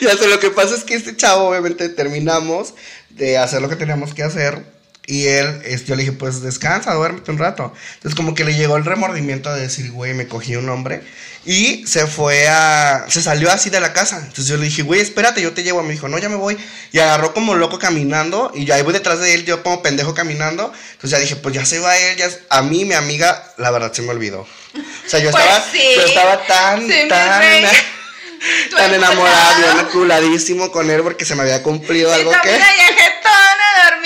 Ya 0.00 0.16
sé, 0.16 0.28
lo 0.28 0.40
que 0.40 0.50
pasa 0.50 0.74
es 0.74 0.82
que 0.82 0.94
este 0.94 1.14
chavo, 1.14 1.48
obviamente, 1.48 1.90
terminamos 1.90 2.72
de 3.10 3.36
hacer 3.36 3.60
lo 3.60 3.68
que 3.68 3.76
teníamos 3.76 4.14
que 4.14 4.22
hacer. 4.22 4.64
Y 5.10 5.26
él, 5.26 5.62
es- 5.64 5.86
yo 5.86 5.96
le 5.96 6.02
dije, 6.02 6.12
pues 6.12 6.42
descansa, 6.42 6.92
duérmete 6.92 7.30
un 7.30 7.38
rato. 7.38 7.72
Entonces, 7.94 8.14
como 8.14 8.34
que 8.34 8.44
le 8.44 8.54
llegó 8.54 8.76
el 8.76 8.84
remordimiento 8.84 9.52
de 9.54 9.62
decir, 9.62 9.90
güey, 9.90 10.12
me 10.12 10.28
cogí 10.28 10.54
un 10.54 10.68
hombre. 10.68 11.02
Y 11.46 11.86
se 11.86 12.06
fue 12.06 12.46
a. 12.46 13.06
Se 13.08 13.22
salió 13.22 13.50
así 13.50 13.70
de 13.70 13.80
la 13.80 13.94
casa. 13.94 14.18
Entonces 14.18 14.46
yo 14.48 14.58
le 14.58 14.66
dije, 14.66 14.82
güey, 14.82 15.00
espérate, 15.00 15.40
yo 15.40 15.52
te 15.54 15.62
llevo. 15.62 15.82
Me 15.82 15.92
dijo, 15.92 16.06
no, 16.08 16.18
ya 16.18 16.28
me 16.28 16.36
voy. 16.36 16.58
Y 16.92 16.98
agarró 16.98 17.32
como 17.32 17.54
loco 17.54 17.78
caminando. 17.78 18.52
Y 18.54 18.66
yo 18.66 18.74
ahí 18.74 18.82
voy 18.82 18.92
detrás 18.92 19.18
de 19.20 19.32
él, 19.32 19.46
yo 19.46 19.62
como 19.62 19.80
pendejo 19.80 20.12
caminando. 20.12 20.70
Entonces 20.92 21.10
ya 21.10 21.18
dije, 21.18 21.36
pues 21.36 21.54
ya 21.54 21.64
se 21.64 21.78
va 21.78 21.96
él. 21.96 22.16
Ya... 22.18 22.28
A 22.50 22.60
mí, 22.60 22.84
mi 22.84 22.92
amiga, 22.92 23.54
la 23.56 23.70
verdad 23.70 23.92
se 23.94 24.02
me 24.02 24.10
olvidó. 24.10 24.40
O 24.42 25.08
sea, 25.08 25.20
yo 25.20 25.30
Pues 25.30 25.42
estaba. 25.42 25.64
sí, 25.72 25.82
yo 25.96 26.02
estaba 26.02 26.46
tan, 26.46 26.86
sí, 26.86 27.08
tan. 27.08 27.42
tan 28.76 28.94
enamorada, 28.94 29.56
bien 29.58 29.86
enculadísimo 29.86 30.70
con 30.70 30.90
él 30.90 31.02
porque 31.02 31.24
se 31.24 31.34
me 31.34 31.42
había 31.42 31.62
cumplido 31.62 32.12
algo 32.12 32.30
que. 32.42 32.60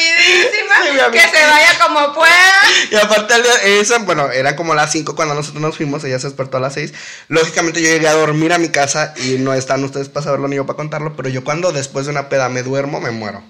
Dormidísima, 0.08 0.74
Sí, 0.82 1.12
que 1.12 1.20
se 1.38 1.46
vaya 1.46 1.78
como 1.78 2.14
pueda. 2.14 2.52
Y 2.90 2.96
aparte, 2.96 3.34
eso, 3.80 3.98
bueno, 4.00 4.30
era 4.30 4.56
como 4.56 4.74
las 4.74 4.90
5 4.92 5.14
cuando 5.14 5.34
nosotros 5.34 5.62
nos 5.62 5.76
fuimos, 5.76 6.02
ella 6.04 6.18
se 6.18 6.26
despertó 6.28 6.56
a 6.56 6.60
las 6.60 6.74
6. 6.74 6.92
Lógicamente 7.28 7.80
yo 7.82 7.88
llegué 7.88 8.08
a 8.08 8.12
dormir 8.12 8.52
a 8.52 8.58
mi 8.58 8.70
casa 8.70 9.14
y 9.16 9.38
no 9.38 9.54
están 9.54 9.82
ustedes 9.84 10.08
para 10.08 10.24
saberlo 10.24 10.48
ni 10.48 10.56
yo 10.56 10.66
para 10.66 10.76
contarlo, 10.76 11.14
pero 11.16 11.28
yo 11.28 11.44
cuando 11.44 11.72
después 11.72 12.06
de 12.06 12.12
una 12.12 12.28
peda 12.28 12.48
me 12.48 12.62
duermo, 12.62 13.00
me 13.00 13.10
muero. 13.10 13.42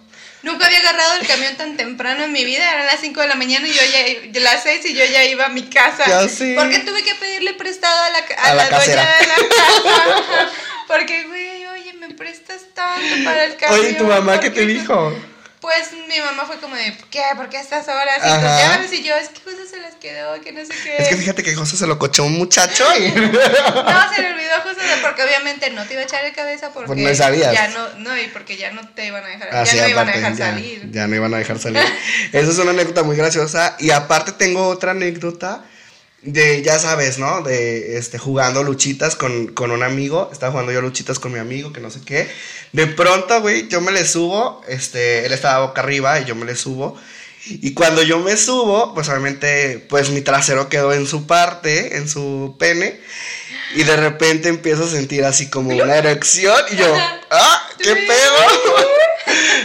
Nunca 0.43 0.67
había 0.67 0.81
agarrado 0.81 1.21
el 1.21 1.27
camión 1.27 1.57
tan 1.57 1.77
temprano 1.77 2.25
en 2.25 2.33
mi 2.33 2.45
vida, 2.45 2.69
eran 2.73 2.87
las 2.87 3.01
5 3.01 3.21
de 3.21 3.29
la 3.29 3.37
mañana 3.37 3.69
y 3.69 3.73
yo 3.73 3.81
ya, 4.33 4.41
las 4.41 4.65
6 4.65 4.87
y 4.87 4.95
yo 4.95 5.05
ya 5.05 5.23
iba 5.25 5.47
a 5.47 5.51
mi 5.51 5.63
casa. 5.63 6.05
Ya 6.09 6.29
sé. 6.29 6.57
Porque 6.59 6.81
tuve 6.81 7.05
que 7.05 7.15
pedirle 7.15 7.55
prestado 7.55 7.97
a 8.03 8.11
la, 8.11 8.19
a 8.19 8.51
A 8.51 8.55
la 8.55 8.65
la, 8.65 8.71
casera. 8.71 9.03
de 9.21 9.27
la 9.29 9.35
casa. 9.37 10.51
Porque, 10.89 11.25
güey, 11.25 11.65
oye, 11.67 11.93
me 11.95 12.13
prestas 12.15 12.63
tanto 12.75 13.25
para 13.25 13.45
el 13.45 13.57
camión. 13.57 13.81
Oye, 13.81 13.91
¿y 13.91 13.95
tu 13.95 14.05
mamá 14.05 14.41
qué 14.41 14.51
¿por 14.51 14.59
te 14.59 14.67
dijo? 14.67 15.15
Pues 15.63 15.93
mi 16.09 16.21
mamá 16.21 16.45
fue 16.45 16.59
como 16.59 16.75
de, 16.75 16.95
¿qué? 17.11 17.23
¿Por 17.37 17.49
qué 17.49 17.57
a 17.57 17.61
estas 17.61 17.87
horas? 17.89 18.19
Y 18.19 18.29
Ajá. 18.29 18.41
tus 18.41 18.59
llaves 18.59 18.93
y 18.93 19.03
yo, 19.05 19.15
es 19.15 19.29
que 19.31 19.41
justo 19.43 19.63
se 19.71 19.81
las 19.81 19.95
quedó, 19.95 20.39
que 20.43 20.53
no 20.53 20.61
sé 20.67 20.75
qué. 20.83 20.97
Es 20.99 21.09
que 21.09 21.17
fíjate 21.17 21.43
que 21.45 21.55
José 21.55 21.77
se 21.77 21.87
lo 21.87 21.99
cochó 22.01 22.25
un 22.25 22.37
muchacho 22.37 22.85
y. 22.99 23.03
No, 23.13 24.15
se 24.15 24.23
le 24.23 24.33
olvidó 24.35 24.43
de, 24.75 25.03
porque 25.03 25.23
obviamente 25.23 25.71
no 25.71 25.85
te 25.85 25.95
iba 25.95 26.03
a 26.03 26.05
echar 26.05 26.25
de 26.25 26.33
cabeza 26.33 26.71
porque 26.73 26.89
Pues 26.93 26.99
no 26.99 27.15
sabías. 27.15 27.53
ya 27.53 27.69
no, 27.69 27.89
no, 27.99 28.19
y 28.21 28.27
porque 28.29 28.57
ya 28.57 28.73
no 28.73 28.87
te 28.89 29.07
iban 29.07 29.25
a 29.25 29.29
dejar, 29.29 29.55
Así, 29.55 29.77
ya 29.77 29.85
no 29.85 29.89
iban 29.91 30.09
a 30.09 30.13
dejar 30.13 30.35
ya, 30.35 30.47
salir. 30.47 30.91
ya 30.91 31.07
no 31.07 31.17
iban 31.17 31.35
a 31.35 31.39
dejar 31.39 31.59
salir. 31.59 31.83
Esa 32.33 32.51
es 32.51 32.59
una 32.59 32.71
anécdota 32.73 33.03
muy 33.03 33.17
graciosa. 33.17 33.77
Y 33.79 33.91
aparte 33.91 34.33
tengo 34.33 34.67
otra 34.67 34.91
anécdota 34.93 35.65
de, 36.23 36.63
ya 36.63 36.79
sabes, 36.79 37.19
¿no? 37.19 37.43
De 37.43 37.99
este, 37.99 38.19
jugando 38.19 38.63
luchitas 38.63 39.17
con, 39.17 39.49
con 39.49 39.71
un 39.71 39.83
amigo. 39.83 40.31
Estaba 40.33 40.53
jugando 40.53 40.73
yo 40.73 40.81
luchitas 40.81 41.19
con 41.19 41.33
mi 41.33 41.39
amigo, 41.39 41.73
que 41.73 41.81
no 41.81 41.91
sé 41.91 42.01
qué. 42.05 42.29
De 42.73 42.87
pronto, 42.87 43.41
güey, 43.41 43.69
yo 43.69 43.81
me 43.81 43.93
le 43.93 44.07
subo. 44.07 44.63
Este, 44.69 45.27
él 45.27 45.33
estaba 45.33 45.67
boca 45.67 45.83
arriba 45.83 46.21
y 46.21 46.25
yo 46.25 46.35
me 46.35 46.47
le 46.47 46.57
subo. 46.57 46.97
Y 47.45 47.75
cuando 47.75 48.03
yo 48.03 48.21
me 48.21 48.37
subo, 48.37 48.95
pues 48.95 49.09
obviamente, 49.09 49.85
pues 49.89 50.11
mi 50.11 50.21
trasero 50.21 50.69
quedó 50.69 50.93
en 50.93 51.09
su 51.09 51.27
parte, 51.27 51.97
en 51.97 52.09
su 52.09 52.55
pene. 52.59 53.01
Y 53.75 53.83
de 53.83 53.97
repente 53.97 54.49
empiezo 54.49 54.85
a 54.85 54.89
sentir 54.89 55.25
así 55.25 55.51
como 55.51 55.71
una 55.75 55.97
erección. 55.97 56.55
Y 56.71 56.77
yo, 56.77 56.95
¡ah! 57.31 57.69
¿Qué 57.79 57.97
pedo? 57.97 58.72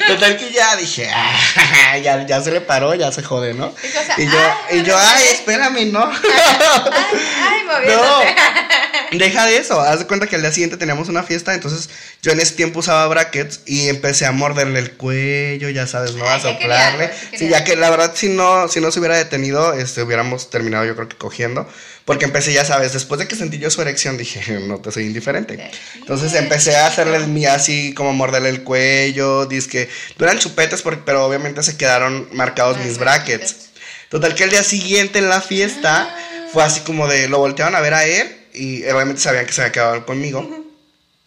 Total 0.07 0.37
que 0.37 0.51
ya 0.51 0.75
dije, 0.75 1.09
"Ah, 1.13 1.97
ya, 2.03 2.25
ya 2.25 2.41
se 2.41 2.51
le 2.51 2.61
paró, 2.61 2.95
ya 2.95 3.11
se 3.11 3.23
jode, 3.23 3.53
¿no? 3.53 3.73
Y 3.83 3.87
cosa, 3.87 4.13
Y 4.21 4.25
yo, 4.25 4.39
"Ay, 4.69 4.79
y 4.79 4.83
yo, 4.83 4.97
ay, 4.97 5.05
pues". 5.19 5.33
espérame, 5.33 5.91
¿no? 5.91 6.11
Ay, 6.21 7.63
ay, 7.71 7.87
No, 9.11 9.17
deja 9.17 9.45
de 9.45 9.57
eso. 9.57 9.79
Haz 9.79 9.99
de 9.99 10.07
cuenta 10.07 10.27
que 10.27 10.35
al 10.35 10.41
día 10.41 10.51
siguiente 10.51 10.77
teníamos 10.77 11.09
una 11.09 11.23
fiesta, 11.23 11.53
entonces 11.53 11.89
yo 12.21 12.31
en 12.31 12.39
ese 12.39 12.55
tiempo 12.55 12.79
usaba 12.79 13.07
brackets 13.07 13.61
y 13.65 13.89
empecé 13.89 14.25
a 14.25 14.31
morderle 14.31 14.79
el 14.79 14.91
cuello, 14.93 15.69
ya 15.69 15.87
sabes, 15.87 16.13
¿no? 16.15 16.27
A 16.27 16.39
soplarle. 16.39 17.11
Sí, 17.37 17.47
ya 17.49 17.63
que 17.63 17.75
la 17.75 17.89
verdad, 17.89 18.11
si 18.15 18.29
no, 18.29 18.67
si 18.67 18.81
no 18.81 18.91
se 18.91 18.99
hubiera 18.99 19.15
detenido, 19.15 19.73
este, 19.73 20.01
hubiéramos 20.03 20.49
terminado 20.49 20.85
yo 20.85 20.95
creo 20.95 21.07
que 21.07 21.17
cogiendo. 21.17 21.69
Porque 22.07 22.23
empecé, 22.23 22.53
ya 22.53 22.63
sabes, 22.63 22.93
después 22.93 23.19
de 23.19 23.27
que 23.27 23.35
sentí 23.35 23.57
yo 23.57 23.69
su 23.69 23.81
erección, 23.81 24.17
dije, 24.17 24.59
no 24.61 24.79
te 24.79 24.93
soy 24.93 25.03
indiferente. 25.03 25.69
Entonces 25.95 26.33
empecé 26.35 26.77
a 26.77 26.87
hacerle 26.87 27.17
el 27.17 27.27
mío 27.27 27.51
así, 27.51 27.93
como 27.93 28.13
morderle 28.13 28.47
el 28.47 28.63
cuello, 28.63 29.45
disque. 29.45 29.89
Duran 30.17 30.39
chupetes, 30.39 30.81
porque, 30.81 31.01
pero 31.05 31.25
obviamente 31.25 31.61
se 31.63 31.75
quedaron 31.75 32.29
marcados 32.31 32.77
Ay, 32.77 32.87
mis 32.87 32.97
brackets. 32.97 33.71
Total 34.07 34.33
que 34.35 34.45
el 34.45 34.51
día 34.51 34.63
siguiente 34.63 35.19
en 35.19 35.27
la 35.27 35.41
fiesta 35.41 36.15
fue 36.53 36.63
así 36.63 36.79
como 36.79 37.09
de, 37.09 37.27
lo 37.27 37.39
voltearon 37.39 37.75
a 37.75 37.81
ver 37.81 37.93
a 37.93 38.05
él 38.05 38.37
y 38.53 38.85
obviamente 38.85 39.21
sabían 39.21 39.45
que 39.45 39.51
se 39.51 39.59
había 39.59 39.73
quedado 39.73 40.05
conmigo. 40.05 40.65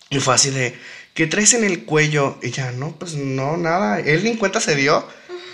Y 0.08 0.18
fue 0.18 0.34
así 0.34 0.48
de, 0.48 0.74
¿qué 1.12 1.26
traes 1.26 1.52
en 1.52 1.64
el 1.64 1.84
cuello? 1.84 2.38
Y 2.42 2.52
ya, 2.52 2.72
no, 2.72 2.96
pues 2.98 3.16
no, 3.16 3.58
nada. 3.58 4.00
Él 4.00 4.24
ni 4.24 4.30
en 4.30 4.38
cuenta 4.38 4.60
se 4.60 4.76
dio. 4.76 5.06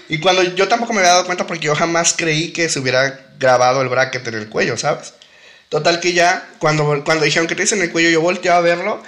Y 0.08 0.20
cuando 0.20 0.44
yo 0.44 0.68
tampoco 0.68 0.92
me 0.92 1.00
había 1.00 1.14
dado 1.14 1.26
cuenta 1.26 1.48
porque 1.48 1.66
yo 1.66 1.74
jamás 1.74 2.14
creí 2.16 2.52
que 2.52 2.68
se 2.68 2.78
hubiera 2.78 3.25
grabado 3.38 3.82
el 3.82 3.88
bracket 3.88 4.26
en 4.28 4.34
el 4.34 4.48
cuello, 4.48 4.76
¿sabes? 4.76 5.14
Total 5.68 5.98
que 5.98 6.12
ya, 6.12 6.46
cuando, 6.58 7.02
cuando 7.04 7.24
dijeron 7.24 7.48
que 7.48 7.56
traes 7.56 7.72
en 7.72 7.82
el 7.82 7.90
cuello, 7.90 8.08
yo 8.08 8.20
volteé 8.20 8.52
a 8.52 8.60
verlo 8.60 9.02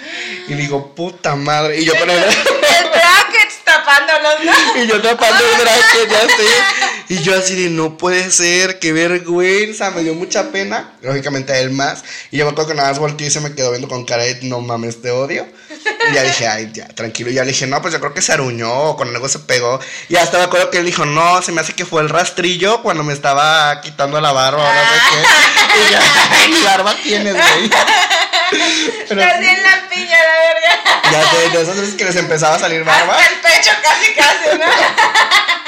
y 0.47 0.53
digo, 0.55 0.93
puta 0.93 1.35
madre. 1.35 1.79
Y 1.79 1.85
yo 1.85 1.93
con 1.97 2.09
el... 2.09 2.17
El 2.19 2.89
brackets 2.89 3.63
tapándolos, 3.63 4.43
¿no? 4.43 4.81
Y 4.83 4.87
yo 4.87 5.01
tapando 5.01 5.43
el 5.45 5.61
bracket, 5.61 6.09
ya 6.09 6.21
sé. 6.21 6.43
Y 7.09 7.23
yo 7.23 7.35
así 7.35 7.55
de, 7.55 7.71
no 7.71 7.97
puede 7.97 8.29
ser, 8.29 8.77
qué 8.77 8.93
vergüenza, 8.93 9.89
me 9.89 10.03
dio 10.03 10.13
mucha 10.13 10.51
pena. 10.51 10.91
Lógicamente 11.01 11.51
a 11.51 11.57
él 11.59 11.71
más. 11.71 12.03
Y 12.29 12.37
yo 12.37 12.45
me 12.45 12.51
acuerdo 12.51 12.69
que 12.69 12.75
nada 12.75 12.89
más 12.89 12.99
volteé 12.99 13.27
y 13.27 13.31
se 13.31 13.39
me 13.41 13.55
quedó 13.55 13.71
viendo 13.71 13.87
con 13.87 14.05
cara 14.05 14.23
de, 14.23 14.37
no 14.43 14.61
mames, 14.61 15.01
te 15.01 15.09
odio. 15.09 15.47
Y 16.09 16.13
ya 16.13 16.21
dije, 16.21 16.47
ay, 16.47 16.69
ya, 16.71 16.87
tranquilo. 16.89 17.31
Y 17.31 17.33
ya 17.33 17.43
le 17.43 17.51
dije, 17.51 17.65
no, 17.65 17.81
pues 17.81 17.95
yo 17.95 17.99
creo 17.99 18.13
que 18.13 18.21
se 18.21 18.31
aruñó 18.31 18.71
o 18.71 18.95
con 18.95 19.09
algo 19.09 19.27
se 19.27 19.39
pegó. 19.39 19.79
Y 20.07 20.17
hasta 20.17 20.37
me 20.37 20.43
acuerdo 20.43 20.69
que 20.69 20.77
él 20.77 20.85
dijo, 20.85 21.03
no, 21.05 21.41
se 21.41 21.51
me 21.51 21.61
hace 21.61 21.73
que 21.73 21.83
fue 21.83 22.03
el 22.03 22.09
rastrillo 22.09 22.83
cuando 22.83 23.03
me 23.03 23.13
estaba 23.13 23.81
quitando 23.81 24.21
la 24.21 24.31
barba 24.31 24.63
o 24.63 24.71
no 24.71 24.81
sé 24.81 24.99
qué. 25.09 25.79
Y 25.79 25.91
ya, 25.91 26.47
mi 26.59 26.63
barba 26.63 26.95
tienes, 27.01 27.33
güey. 27.33 27.69
Pero 29.07 29.21
Casi 29.21 29.45
en 29.47 29.63
la 29.63 29.89
piña, 29.89 30.17
la 30.17 30.39
verga. 30.43 31.01
ya 31.11 31.31
sé, 31.31 31.49
de 31.49 31.61
esas 31.63 31.75
veces 31.75 31.95
que 31.95 32.05
les 32.05 32.15
empezaba 32.17 32.55
a 32.55 32.59
salir 32.59 32.83
barba. 32.83 33.15
Hasta 33.15 33.33
el 33.33 33.41
pecho 33.41 33.71
casi, 33.81 34.13
casi, 34.13 34.57
¿no? 34.59 35.58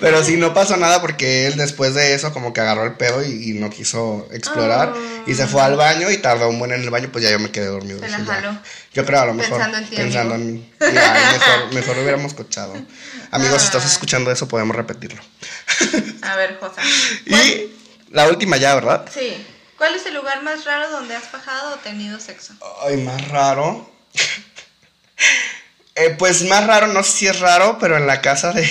Pero 0.00 0.24
sí, 0.24 0.36
no 0.36 0.54
pasó 0.54 0.76
nada 0.76 1.00
porque 1.00 1.46
él 1.46 1.56
después 1.56 1.94
de 1.94 2.14
eso 2.14 2.32
como 2.32 2.52
que 2.52 2.60
agarró 2.60 2.84
el 2.84 2.94
pedo 2.94 3.24
y, 3.24 3.50
y 3.50 3.52
no 3.54 3.70
quiso 3.70 4.26
explorar. 4.32 4.92
Oh. 4.96 5.30
Y 5.30 5.34
se 5.34 5.46
fue 5.46 5.62
al 5.62 5.76
baño 5.76 6.10
y 6.10 6.18
tardó 6.18 6.48
un 6.48 6.58
buen 6.58 6.72
en 6.72 6.82
el 6.82 6.90
baño, 6.90 7.10
pues 7.12 7.24
ya 7.24 7.30
yo 7.30 7.38
me 7.38 7.50
quedé 7.50 7.66
dormido. 7.66 8.00
Se 8.00 8.08
la 8.08 8.24
jaló. 8.24 8.58
Yo 8.92 9.04
creo 9.04 9.20
a 9.20 9.26
lo 9.26 9.34
mejor. 9.34 9.52
Pensando 9.58 9.78
en 9.78 9.86
ti, 9.88 9.96
Pensando 9.96 10.34
amigo. 10.34 10.48
en 10.50 10.54
mí. 10.54 10.72
Mejor, 10.80 11.72
mejor 11.74 11.96
lo 11.96 12.02
hubiéramos 12.02 12.34
cochado. 12.34 12.74
Amigos, 13.30 13.60
si 13.62 13.66
estás 13.66 13.84
Ah. 13.84 13.88
escuchando 13.88 14.30
eso, 14.30 14.48
podemos 14.48 14.74
repetirlo. 14.76 15.22
A 16.22 16.36
ver, 16.36 16.58
Josa. 16.60 16.82
Y 17.26 17.70
la 18.10 18.28
última 18.28 18.56
ya, 18.56 18.74
¿verdad? 18.74 19.06
Sí. 19.12 19.46
¿Cuál 19.78 19.94
es 19.96 20.06
el 20.06 20.14
lugar 20.14 20.42
más 20.42 20.64
raro 20.64 20.90
donde 20.90 21.16
has 21.16 21.30
bajado 21.32 21.74
o 21.74 21.78
tenido 21.78 22.20
sexo? 22.20 22.54
Ay, 22.86 22.98
más 22.98 23.28
raro. 23.28 23.90
Eh, 25.94 26.14
pues 26.18 26.42
más 26.44 26.66
raro, 26.66 26.86
no 26.86 27.02
sé 27.02 27.10
si 27.12 27.26
es 27.26 27.38
raro, 27.40 27.76
pero 27.78 27.98
en 27.98 28.06
la 28.06 28.22
casa 28.22 28.52
de, 28.52 28.66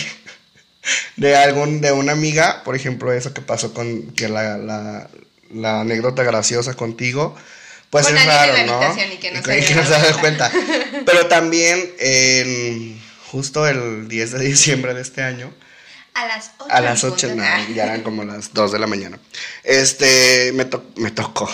de 1.15 1.35
algún, 1.35 1.81
de 1.81 1.91
una 1.91 2.11
amiga, 2.13 2.63
por 2.63 2.75
ejemplo, 2.75 3.11
eso 3.13 3.33
que 3.33 3.41
pasó 3.41 3.73
con 3.73 4.07
que 4.13 4.29
la, 4.29 4.57
la, 4.57 5.09
la 5.53 5.81
anécdota 5.81 6.23
graciosa 6.23 6.73
contigo, 6.73 7.35
pues 7.89 8.07
Con 8.07 8.17
es 8.17 8.25
raro, 8.25 8.53
¿no? 8.65 8.79
y 9.13 9.17
que 9.17 9.31
no 9.31 9.39
Y 9.39 9.43
se 9.43 9.65
que 9.65 9.75
no 9.75 9.85
se 9.85 9.95
haya 9.95 10.19
cuenta. 10.19 10.51
Pero 11.05 11.27
también 11.27 11.91
en 11.99 13.01
justo 13.31 13.67
el 13.67 14.07
10 14.07 14.31
de 14.31 14.39
diciembre 14.39 14.93
de 14.93 15.01
este 15.01 15.21
año, 15.23 15.53
A 16.13 16.25
las 16.25 16.51
8. 16.57 16.73
a 16.73 16.81
las 16.81 17.03
8, 17.03 17.35
no, 17.35 17.43
ya 17.73 17.83
eran 17.83 18.01
como 18.01 18.23
las 18.23 18.53
2 18.53 18.71
de 18.71 18.79
la 18.79 18.87
mañana. 18.87 19.19
Este, 19.63 20.51
me, 20.53 20.65
to- 20.65 20.89
me 20.95 21.11
tocó. 21.11 21.49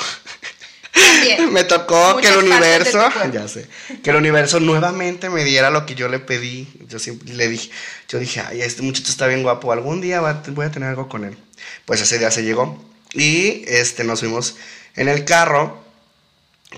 También. 0.97 1.53
Me 1.53 1.63
tocó 1.63 2.17
que 2.17 2.27
el 2.27 2.37
universo, 2.37 3.09
ya 3.33 3.47
sé, 3.47 3.67
que 4.03 4.09
el 4.09 4.15
universo 4.15 4.59
nuevamente 4.59 5.29
me 5.29 5.43
diera 5.43 5.69
lo 5.69 5.85
que 5.85 5.95
yo 5.95 6.07
le 6.09 6.19
pedí. 6.19 6.67
Yo 6.87 6.99
siempre 6.99 7.33
le 7.33 7.47
dije, 7.47 7.69
yo 8.09 8.19
dije, 8.19 8.41
ay, 8.41 8.61
este 8.61 8.81
muchacho 8.81 9.11
está 9.11 9.27
bien 9.27 9.43
guapo, 9.43 9.71
algún 9.71 10.01
día 10.01 10.21
va- 10.21 10.43
voy 10.47 10.65
a 10.65 10.71
tener 10.71 10.89
algo 10.89 11.07
con 11.09 11.23
él. 11.25 11.37
Pues 11.85 12.01
ese 12.01 12.17
día 12.19 12.31
se 12.31 12.43
llegó 12.43 12.83
y 13.13 13.63
este 13.67 14.03
nos 14.03 14.19
fuimos 14.19 14.55
en 14.95 15.07
el 15.09 15.25
carro. 15.25 15.85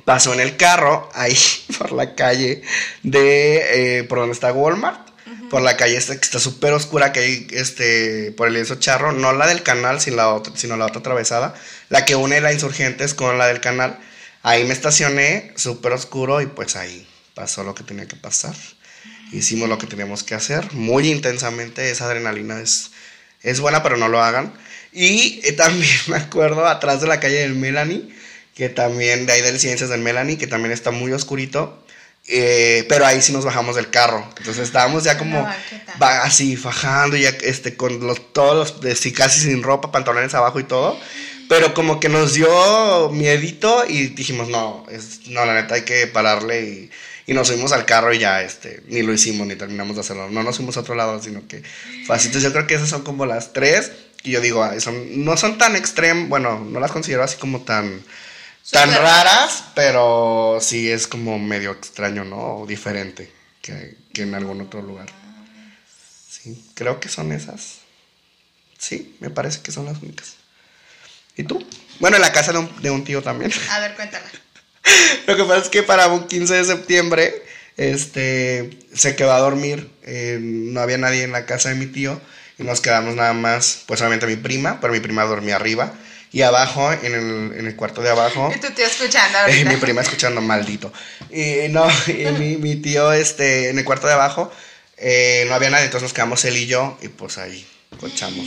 Pasó 0.05 0.33
en 0.33 0.39
el 0.39 0.55
carro 0.55 1.09
ahí 1.15 1.35
por 1.79 1.91
la 1.91 2.13
calle 2.15 2.61
de 3.03 3.99
eh, 3.99 4.03
por 4.03 4.19
donde 4.19 4.33
está 4.33 4.51
Walmart. 4.53 5.09
Por 5.49 5.61
la 5.63 5.77
calle 5.77 5.97
esta 5.97 6.13
que 6.15 6.21
está 6.25 6.39
súper 6.39 6.73
oscura, 6.73 7.11
que 7.11 7.19
hay 7.21 7.47
este, 7.51 8.31
por 8.37 8.47
el 8.47 8.53
lienzo 8.53 8.75
charro, 8.75 9.11
no 9.13 9.33
la 9.33 9.47
del 9.47 9.63
canal, 9.63 9.99
sino 9.99 10.15
la, 10.17 10.29
otra, 10.33 10.53
sino 10.55 10.77
la 10.77 10.85
otra 10.85 10.99
atravesada, 10.99 11.55
la 11.89 12.05
que 12.05 12.15
une 12.15 12.39
la 12.39 12.53
Insurgentes 12.53 13.15
con 13.15 13.37
la 13.39 13.47
del 13.47 13.59
canal. 13.59 13.99
Ahí 14.43 14.63
me 14.65 14.73
estacioné, 14.73 15.53
súper 15.55 15.91
oscuro, 15.93 16.41
y 16.41 16.47
pues 16.47 16.75
ahí 16.75 17.07
pasó 17.33 17.63
lo 17.63 17.75
que 17.75 17.83
tenía 17.83 18.07
que 18.07 18.15
pasar. 18.15 18.55
Hicimos 19.31 19.69
lo 19.69 19.77
que 19.77 19.85
teníamos 19.87 20.23
que 20.23 20.33
hacer, 20.35 20.73
muy 20.73 21.09
intensamente, 21.11 21.91
esa 21.91 22.05
adrenalina 22.05 22.59
es, 22.59 22.91
es 23.43 23.59
buena, 23.59 23.83
pero 23.83 23.97
no 23.97 24.07
lo 24.07 24.21
hagan. 24.23 24.53
Y 24.91 25.39
eh, 25.43 25.51
también 25.57 25.89
me 26.07 26.17
acuerdo 26.17 26.65
atrás 26.67 27.01
de 27.01 27.07
la 27.07 27.19
calle 27.19 27.39
del 27.41 27.53
Melanie, 27.55 28.09
que 28.55 28.69
también 28.69 29.25
de 29.25 29.33
ahí 29.33 29.41
del 29.41 29.59
Ciencias 29.59 29.89
del 29.89 30.01
Melanie, 30.01 30.37
que 30.37 30.47
también 30.47 30.71
está 30.71 30.91
muy 30.91 31.11
oscurito. 31.13 31.85
eh, 32.27 32.85
pero 32.89 33.05
ahí 33.05 33.21
sí 33.21 33.31
nos 33.33 33.45
bajamos 33.45 33.75
del 33.75 33.89
carro. 33.89 34.23
Entonces 34.37 34.63
estábamos 34.63 35.03
ya 35.03 35.17
como 35.17 35.41
así 36.23 36.55
fajando, 36.57 37.15
ya 37.17 37.29
este, 37.29 37.75
con 37.75 38.05
los, 38.05 38.33
todos 38.33 38.55
los, 38.71 38.81
de- 38.81 38.95
sí, 38.95 39.11
casi 39.13 39.39
sin 39.41 39.63
ropa, 39.63 39.91
pantalones 39.91 40.33
abajo 40.33 40.59
y 40.59 40.63
todo. 40.63 40.99
Pero 41.49 41.73
como 41.73 41.99
que 41.99 42.09
nos 42.09 42.35
dio 42.35 43.09
miedito 43.09 43.83
y 43.87 44.09
dijimos, 44.09 44.49
no, 44.49 44.85
es, 44.87 45.27
no, 45.27 45.43
la 45.45 45.55
neta 45.55 45.73
hay 45.73 45.81
que 45.81 46.05
pararle 46.05 46.61
y, 46.61 46.91
y 47.25 47.33
nos 47.33 47.47
subimos 47.47 47.71
al 47.71 47.85
carro 47.85 48.13
y 48.13 48.19
ya, 48.19 48.43
este, 48.43 48.83
ni 48.87 49.01
lo 49.01 49.11
hicimos 49.11 49.47
ni 49.47 49.55
terminamos 49.55 49.95
de 49.95 50.01
hacerlo. 50.01 50.29
No 50.29 50.43
nos 50.43 50.57
fuimos 50.57 50.77
a 50.77 50.81
otro 50.81 50.93
lado, 50.93 51.19
sino 51.23 51.47
que 51.47 51.63
fue 52.05 52.15
así. 52.15 52.27
Entonces 52.27 52.43
yo 52.47 52.53
creo 52.53 52.67
que 52.67 52.75
esas 52.75 52.89
son 52.89 53.01
como 53.01 53.25
las 53.25 53.51
tres. 53.51 53.91
Y 54.23 54.29
yo 54.29 54.41
digo, 54.41 54.63
son, 54.79 55.25
no 55.25 55.37
son 55.37 55.57
tan 55.57 55.75
extrem, 55.75 56.29
bueno, 56.29 56.59
no 56.59 56.79
las 56.79 56.91
considero 56.91 57.23
así 57.23 57.37
como 57.37 57.61
tan 57.61 58.03
tan 58.69 58.93
raras, 58.93 59.63
pero 59.73 60.59
sí 60.61 60.91
es 60.91 61.07
como 61.07 61.39
medio 61.39 61.71
extraño, 61.71 62.25
¿no? 62.25 62.57
O 62.57 62.67
diferente 62.67 63.31
que, 63.63 63.97
que 64.13 64.21
en 64.21 64.35
algún 64.35 64.61
otro 64.61 64.83
lugar. 64.83 65.07
Sí, 66.29 66.63
creo 66.75 66.99
que 66.99 67.09
son 67.09 67.31
esas. 67.31 67.79
Sí, 68.77 69.15
me 69.19 69.31
parece 69.31 69.61
que 69.61 69.71
son 69.71 69.85
las 69.85 69.99
únicas. 70.03 70.38
¿Y 71.39 71.45
tú? 71.45 71.65
Bueno, 71.99 72.17
en 72.17 72.21
la 72.21 72.33
casa 72.33 72.51
de 72.51 72.57
un, 72.57 72.81
de 72.81 72.91
un 72.91 73.05
tío 73.05 73.23
también. 73.23 73.49
A 73.71 73.79
ver, 73.79 73.95
cuéntala. 73.95 74.25
Lo 75.27 75.37
que 75.37 75.43
pasa 75.45 75.61
es 75.61 75.69
que 75.69 75.83
para 75.83 76.07
un 76.09 76.27
15 76.27 76.53
de 76.53 76.65
septiembre, 76.65 77.33
este, 77.77 78.77
se 78.93 79.15
quedó 79.15 79.31
a 79.31 79.39
dormir. 79.39 79.89
eh, 80.03 80.37
no 80.41 80.81
había 80.81 80.97
nadie 80.97 81.23
en 81.23 81.31
la 81.31 81.45
casa 81.45 81.69
de 81.69 81.75
mi 81.75 81.85
tío. 81.85 82.19
Y 82.57 82.63
nos 82.63 82.81
quedamos 82.81 83.15
nada 83.15 83.31
más, 83.31 83.83
pues 83.85 83.99
solamente 83.99 84.27
mi 84.27 84.35
prima, 84.35 84.81
pero 84.81 84.91
mi 84.91 84.99
prima 84.99 85.23
dormía 85.23 85.55
arriba. 85.55 85.93
Y 86.33 86.41
abajo, 86.41 86.91
en 86.91 87.15
el, 87.15 87.57
en 87.57 87.67
el 87.67 87.75
cuarto 87.77 88.01
de 88.01 88.09
abajo, 88.09 88.51
Y 88.53 88.59
tu 88.59 88.69
tío 88.71 88.85
escuchando 88.85 89.37
eh, 89.47 89.63
mi 89.69 89.77
prima 89.77 90.01
escuchando 90.01 90.41
maldito. 90.41 90.91
Y 91.31 91.69
no, 91.69 91.87
y 92.07 92.25
mi, 92.37 92.57
mi 92.57 92.75
tío, 92.75 93.13
este, 93.13 93.69
en 93.69 93.79
el 93.79 93.85
cuarto 93.85 94.07
de 94.07 94.13
abajo, 94.13 94.51
eh, 94.97 95.45
no 95.47 95.55
había 95.55 95.69
nadie, 95.69 95.85
entonces 95.85 96.03
nos 96.03 96.13
quedamos 96.13 96.43
él 96.43 96.57
y 96.57 96.67
yo. 96.67 96.97
Y 97.01 97.07
pues 97.07 97.37
ahí, 97.37 97.65
cochamos. 97.97 98.45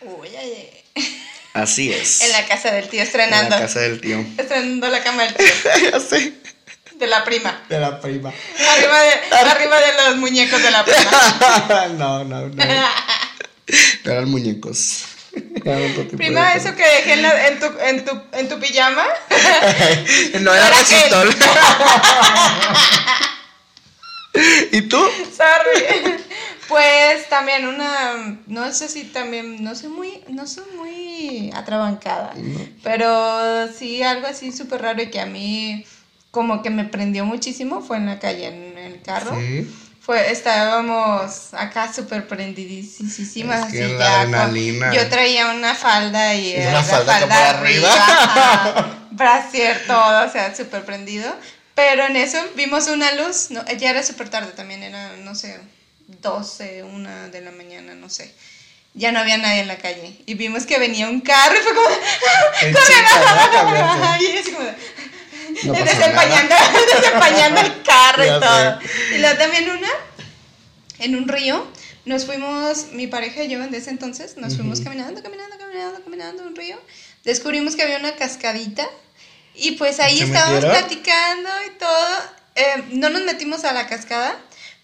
Uy, 0.00 0.28
ay, 0.38 0.68
ay. 0.94 1.18
Así 1.54 1.92
es. 1.92 2.22
En 2.22 2.32
la 2.32 2.46
casa 2.46 2.70
del 2.70 2.88
tío, 2.88 3.00
En 3.00 3.06
estrenando. 3.06 3.50
la 3.50 3.62
casa 3.62 3.80
del 3.80 4.00
tío. 4.00 4.18
Estrenando 4.38 4.88
la 4.88 5.02
cama 5.02 5.24
del 5.24 5.34
tío. 5.34 5.46
ya 5.92 6.00
sé. 6.00 6.32
De 6.96 7.06
la 7.06 7.24
prima. 7.24 7.62
De 7.68 7.78
la 7.80 8.00
prima. 8.00 8.32
Arriba 8.70 8.98
de, 9.00 9.36
arriba 9.50 9.76
de 9.80 9.92
los 10.06 10.16
muñecos 10.16 10.62
de 10.62 10.70
la 10.70 10.84
prima. 10.84 11.88
no, 11.98 12.24
no, 12.24 12.48
no. 12.48 12.64
No 14.04 14.12
eran 14.12 14.28
muñecos. 14.30 15.04
Prima, 16.16 16.52
eso 16.54 16.74
que 16.76 16.82
dejé 16.86 17.14
en, 17.14 17.22
la- 17.22 17.48
en, 17.48 17.58
tu, 17.58 17.66
en, 17.80 18.04
tu, 18.04 18.22
en 18.32 18.48
tu 18.48 18.58
pijama. 18.60 19.06
No 20.40 20.54
era 20.54 20.66
Era 20.68 20.76
resistol. 20.78 21.34
¿Y 24.72 24.82
tú? 24.82 24.98
Sorry. 25.36 26.16
Pues 26.68 27.28
también 27.28 27.66
una, 27.66 28.38
no 28.46 28.72
sé 28.72 28.88
si 28.88 29.04
también, 29.04 29.62
no 29.62 29.74
soy 29.74 29.88
muy, 29.90 30.22
no 30.28 30.46
soy 30.46 30.64
muy 30.76 31.50
atrabancada, 31.54 32.32
pero 32.82 33.68
sí 33.76 34.02
algo 34.02 34.26
así 34.26 34.52
súper 34.52 34.80
raro 34.82 35.02
y 35.02 35.10
que 35.10 35.20
a 35.20 35.26
mí 35.26 35.84
como 36.30 36.62
que 36.62 36.70
me 36.70 36.84
prendió 36.84 37.24
muchísimo 37.24 37.82
fue 37.82 37.98
en 37.98 38.06
la 38.06 38.18
calle, 38.18 38.46
en 38.46 38.78
el 38.78 39.02
carro. 39.02 39.36
Sí. 39.38 39.70
Fue, 40.00 40.32
estábamos 40.32 41.54
acá 41.54 41.92
súper 41.92 42.26
prendidísimas. 42.26 43.66
Es 43.66 43.72
que 43.72 43.84
así 43.84 43.92
la 43.92 43.98
ya 43.98 44.24
con- 44.24 44.34
adrenalina. 44.34 44.92
yo 44.92 45.08
traía 45.08 45.50
una 45.52 45.74
falda 45.74 46.34
y 46.34 46.56
una 46.56 46.72
la 46.72 46.82
falda 46.82 47.20
como 47.20 47.34
arriba. 47.34 47.88
ajá, 47.92 48.86
brasier, 49.12 49.80
todo, 49.86 50.26
o 50.26 50.30
sea, 50.30 50.54
súper 50.56 50.84
prendido. 50.84 51.32
Pero 51.74 52.04
en 52.06 52.16
eso 52.16 52.38
vimos 52.56 52.88
una 52.88 53.12
luz, 53.12 53.50
no, 53.50 53.64
ya 53.78 53.90
era 53.90 54.02
súper 54.02 54.28
tarde 54.28 54.52
también, 54.52 54.82
era, 54.82 55.16
no 55.18 55.34
sé, 55.34 55.60
12, 56.20 56.82
una 56.84 57.28
de 57.28 57.40
la 57.40 57.50
mañana, 57.50 57.94
no 57.94 58.08
sé. 58.08 58.32
Ya 58.94 59.10
no 59.10 59.20
había 59.20 59.38
nadie 59.38 59.60
en 59.60 59.68
la 59.68 59.78
calle. 59.78 60.16
Y 60.26 60.34
vimos 60.34 60.66
que 60.66 60.78
venía 60.78 61.08
un 61.08 61.20
carro 61.20 61.54
y 61.58 61.62
fue 61.62 61.74
como... 61.74 61.88
¡Corre! 62.72 62.84
chica, 62.86 64.18
y 64.20 64.38
así 64.38 64.52
como... 64.52 64.68
No 65.64 65.72
desempañando, 65.84 66.54
desempañando 66.94 67.60
el 67.60 67.82
carro 67.82 68.24
Ya 68.24 68.36
y 68.36 68.40
todo. 68.40 68.80
sé. 68.80 69.14
Y 69.14 69.18
luego 69.18 69.38
también 69.38 69.70
una, 69.70 69.88
en 70.98 71.16
un 71.16 71.28
río, 71.28 71.66
nos 72.04 72.24
fuimos, 72.26 72.86
mi 72.92 73.06
pareja 73.06 73.42
y 73.44 73.48
yo 73.48 73.62
en 73.62 73.74
ese 73.74 73.90
entonces, 73.90 74.36
nos 74.36 74.56
fuimos 74.56 74.80
caminando, 74.80 75.22
caminando, 75.22 75.56
caminando, 75.58 76.02
caminando 76.02 76.42
un 76.44 76.56
río. 76.56 76.78
Descubrimos 77.24 77.76
que 77.76 77.82
había 77.82 77.98
una 77.98 78.14
cascadita 78.16 78.86
y 79.54 79.72
pues 79.72 80.00
ahí 80.00 80.18
¿Se 80.18 80.24
estábamos 80.24 80.62
metieron? 80.62 80.78
platicando 80.80 81.50
y 81.66 81.70
todo. 81.78 82.06
Eh, 82.54 82.84
no 82.92 83.08
nos 83.10 83.22
metimos 83.22 83.64
a 83.64 83.72
la 83.72 83.86
cascada, 83.86 84.36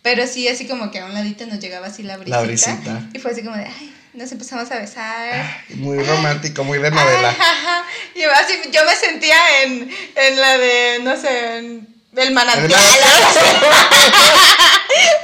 pero 0.08 0.26
sí 0.26 0.48
así 0.48 0.66
como 0.66 0.90
que 0.90 1.00
a 1.00 1.04
un 1.04 1.12
ladito 1.12 1.44
nos 1.44 1.58
llegaba 1.58 1.88
así 1.88 2.02
la 2.02 2.16
brisita. 2.16 2.40
La 2.40 2.46
brisita. 2.46 3.02
Y 3.12 3.18
fue 3.18 3.32
así 3.32 3.42
como 3.42 3.54
de, 3.54 3.66
ay, 3.66 3.94
nos 4.14 4.32
empezamos 4.32 4.70
a 4.70 4.78
besar. 4.78 5.64
Muy 5.74 6.02
romántico, 6.02 6.64
muy 6.64 6.78
de 6.78 6.90
novela. 6.90 7.28
Ajá, 7.28 7.84
Y 8.14 8.22
yo, 8.22 8.30
así, 8.32 8.54
yo 8.72 8.86
me 8.86 8.96
sentía 8.96 9.36
en, 9.64 9.94
en 10.16 10.40
la 10.40 10.56
de, 10.56 11.00
no 11.02 11.14
sé, 11.14 11.58
en 11.58 11.86
el 12.16 12.32
manantial. 12.32 12.80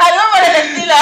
Algo 0.00 0.22
por 0.34 0.42
el 0.50 0.56
estilo. 0.56 0.94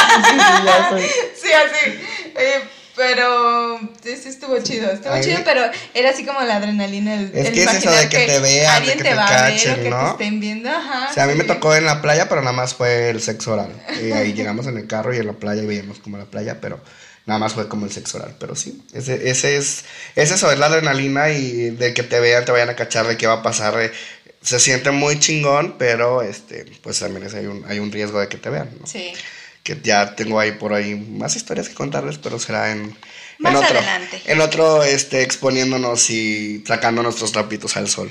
ya. 0.65 0.91
Sí, 1.35 1.53
así. 1.53 2.01
Eh, 2.37 2.63
pero 3.07 3.81
sí, 4.03 4.29
estuvo 4.29 4.59
chido, 4.61 4.91
estuvo 4.93 5.13
Ay, 5.13 5.23
chido, 5.25 5.39
pero 5.45 5.63
era 5.95 6.11
así 6.11 6.25
como 6.25 6.41
la 6.43 6.57
adrenalina. 6.57 7.15
El, 7.15 7.31
Es 7.35 7.47
el 7.49 7.53
que 7.55 7.63
es 7.65 7.73
eso 7.75 7.91
de 7.91 8.09
que 8.09 8.27
te 8.27 8.39
vean, 8.39 8.43
de 8.43 8.67
alguien 8.67 8.99
que 8.99 9.05
te 9.05 9.15
va 9.15 9.27
a 9.27 9.43
ver 9.51 9.55
cachen, 9.55 9.73
o 9.73 9.77
que 9.77 9.83
te 9.83 9.91
¿no? 9.91 10.11
estén 10.13 10.41
viendo. 10.41 10.71
Ajá. 10.71 11.09
O 11.11 11.15
sea, 11.15 11.25
a 11.25 11.27
mí 11.27 11.35
me 11.35 11.45
tocó 11.45 11.75
en 11.75 11.85
la 11.85 12.01
playa, 12.01 12.29
pero 12.29 12.41
nada 12.43 12.53
más 12.53 12.75
fue 12.75 13.11
el 13.11 13.21
sexo 13.21 13.53
oral. 13.55 13.73
Y 14.03 14.13
ahí 14.13 14.33
llegamos 14.33 14.67
en 14.67 14.77
el 14.79 14.87
carro 14.87 15.13
y 15.15 15.19
en 15.19 15.27
la 15.27 15.33
playa 15.33 15.63
y 15.63 15.67
veíamos 15.67 15.99
como 15.99 16.17
la 16.19 16.27
playa, 16.27 16.61
pero 16.61 16.81
nada 17.27 17.39
más 17.41 17.55
fue 17.55 17.69
como 17.69 17.87
el 17.87 17.93
sexo 17.93 18.19
oral. 18.19 18.37
Pero 18.39 18.55
sí, 18.55 18.83
ese, 18.95 19.29
ese 19.31 19.57
es, 19.57 19.85
es 20.17 20.31
eso, 20.31 20.51
es 20.53 20.59
la 20.59 20.67
adrenalina 20.67 21.31
y 21.31 21.71
de 21.71 21.93
que 21.95 22.03
te 22.05 22.21
vean, 22.21 22.45
te 22.45 22.53
vayan 22.53 22.71
a 22.71 22.77
cachar, 22.77 23.07
de 23.09 23.17
qué 23.17 23.27
va 23.27 23.35
a 23.35 23.43
pasar. 23.43 23.81
eh, 23.81 23.91
Se 24.43 24.59
siente 24.61 24.91
muy 24.91 25.19
chingón, 25.21 25.77
pero 25.79 26.23
este, 26.23 26.65
pues 26.83 26.99
también 27.01 27.27
es- 27.27 27.35
hay, 27.35 27.47
un, 27.47 27.65
hay 27.69 27.79
un 27.79 27.91
riesgo 27.93 28.19
de 28.21 28.29
que 28.29 28.39
te 28.39 28.51
vean, 28.51 28.71
¿no? 28.81 28.87
Sí. 28.87 29.13
Que 29.63 29.79
ya 29.83 30.17
tengo 30.17 30.41
ahí 30.41 30.53
por 30.53 30.75
ahí 30.75 30.95
más 30.95 31.37
historias 31.37 31.69
que 31.69 31.75
contarles, 31.75 32.19
pero 32.19 32.39
será 32.39 32.73
en, 32.73 32.97
Más 33.39 33.53
en 33.53 33.57
otro, 33.59 33.79
adelante. 33.79 34.23
en 34.25 34.41
otro, 34.41 34.83
este, 34.85 35.23
exponiéndonos 35.23 36.11
y 36.11 36.65
sacando 36.67 37.03
nuestros 37.03 37.33
trapitos 37.33 37.77
al 37.77 37.89
sol. 37.89 38.11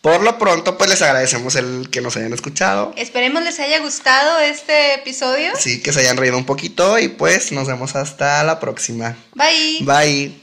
Por 0.00 0.22
lo 0.22 0.36
pronto, 0.36 0.76
pues 0.76 0.90
les 0.90 1.00
agradecemos 1.00 1.54
el 1.54 1.88
que 1.90 2.00
nos 2.00 2.16
hayan 2.16 2.32
escuchado. 2.32 2.92
Esperemos 2.96 3.42
les 3.44 3.60
haya 3.60 3.78
gustado 3.78 4.40
este 4.40 4.94
episodio. 4.94 5.52
Sí, 5.56 5.80
que 5.80 5.92
se 5.92 6.00
hayan 6.00 6.16
reído 6.16 6.36
un 6.36 6.44
poquito 6.44 6.98
y 6.98 7.06
pues 7.06 7.52
nos 7.52 7.68
vemos 7.68 7.94
hasta 7.94 8.42
la 8.42 8.58
próxima. 8.58 9.16
Bye. 9.34 9.78
Bye. 9.82 10.42